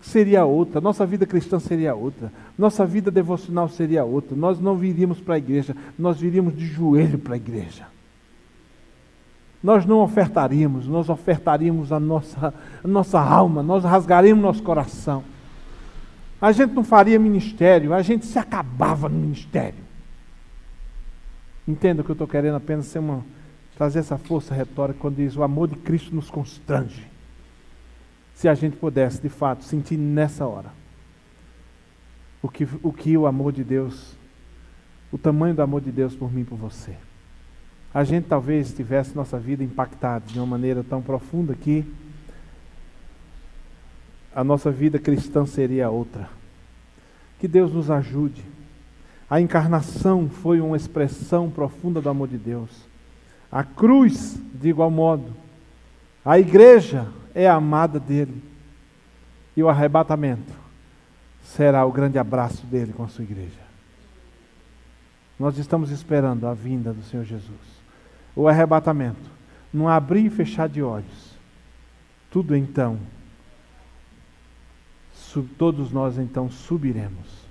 seria 0.03 0.43
outra, 0.43 0.81
nossa 0.81 1.05
vida 1.05 1.25
cristã 1.25 1.59
seria 1.59 1.95
outra, 1.95 2.31
nossa 2.57 2.85
vida 2.85 3.09
devocional 3.09 3.69
seria 3.69 4.03
outra. 4.03 4.35
Nós 4.35 4.59
não 4.59 4.77
viríamos 4.77 5.21
para 5.21 5.35
a 5.35 5.37
igreja, 5.37 5.75
nós 5.97 6.19
viríamos 6.19 6.55
de 6.55 6.65
joelho 6.65 7.17
para 7.17 7.33
a 7.33 7.37
igreja. 7.37 7.87
Nós 9.63 9.85
não 9.85 9.99
ofertaríamos, 9.99 10.87
nós 10.87 11.09
ofertaríamos 11.09 11.93
a 11.93 11.99
nossa, 12.01 12.53
a 12.83 12.87
nossa 12.87 13.19
alma, 13.19 13.63
nós 13.63 13.85
rasgaríamos 13.85 14.43
nosso 14.43 14.61
coração. 14.61 15.23
A 16.41 16.51
gente 16.51 16.73
não 16.73 16.83
faria 16.83 17.17
ministério, 17.17 17.93
a 17.93 18.01
gente 18.01 18.25
se 18.25 18.37
acabava 18.37 19.07
no 19.07 19.17
ministério. 19.17 19.79
Entenda 21.65 22.03
que 22.03 22.11
eu 22.11 22.13
estou 22.13 22.27
querendo 22.27 22.55
apenas 22.55 22.87
ser 22.87 22.99
uma, 22.99 23.23
trazer 23.77 23.99
essa 23.99 24.17
força 24.17 24.53
retórica 24.53 24.99
quando 24.99 25.15
diz 25.15 25.37
o 25.37 25.43
amor 25.43 25.69
de 25.69 25.77
Cristo 25.77 26.13
nos 26.13 26.29
constrange 26.29 27.12
se 28.35 28.47
a 28.47 28.53
gente 28.53 28.75
pudesse, 28.77 29.21
de 29.21 29.29
fato, 29.29 29.63
sentir 29.63 29.97
nessa 29.97 30.45
hora 30.45 30.71
o 32.41 32.49
que 32.49 32.67
o, 32.83 32.91
que 32.91 33.17
o 33.17 33.25
amor 33.25 33.53
de 33.53 33.63
Deus, 33.63 34.15
o 35.11 35.17
tamanho 35.17 35.55
do 35.55 35.61
amor 35.61 35.79
de 35.79 35.91
Deus 35.91 36.13
por 36.13 36.31
mim 36.31 36.41
e 36.41 36.45
por 36.45 36.57
você. 36.57 36.95
A 37.93 38.03
gente 38.03 38.25
talvez 38.27 38.73
tivesse 38.73 39.15
nossa 39.15 39.39
vida 39.39 39.63
impactada 39.63 40.25
de 40.25 40.37
uma 40.37 40.47
maneira 40.47 40.83
tão 40.83 41.01
profunda 41.01 41.55
que 41.55 41.85
a 44.35 44.43
nossa 44.43 44.71
vida 44.71 44.99
cristã 44.99 45.45
seria 45.45 45.89
outra. 45.89 46.27
Que 47.39 47.47
Deus 47.47 47.71
nos 47.71 47.91
ajude. 47.91 48.43
A 49.29 49.39
encarnação 49.39 50.27
foi 50.27 50.59
uma 50.59 50.75
expressão 50.75 51.49
profunda 51.49 52.01
do 52.01 52.09
amor 52.09 52.27
de 52.27 52.37
Deus. 52.37 52.69
A 53.51 53.63
cruz, 53.63 54.37
de 54.53 54.69
igual 54.69 54.89
modo. 54.89 55.35
A 56.25 56.39
igreja, 56.39 57.07
é 57.33 57.47
amada 57.47 57.99
dele. 57.99 58.41
E 59.55 59.61
o 59.61 59.69
arrebatamento 59.69 60.53
será 61.43 61.85
o 61.85 61.91
grande 61.91 62.17
abraço 62.17 62.65
dele 62.65 62.93
com 62.93 63.03
a 63.03 63.07
sua 63.07 63.23
igreja. 63.23 63.59
Nós 65.39 65.57
estamos 65.57 65.91
esperando 65.91 66.47
a 66.47 66.53
vinda 66.53 66.93
do 66.93 67.03
Senhor 67.03 67.23
Jesus. 67.23 67.83
O 68.35 68.47
arrebatamento, 68.47 69.29
num 69.71 69.87
abrir 69.87 70.25
e 70.25 70.29
fechar 70.29 70.67
de 70.69 70.81
olhos. 70.81 71.33
Tudo 72.31 72.55
então, 72.55 72.99
todos 75.57 75.91
nós 75.91 76.17
então 76.17 76.49
subiremos. 76.49 77.43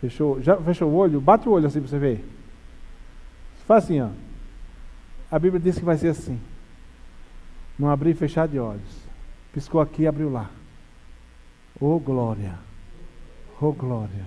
Fechou? 0.00 0.40
Já 0.42 0.56
fechou 0.56 0.90
o 0.90 0.94
olho? 0.94 1.20
Bate 1.20 1.48
o 1.48 1.52
olho 1.52 1.66
assim 1.66 1.80
para 1.80 1.88
você 1.88 1.98
ver. 1.98 2.24
Faz 3.66 3.84
assim, 3.84 4.00
ó. 4.00 4.08
A 5.30 5.38
Bíblia 5.38 5.60
diz 5.60 5.78
que 5.78 5.84
vai 5.84 5.96
ser 5.96 6.08
assim. 6.08 6.38
Não 7.78 7.90
abrir 7.90 8.10
e 8.10 8.14
fechar 8.14 8.48
de 8.48 8.58
olhos. 8.58 9.06
Piscou 9.52 9.80
aqui 9.80 10.06
abriu 10.06 10.30
lá. 10.30 10.50
Oh 11.80 11.98
glória! 11.98 12.58
Oh 13.60 13.72
glória! 13.72 14.24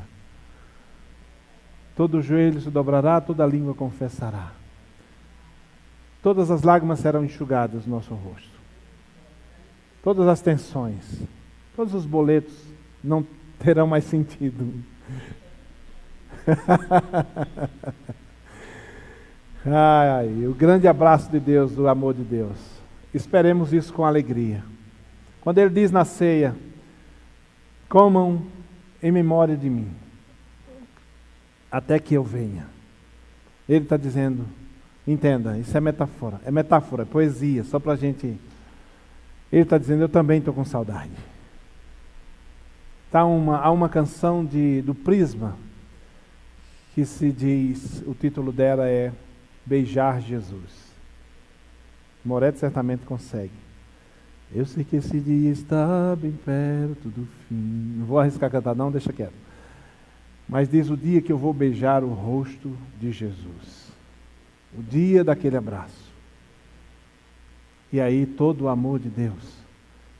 Todo 1.95 2.21
joelho 2.21 2.61
se 2.61 2.69
dobrará, 2.69 3.19
toda 3.19 3.45
língua 3.45 3.73
confessará. 3.73 4.51
Todas 6.21 6.51
as 6.51 6.63
lágrimas 6.63 6.99
serão 6.99 7.25
enxugadas 7.25 7.85
no 7.85 7.95
nosso 7.95 8.13
rosto. 8.13 8.59
Todas 10.03 10.27
as 10.27 10.41
tensões, 10.41 11.21
todos 11.75 11.93
os 11.93 12.05
boletos 12.05 12.55
não 13.03 13.25
terão 13.57 13.85
mais 13.85 14.05
sentido. 14.05 14.73
ai, 19.65 20.47
o 20.47 20.53
grande 20.53 20.87
abraço 20.87 21.29
de 21.29 21.39
Deus, 21.39 21.77
o 21.77 21.87
amor 21.87 22.13
de 22.13 22.23
Deus. 22.23 22.78
Esperemos 23.13 23.73
isso 23.73 23.91
com 23.93 24.05
alegria. 24.05 24.63
Quando 25.41 25.57
ele 25.57 25.69
diz 25.69 25.91
na 25.91 26.05
ceia: 26.05 26.55
comam 27.87 28.45
em 29.01 29.11
memória 29.11 29.57
de 29.57 29.69
mim, 29.69 29.89
até 31.71 31.99
que 31.99 32.13
eu 32.13 32.23
venha. 32.23 32.67
Ele 33.67 33.83
está 33.83 33.97
dizendo, 33.97 34.45
entenda, 35.07 35.57
isso 35.57 35.75
é 35.77 35.81
metáfora, 35.81 36.41
é 36.43 36.51
metáfora, 36.51 37.03
é 37.03 37.05
poesia, 37.05 37.63
só 37.63 37.79
para 37.79 37.93
a 37.93 37.95
gente. 37.95 38.39
Ele 39.51 39.63
está 39.63 39.77
dizendo, 39.77 40.01
eu 40.01 40.09
também 40.09 40.39
estou 40.39 40.53
com 40.53 40.63
saudade. 40.63 41.11
Tá 43.11 43.25
uma, 43.25 43.57
há 43.57 43.71
uma 43.71 43.89
canção 43.89 44.45
de, 44.45 44.83
do 44.83 44.93
Prisma 44.93 45.57
que 46.93 47.05
se 47.05 47.31
diz, 47.31 48.03
o 48.05 48.13
título 48.13 48.51
dela 48.51 48.87
é 48.87 49.11
Beijar 49.65 50.21
Jesus. 50.21 50.88
Moretti 52.23 52.59
certamente 52.59 53.05
consegue. 53.05 53.51
Eu 54.53 54.65
sei 54.65 54.83
que 54.83 54.95
esse 54.95 55.19
dia 55.19 55.51
está 55.51 56.15
bem 56.15 56.31
perto 56.31 57.07
do 57.07 57.27
fim. 57.47 57.95
Não 57.97 58.05
vou 58.05 58.19
arriscar 58.19 58.49
cantar, 58.49 58.75
não, 58.75 58.91
deixa 58.91 59.13
quieto. 59.13 59.33
Mas 60.47 60.67
diz 60.67 60.89
o 60.89 60.97
dia 60.97 61.21
que 61.21 61.31
eu 61.31 61.37
vou 61.37 61.53
beijar 61.53 62.03
o 62.03 62.09
rosto 62.09 62.75
de 62.99 63.11
Jesus. 63.11 63.91
O 64.77 64.81
dia 64.81 65.23
daquele 65.23 65.55
abraço. 65.55 66.09
E 67.93 68.01
aí 68.01 68.25
todo 68.25 68.63
o 68.63 68.67
amor 68.67 68.99
de 68.99 69.09
Deus 69.09 69.59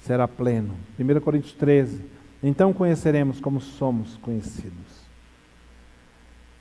será 0.02 0.28
pleno. 0.28 0.76
1 1.00 1.20
Coríntios 1.22 1.54
13. 1.54 2.02
Então 2.43 2.72
conheceremos 2.72 3.39
como 3.39 3.60
somos 3.60 4.16
conhecidos. 4.18 5.00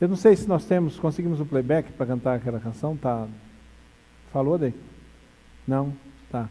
Eu 0.01 0.09
não 0.09 0.17
sei 0.17 0.37
se 0.37 0.49
nós 0.49 0.65
temos, 0.65 0.99
conseguimos 0.99 1.41
o 1.41 1.47
playback 1.47 1.93
para 1.93 2.07
cantar 2.07 2.37
aquela 2.37 2.61
canção, 2.61 2.97
tá? 2.97 3.27
Falou 4.33 4.57
daí? 4.57 4.75
Não? 5.69 5.95
Tá. 6.31 6.49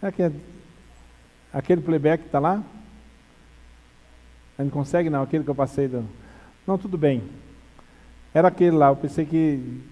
É 0.00 0.06
aquele, 0.06 0.40
aquele 1.52 1.82
playback 1.82 2.24
está 2.24 2.38
lá? 2.38 2.64
Não 4.56 4.70
consegue 4.70 5.10
não, 5.10 5.22
aquele 5.22 5.44
que 5.44 5.50
eu 5.50 5.54
passei. 5.54 5.86
Do... 5.86 6.08
Não, 6.66 6.78
tudo 6.78 6.96
bem. 6.96 7.22
Era 8.32 8.48
aquele 8.48 8.74
lá, 8.74 8.88
eu 8.88 8.96
pensei 8.96 9.26
que 9.26 9.82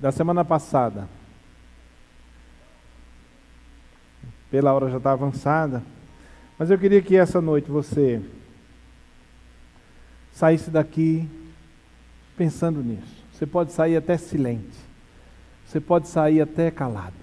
da 0.00 0.12
semana 0.12 0.44
passada. 0.44 1.08
Pela 4.52 4.72
hora 4.72 4.88
já 4.90 4.98
está 4.98 5.10
avançada. 5.10 5.82
Mas 6.56 6.70
eu 6.70 6.78
queria 6.78 7.02
que 7.02 7.16
essa 7.16 7.40
noite 7.40 7.68
você 7.68 8.22
saísse 10.32 10.70
daqui 10.70 11.28
pensando 12.36 12.84
nisso. 12.84 13.24
Você 13.32 13.46
pode 13.46 13.72
sair 13.72 13.96
até 13.96 14.16
silente. 14.16 14.83
Você 15.74 15.80
pode 15.80 16.06
sair 16.06 16.40
até 16.40 16.70
calado, 16.70 17.16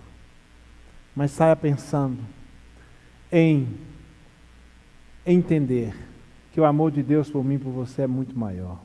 mas 1.15 1.31
saia 1.31 1.55
pensando 1.55 2.19
em 3.31 3.65
entender 5.25 5.95
que 6.51 6.59
o 6.59 6.65
amor 6.65 6.91
de 6.91 7.01
Deus 7.01 7.31
por 7.31 7.45
mim 7.45 7.55
e 7.55 7.59
por 7.59 7.71
você 7.71 8.01
é 8.01 8.07
muito 8.07 8.37
maior. 8.37 8.77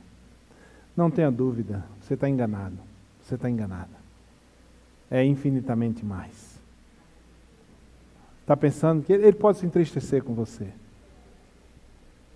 Não 0.97 1.11
tenha 1.11 1.33
dúvida, 1.33 1.85
você 2.01 2.15
está 2.15 2.29
enganado, 2.29 2.79
você 3.21 3.35
está 3.35 3.51
enganada. 3.51 3.91
É 5.11 5.25
infinitamente 5.25 6.05
mais. 6.05 6.61
Está 8.43 8.57
pensando 8.57 9.03
que 9.03 9.13
ele 9.13 9.33
pode 9.33 9.59
se 9.59 9.67
entristecer 9.67 10.23
com 10.23 10.33
você. 10.33 10.69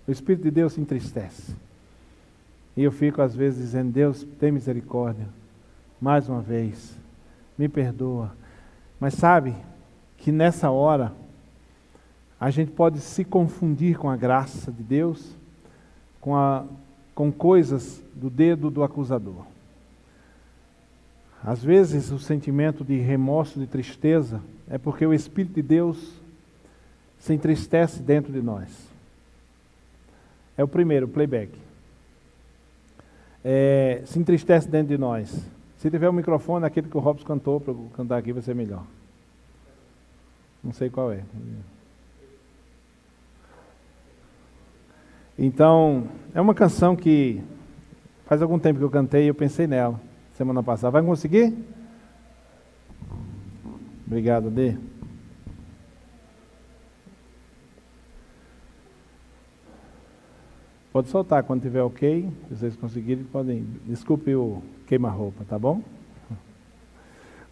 O 0.05 0.11
Espírito 0.11 0.43
de 0.43 0.51
Deus 0.51 0.73
se 0.73 0.81
entristece. 0.81 1.55
E 2.75 2.83
eu 2.83 2.91
fico 2.91 3.21
às 3.21 3.33
vezes 3.33 3.61
dizendo: 3.61 3.89
Deus, 3.89 4.27
tem 4.37 4.51
misericórdia. 4.51 5.29
Mais 6.01 6.27
uma 6.27 6.41
vez, 6.41 6.99
me 7.61 7.69
perdoa. 7.69 8.31
Mas 8.99 9.13
sabe 9.13 9.55
que 10.17 10.31
nessa 10.31 10.71
hora 10.71 11.13
a 12.39 12.49
gente 12.49 12.71
pode 12.71 12.99
se 12.99 13.23
confundir 13.23 13.97
com 13.97 14.09
a 14.09 14.17
graça 14.17 14.71
de 14.71 14.81
Deus, 14.81 15.35
com, 16.19 16.35
a, 16.35 16.65
com 17.13 17.31
coisas 17.31 18.01
do 18.15 18.31
dedo 18.31 18.71
do 18.71 18.83
acusador. 18.83 19.45
Às 21.43 21.63
vezes 21.63 22.11
o 22.11 22.17
sentimento 22.17 22.83
de 22.83 22.97
remorso, 22.97 23.59
de 23.59 23.67
tristeza, 23.67 24.41
é 24.67 24.79
porque 24.79 25.05
o 25.05 25.13
Espírito 25.13 25.53
de 25.53 25.61
Deus 25.61 26.13
se 27.19 27.33
entristece 27.33 28.01
dentro 28.01 28.33
de 28.33 28.41
nós. 28.41 28.69
É 30.57 30.63
o 30.63 30.67
primeiro, 30.67 31.07
playback. 31.07 31.51
É, 33.43 34.01
se 34.05 34.17
entristece 34.17 34.67
dentro 34.67 34.87
de 34.87 34.97
nós. 34.97 35.31
Se 35.81 35.89
tiver 35.89 36.07
o 36.07 36.11
um 36.11 36.15
microfone, 36.15 36.65
aquele 36.65 36.87
que 36.87 36.95
o 36.95 36.99
Robson 36.99 37.25
cantou, 37.25 37.59
para 37.59 37.73
cantar 37.95 38.17
aqui 38.17 38.31
vai 38.31 38.41
ser 38.41 38.55
melhor. 38.55 38.85
Não 40.63 40.71
sei 40.71 40.89
qual 40.89 41.11
é. 41.11 41.23
Então, 45.37 46.07
é 46.33 46.39
uma 46.39 46.53
canção 46.53 46.95
que 46.95 47.43
Faz 48.31 48.41
algum 48.41 48.57
tempo 48.57 48.79
que 48.79 48.85
eu 48.85 48.89
cantei 48.89 49.25
e 49.25 49.27
eu 49.27 49.35
pensei 49.35 49.67
nela, 49.67 49.99
semana 50.35 50.63
passada. 50.63 50.89
Vai 50.89 51.03
conseguir? 51.03 51.53
Obrigado, 54.07 54.49
Dê. 54.49 54.77
Pode 60.93 61.09
soltar 61.09 61.43
quando 61.43 61.61
tiver 61.61 61.81
ok. 61.81 62.29
Se 62.47 62.55
vocês 62.55 62.75
conseguirem, 62.77 63.25
podem. 63.25 63.67
Desculpe 63.85 64.33
o 64.33 64.61
queima-roupa, 64.91 65.45
tá 65.47 65.57
bom? 65.57 65.81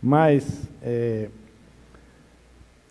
Mas, 0.04 0.68
é, 0.84 1.30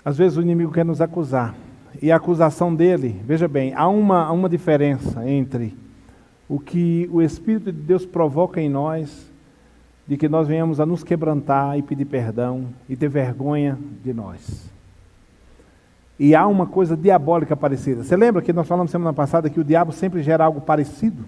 às 0.03 0.17
vezes 0.17 0.39
o 0.39 0.41
inimigo 0.41 0.73
quer 0.73 0.87
nos 0.87 1.03
acusar. 1.03 1.55
E 2.01 2.11
a 2.11 2.17
acusação 2.17 2.75
dele, 2.75 3.21
veja 3.27 3.47
bem, 3.47 3.75
há 3.75 3.87
uma, 3.89 4.33
uma 4.33 4.49
diferença 4.49 5.29
entre 5.29 5.77
o 6.49 6.59
que 6.59 7.07
o 7.13 7.21
Espírito 7.21 7.71
de 7.71 7.79
Deus 7.79 8.07
provoca 8.07 8.59
em 8.59 8.71
nós, 8.71 9.31
de 10.07 10.17
que 10.17 10.31
nós 10.31 10.49
venhamos 10.49 10.81
a 10.81 10.87
nos 10.87 11.05
quebrantar 11.05 11.77
e 11.77 11.83
pedir 11.83 12.07
perdão 12.07 12.69
e 12.89 12.97
ter 12.97 13.11
vergonha 13.11 13.79
de 14.03 14.15
nós. 14.15 14.71
E 16.19 16.35
há 16.35 16.47
uma 16.47 16.67
coisa 16.67 16.97
diabólica 16.97 17.55
parecida. 17.55 18.03
Você 18.03 18.17
lembra 18.17 18.41
que 18.41 18.55
nós 18.55 18.67
falamos 18.67 18.91
semana 18.91 19.13
passada 19.13 19.51
que 19.51 19.61
o 19.61 19.65
diabo 19.65 19.93
sempre 19.93 20.23
gera 20.23 20.47
algo 20.47 20.63
parecido? 20.63 21.23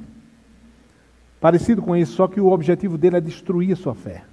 Parecido 1.41 1.80
com 1.80 1.97
isso, 1.97 2.12
só 2.12 2.28
que 2.28 2.41
o 2.41 2.49
objetivo 2.49 2.99
dele 2.99 3.16
é 3.16 3.20
destruir 3.20 3.72
a 3.72 3.76
sua 3.76 3.95
fé. 3.95 4.24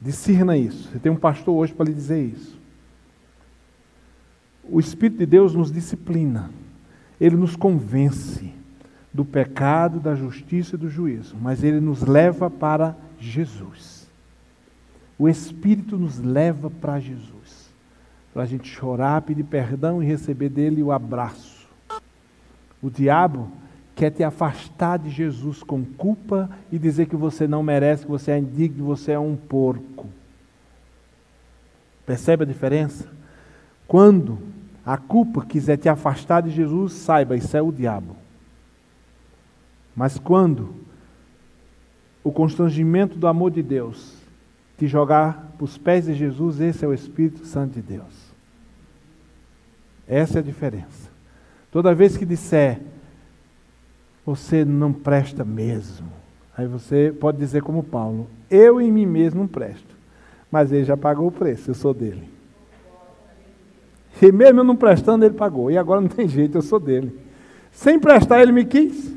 Discerna 0.00 0.56
isso. 0.56 0.88
Você 0.88 0.98
tem 0.98 1.12
um 1.12 1.16
pastor 1.16 1.54
hoje 1.54 1.74
para 1.74 1.86
lhe 1.86 1.92
dizer 1.92 2.22
isso. 2.22 2.58
O 4.64 4.80
Espírito 4.80 5.18
de 5.18 5.26
Deus 5.26 5.54
nos 5.54 5.70
disciplina, 5.70 6.50
ele 7.20 7.36
nos 7.36 7.54
convence 7.54 8.52
do 9.12 9.24
pecado, 9.24 10.00
da 10.00 10.14
justiça 10.14 10.74
e 10.74 10.78
do 10.78 10.90
juízo, 10.90 11.36
mas 11.40 11.62
ele 11.62 11.80
nos 11.80 12.02
leva 12.02 12.50
para 12.50 12.96
Jesus. 13.18 14.08
O 15.18 15.28
Espírito 15.28 15.96
nos 15.96 16.18
leva 16.18 16.68
para 16.68 16.98
Jesus, 16.98 17.70
para 18.34 18.42
a 18.42 18.46
gente 18.46 18.68
chorar, 18.68 19.22
pedir 19.22 19.44
perdão 19.44 20.02
e 20.02 20.06
receber 20.06 20.48
dele 20.48 20.82
o 20.82 20.92
abraço. 20.92 21.66
O 22.82 22.90
diabo 22.90 23.50
quer 23.96 24.10
te 24.10 24.22
afastar 24.22 24.98
de 24.98 25.08
Jesus 25.08 25.62
com 25.62 25.82
culpa 25.82 26.50
e 26.70 26.78
dizer 26.78 27.06
que 27.06 27.16
você 27.16 27.48
não 27.48 27.62
merece, 27.62 28.04
que 28.04 28.10
você 28.10 28.30
é 28.30 28.38
indigno, 28.38 28.76
que 28.76 28.82
você 28.82 29.12
é 29.12 29.18
um 29.18 29.34
porco. 29.34 30.06
Percebe 32.04 32.44
a 32.44 32.46
diferença? 32.46 33.08
Quando 33.88 34.38
a 34.84 34.98
culpa 34.98 35.46
quiser 35.46 35.78
te 35.78 35.88
afastar 35.88 36.42
de 36.42 36.50
Jesus, 36.50 36.92
saiba, 36.92 37.36
isso 37.36 37.56
é 37.56 37.62
o 37.62 37.72
diabo. 37.72 38.14
Mas 39.96 40.18
quando 40.18 40.74
o 42.22 42.30
constrangimento 42.30 43.18
do 43.18 43.26
amor 43.26 43.50
de 43.50 43.62
Deus 43.62 44.14
te 44.76 44.86
jogar 44.86 45.54
para 45.56 45.64
os 45.64 45.78
pés 45.78 46.04
de 46.04 46.12
Jesus, 46.12 46.60
esse 46.60 46.84
é 46.84 46.88
o 46.88 46.92
Espírito 46.92 47.46
Santo 47.46 47.72
de 47.72 47.80
Deus. 47.80 48.26
Essa 50.06 50.38
é 50.38 50.40
a 50.40 50.44
diferença. 50.44 51.10
Toda 51.72 51.94
vez 51.94 52.16
que 52.16 52.26
disser, 52.26 52.80
você 54.26 54.64
não 54.64 54.92
presta 54.92 55.44
mesmo. 55.44 56.08
Aí 56.58 56.66
você 56.66 57.14
pode 57.18 57.38
dizer 57.38 57.62
como 57.62 57.84
Paulo, 57.84 58.26
eu 58.50 58.80
em 58.80 58.90
mim 58.90 59.06
mesmo 59.06 59.40
não 59.40 59.46
presto. 59.48 59.94
Mas 60.50 60.72
ele 60.72 60.84
já 60.84 60.96
pagou 60.96 61.28
o 61.28 61.32
preço, 61.32 61.70
eu 61.70 61.74
sou 61.74 61.94
dele. 61.94 62.28
E 64.20 64.32
mesmo 64.32 64.60
eu 64.60 64.64
não 64.64 64.74
prestando, 64.74 65.24
ele 65.24 65.34
pagou. 65.34 65.70
E 65.70 65.78
agora 65.78 66.00
não 66.00 66.08
tem 66.08 66.26
jeito, 66.28 66.58
eu 66.58 66.62
sou 66.62 66.80
dele. 66.80 67.16
Sem 67.70 68.00
prestar, 68.00 68.42
ele 68.42 68.52
me 68.52 68.64
quis. 68.64 69.14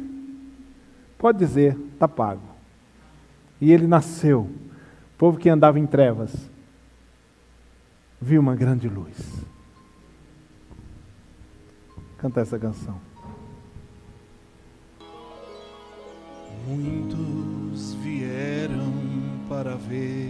Pode 1.18 1.40
dizer, 1.40 1.78
está 1.94 2.08
pago. 2.08 2.44
E 3.60 3.72
ele 3.72 3.88
nasceu. 3.88 4.42
O 4.42 5.18
povo 5.18 5.38
que 5.38 5.50
andava 5.50 5.80
em 5.80 5.88
trevas 5.88 6.50
viu 8.22 8.42
uma 8.42 8.56
grande 8.56 8.88
luz. 8.88 9.18
Canta 12.18 12.42
essa 12.42 12.60
canção. 12.60 13.09
Muitos 16.70 17.96
vieram 18.04 18.94
para 19.50 19.76
ver 19.76 20.30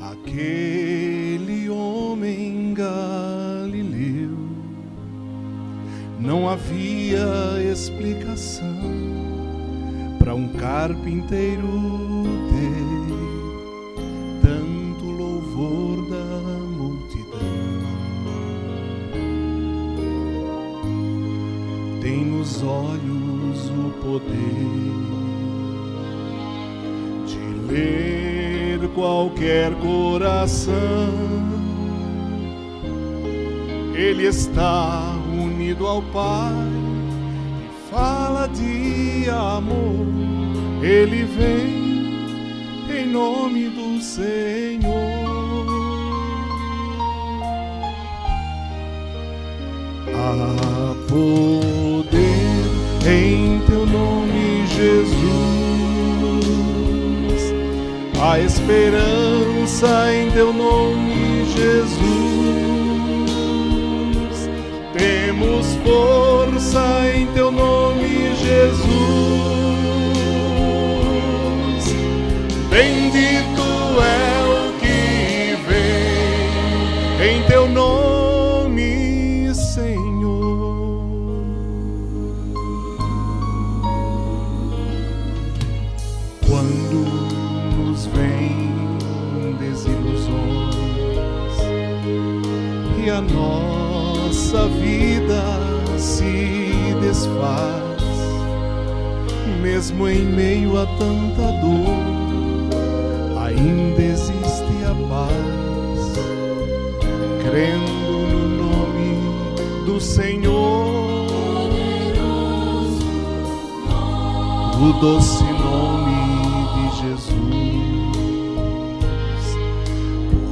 aquele 0.00 1.70
homem 1.70 2.74
galileu. 2.74 4.36
Não 6.18 6.48
havia 6.48 7.62
explicação 7.72 8.90
para 10.18 10.34
um 10.34 10.48
carpinteiro 10.48 12.21
tem 22.12 22.26
nos 22.26 22.62
olhos 22.62 23.70
o 23.70 23.90
poder 24.02 24.28
de 27.26 27.72
ler 27.72 28.86
qualquer 28.94 29.72
coração. 29.76 30.74
Ele 33.94 34.26
está 34.26 35.16
unido 35.32 35.86
ao 35.86 36.02
Pai 36.02 36.52
e 37.64 37.90
fala 37.90 38.46
de 38.48 39.30
amor. 39.30 40.06
Ele 40.82 41.24
vem 41.24 43.00
em 43.00 43.06
nome 43.06 43.70
do 43.70 44.02
Senhor. 44.02 45.31
Há 50.14 50.94
poder 51.08 52.62
em 53.06 53.60
teu 53.66 53.86
nome, 53.86 54.66
Jesus. 54.68 55.22
Há 58.20 58.38
esperança 58.40 60.12
em 60.14 60.30
teu 60.30 60.52
nome, 60.52 61.46
Jesus. 61.46 62.02
Temos 64.96 65.74
força 65.84 66.84
em 67.14 67.26
teu 67.28 67.50
nome, 67.50 68.34
Jesus. 68.36 68.92
Bendito 72.70 73.31
mesmo 99.82 100.08
em 100.08 100.24
meio 100.24 100.78
a 100.78 100.86
tanta 100.86 101.50
dor, 101.60 101.88
ainda 103.36 104.00
existe 104.00 104.84
a 104.86 104.94
paz, 105.08 106.12
crendo 107.42 108.28
no 108.30 108.46
nome 108.62 109.18
do 109.84 110.00
Senhor. 110.00 110.52
O 114.80 114.92
doce 115.00 115.42
nome 115.42 116.22
de 116.74 116.84
Jesus, 117.02 117.34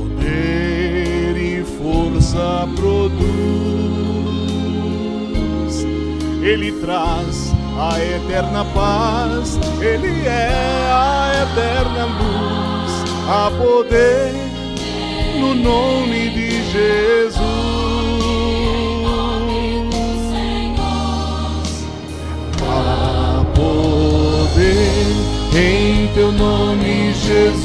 poder 0.09 1.37
e 1.37 1.63
força 1.79 2.67
produz 2.75 3.31
ele 6.43 6.73
traz 6.81 7.40
a 8.01 8.17
eterna 8.17 8.65
paz, 8.75 9.59
Ele 9.79 10.27
é 10.27 10.49
a 10.91 11.33
eterna 11.43 12.07
luz, 12.07 12.93
a 13.29 13.51
poder 13.51 14.33
no 15.39 15.55
nome 15.55 16.31
de 16.31 16.65
Jesus. 16.71 17.41
A 22.63 23.45
poder 23.55 25.07
em 25.55 26.09
teu 26.15 26.33
nome, 26.33 27.13
Jesus. 27.13 27.61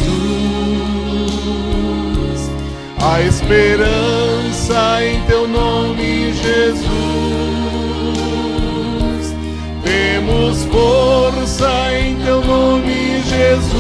A 3.02 3.22
esperança 3.22 5.02
em 5.02 5.22
teu 5.28 5.48
nome, 5.48 6.34
Jesus 6.34 6.85
Temos 10.26 10.65
força 10.65 11.69
em 11.93 12.15
teu 12.15 12.43
nome, 12.43 13.21
Jesus. 13.21 13.76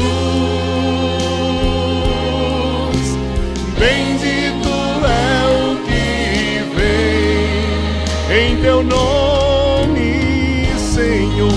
Bendito 3.79 4.69
é 5.07 5.41
o 5.49 5.75
que 5.87 6.61
vem 6.75 8.51
em 8.51 8.61
teu 8.61 8.83
nome, 8.83 10.67
Senhor. 10.77 11.49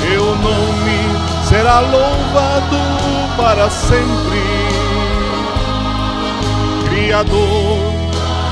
Teu 0.00 0.24
nome 0.36 0.98
será 1.50 1.80
louvado 1.80 2.78
para 3.36 3.68
sempre. 3.68 4.40
Criador, 6.88 7.78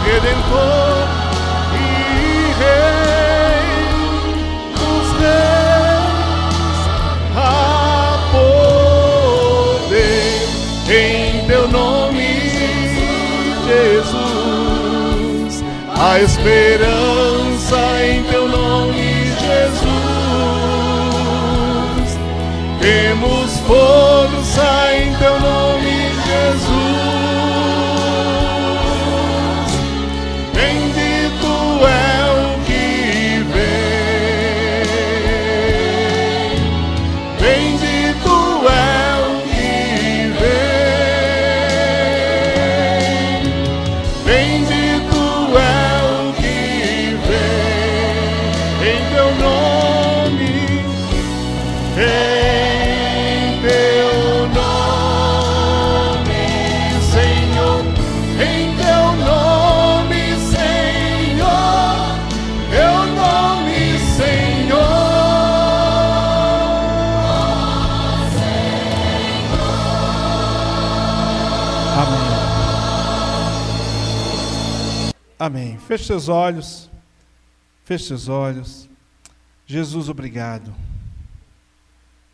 Redentor 0.05 1.08
Esperança 16.23 17.77
em 18.05 18.25
teu 18.25 18.49
nome, 18.49 19.25
Jesus. 19.41 19.89
Temos 22.81 23.61
força 23.61 24.08
Feche 75.89 76.05
seus 76.05 76.29
olhos. 76.29 76.91
Feche 77.83 78.09
seus 78.09 78.29
olhos. 78.29 78.87
Jesus, 79.67 80.11
obrigado. 80.11 80.75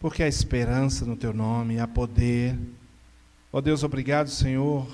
Porque 0.00 0.24
há 0.24 0.26
esperança 0.26 1.06
no 1.06 1.16
teu 1.16 1.32
nome, 1.32 1.78
há 1.78 1.86
poder. 1.86 2.58
Ó 3.52 3.60
Deus, 3.60 3.84
obrigado, 3.84 4.28
Senhor, 4.28 4.88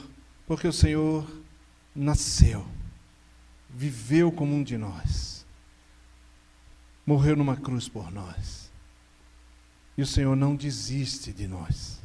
porque 0.47 0.69
o 0.69 0.75
Senhor 0.75 1.27
nasceu, 1.97 2.67
viveu 3.71 4.31
como 4.31 4.55
um 4.55 4.63
de 4.63 4.77
nós, 4.77 5.47
morreu 7.07 7.35
numa 7.37 7.57
cruz 7.57 7.89
por 7.89 8.13
nós. 8.13 8.71
E 9.97 10.03
o 10.03 10.07
Senhor 10.07 10.37
não 10.37 10.55
desiste 10.55 11.33
de 11.33 11.49
nós. 11.49 11.99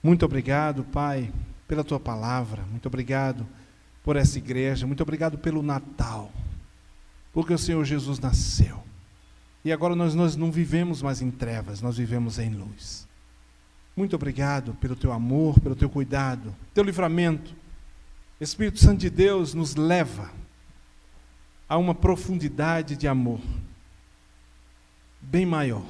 Muito 0.00 0.24
obrigado, 0.24 0.84
Pai, 0.84 1.32
pela 1.66 1.82
tua 1.82 1.98
palavra. 1.98 2.62
Muito 2.70 2.86
obrigado 2.86 3.44
por 4.02 4.16
essa 4.16 4.38
igreja. 4.38 4.86
Muito 4.86 5.02
obrigado 5.02 5.38
pelo 5.38 5.62
Natal. 5.62 6.30
Porque 7.32 7.52
o 7.52 7.58
Senhor 7.58 7.84
Jesus 7.84 8.18
nasceu. 8.18 8.82
E 9.64 9.72
agora 9.72 9.94
nós, 9.94 10.14
nós 10.14 10.36
não 10.36 10.50
vivemos 10.50 11.02
mais 11.02 11.20
em 11.20 11.30
trevas, 11.30 11.82
nós 11.82 11.96
vivemos 11.96 12.38
em 12.38 12.50
luz. 12.50 13.06
Muito 13.96 14.16
obrigado 14.16 14.74
pelo 14.74 14.96
teu 14.96 15.12
amor, 15.12 15.60
pelo 15.60 15.76
teu 15.76 15.90
cuidado, 15.90 16.54
teu 16.72 16.82
livramento. 16.82 17.54
Espírito 18.40 18.80
Santo 18.80 19.00
de 19.00 19.10
Deus 19.10 19.52
nos 19.52 19.74
leva 19.76 20.32
a 21.68 21.76
uma 21.76 21.94
profundidade 21.94 22.96
de 22.96 23.06
amor 23.06 23.40
bem 25.20 25.44
maior. 25.44 25.86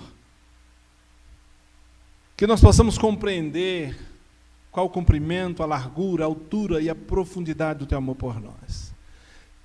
Que 2.36 2.46
nós 2.46 2.60
possamos 2.60 2.98
compreender 2.98 3.96
qual 4.70 4.86
o 4.86 4.90
comprimento, 4.90 5.62
a 5.62 5.66
largura, 5.66 6.24
a 6.24 6.26
altura 6.26 6.80
e 6.80 6.88
a 6.88 6.94
profundidade 6.94 7.80
do 7.80 7.86
teu 7.86 7.98
amor 7.98 8.16
por 8.16 8.40
nós. 8.40 8.92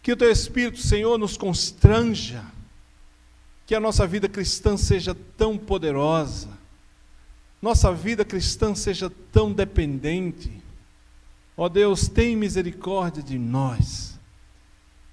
Que 0.01 0.11
o 0.11 0.17
teu 0.17 0.31
Espírito, 0.31 0.79
Senhor, 0.79 1.17
nos 1.17 1.37
constranja, 1.37 2.43
que 3.65 3.75
a 3.75 3.79
nossa 3.79 4.05
vida 4.05 4.27
cristã 4.27 4.77
seja 4.77 5.15
tão 5.37 5.57
poderosa, 5.57 6.49
nossa 7.61 7.91
vida 7.91 8.23
cristã 8.23 8.75
seja 8.75 9.11
tão 9.31 9.51
dependente. 9.51 10.51
Ó 11.57 11.67
Deus, 11.67 12.07
tem 12.07 12.35
misericórdia 12.35 13.23
de 13.23 13.39
nós. 13.39 14.19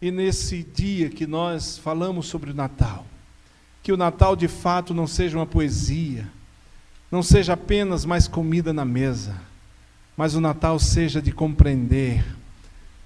E 0.01 0.11
nesse 0.11 0.62
dia 0.62 1.09
que 1.09 1.26
nós 1.26 1.78
falamos 1.78 2.26
sobre 2.26 2.51
o 2.51 2.55
Natal, 2.55 3.07
que 3.82 3.93
o 3.93 3.97
Natal 3.97 4.34
de 4.36 4.49
fato 4.49 4.93
não 4.93 5.07
seja 5.07 5.38
uma 5.38 5.47
poesia, 5.47 6.28
não 7.11 7.22
seja 7.22 7.53
apenas 7.53 8.05
mais 8.05 8.26
comida 8.26 8.72
na 8.72 8.84
mesa, 8.84 9.40
mas 10.16 10.34
o 10.34 10.40
Natal 10.40 10.78
seja 10.78 11.20
de 11.22 11.32
compreender 11.32 12.24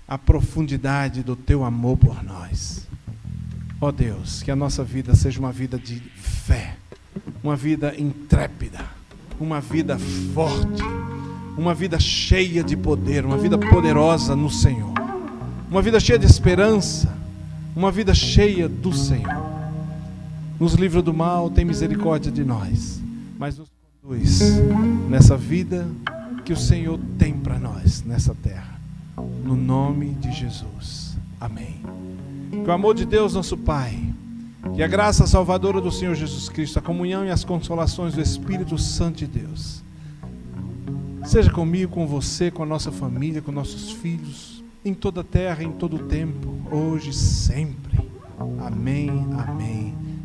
a 0.08 0.16
profundidade 0.16 1.22
do 1.22 1.34
teu 1.34 1.64
amor 1.64 1.96
por 1.96 2.22
nós. 2.22 2.86
Ó 3.80 3.92
Deus, 3.92 4.42
que 4.42 4.50
a 4.50 4.56
nossa 4.56 4.82
vida 4.82 5.14
seja 5.14 5.38
uma 5.38 5.52
vida 5.52 5.78
de 5.78 5.96
fé, 5.96 6.76
uma 7.42 7.56
vida 7.56 7.94
intrépida, 7.98 8.84
uma 9.38 9.60
vida 9.60 9.98
forte, 10.32 10.82
uma 11.56 11.74
vida 11.74 11.98
cheia 11.98 12.62
de 12.62 12.76
poder, 12.76 13.24
uma 13.24 13.36
vida 13.36 13.58
poderosa 13.58 14.34
no 14.34 14.50
Senhor, 14.50 14.94
uma 15.70 15.82
vida 15.82 16.00
cheia 16.00 16.18
de 16.18 16.26
esperança, 16.26 17.12
uma 17.74 17.90
vida 17.90 18.14
cheia 18.14 18.68
do 18.68 18.92
Senhor. 18.92 19.44
Nos 20.58 20.72
livra 20.72 21.02
do 21.02 21.12
mal, 21.12 21.50
tem 21.50 21.64
misericórdia 21.64 22.32
de 22.32 22.42
nós, 22.42 23.00
mas 23.38 23.58
nos 23.58 23.68
conduz 24.02 24.40
nessa 25.10 25.36
vida 25.36 25.86
que 26.46 26.52
o 26.52 26.56
Senhor 26.56 27.00
tem 27.18 27.36
para 27.36 27.58
nós 27.58 28.04
nessa 28.04 28.32
terra. 28.32 28.80
No 29.42 29.56
nome 29.56 30.14
de 30.14 30.30
Jesus. 30.30 31.18
Amém. 31.40 31.80
Que 32.52 32.70
o 32.70 32.72
amor 32.72 32.94
de 32.94 33.04
Deus, 33.04 33.34
nosso 33.34 33.56
Pai, 33.56 33.98
que 34.72 34.80
a 34.80 34.86
graça 34.86 35.26
salvadora 35.26 35.80
do 35.80 35.90
Senhor 35.90 36.14
Jesus 36.14 36.48
Cristo, 36.48 36.78
a 36.78 36.82
comunhão 36.82 37.26
e 37.26 37.30
as 37.30 37.42
consolações 37.42 38.14
do 38.14 38.20
Espírito 38.20 38.78
Santo 38.78 39.18
de 39.18 39.26
Deus, 39.26 39.82
seja 41.24 41.50
comigo, 41.50 41.92
com 41.92 42.06
você, 42.06 42.48
com 42.48 42.62
a 42.62 42.66
nossa 42.66 42.92
família, 42.92 43.42
com 43.42 43.50
nossos 43.50 43.90
filhos, 43.90 44.62
em 44.84 44.94
toda 44.94 45.22
a 45.22 45.24
terra, 45.24 45.64
em 45.64 45.72
todo 45.72 45.96
o 45.96 46.06
tempo, 46.06 46.54
hoje 46.70 47.10
e 47.10 47.12
sempre. 47.12 48.08
Amém, 48.64 49.10
amém 49.36 50.15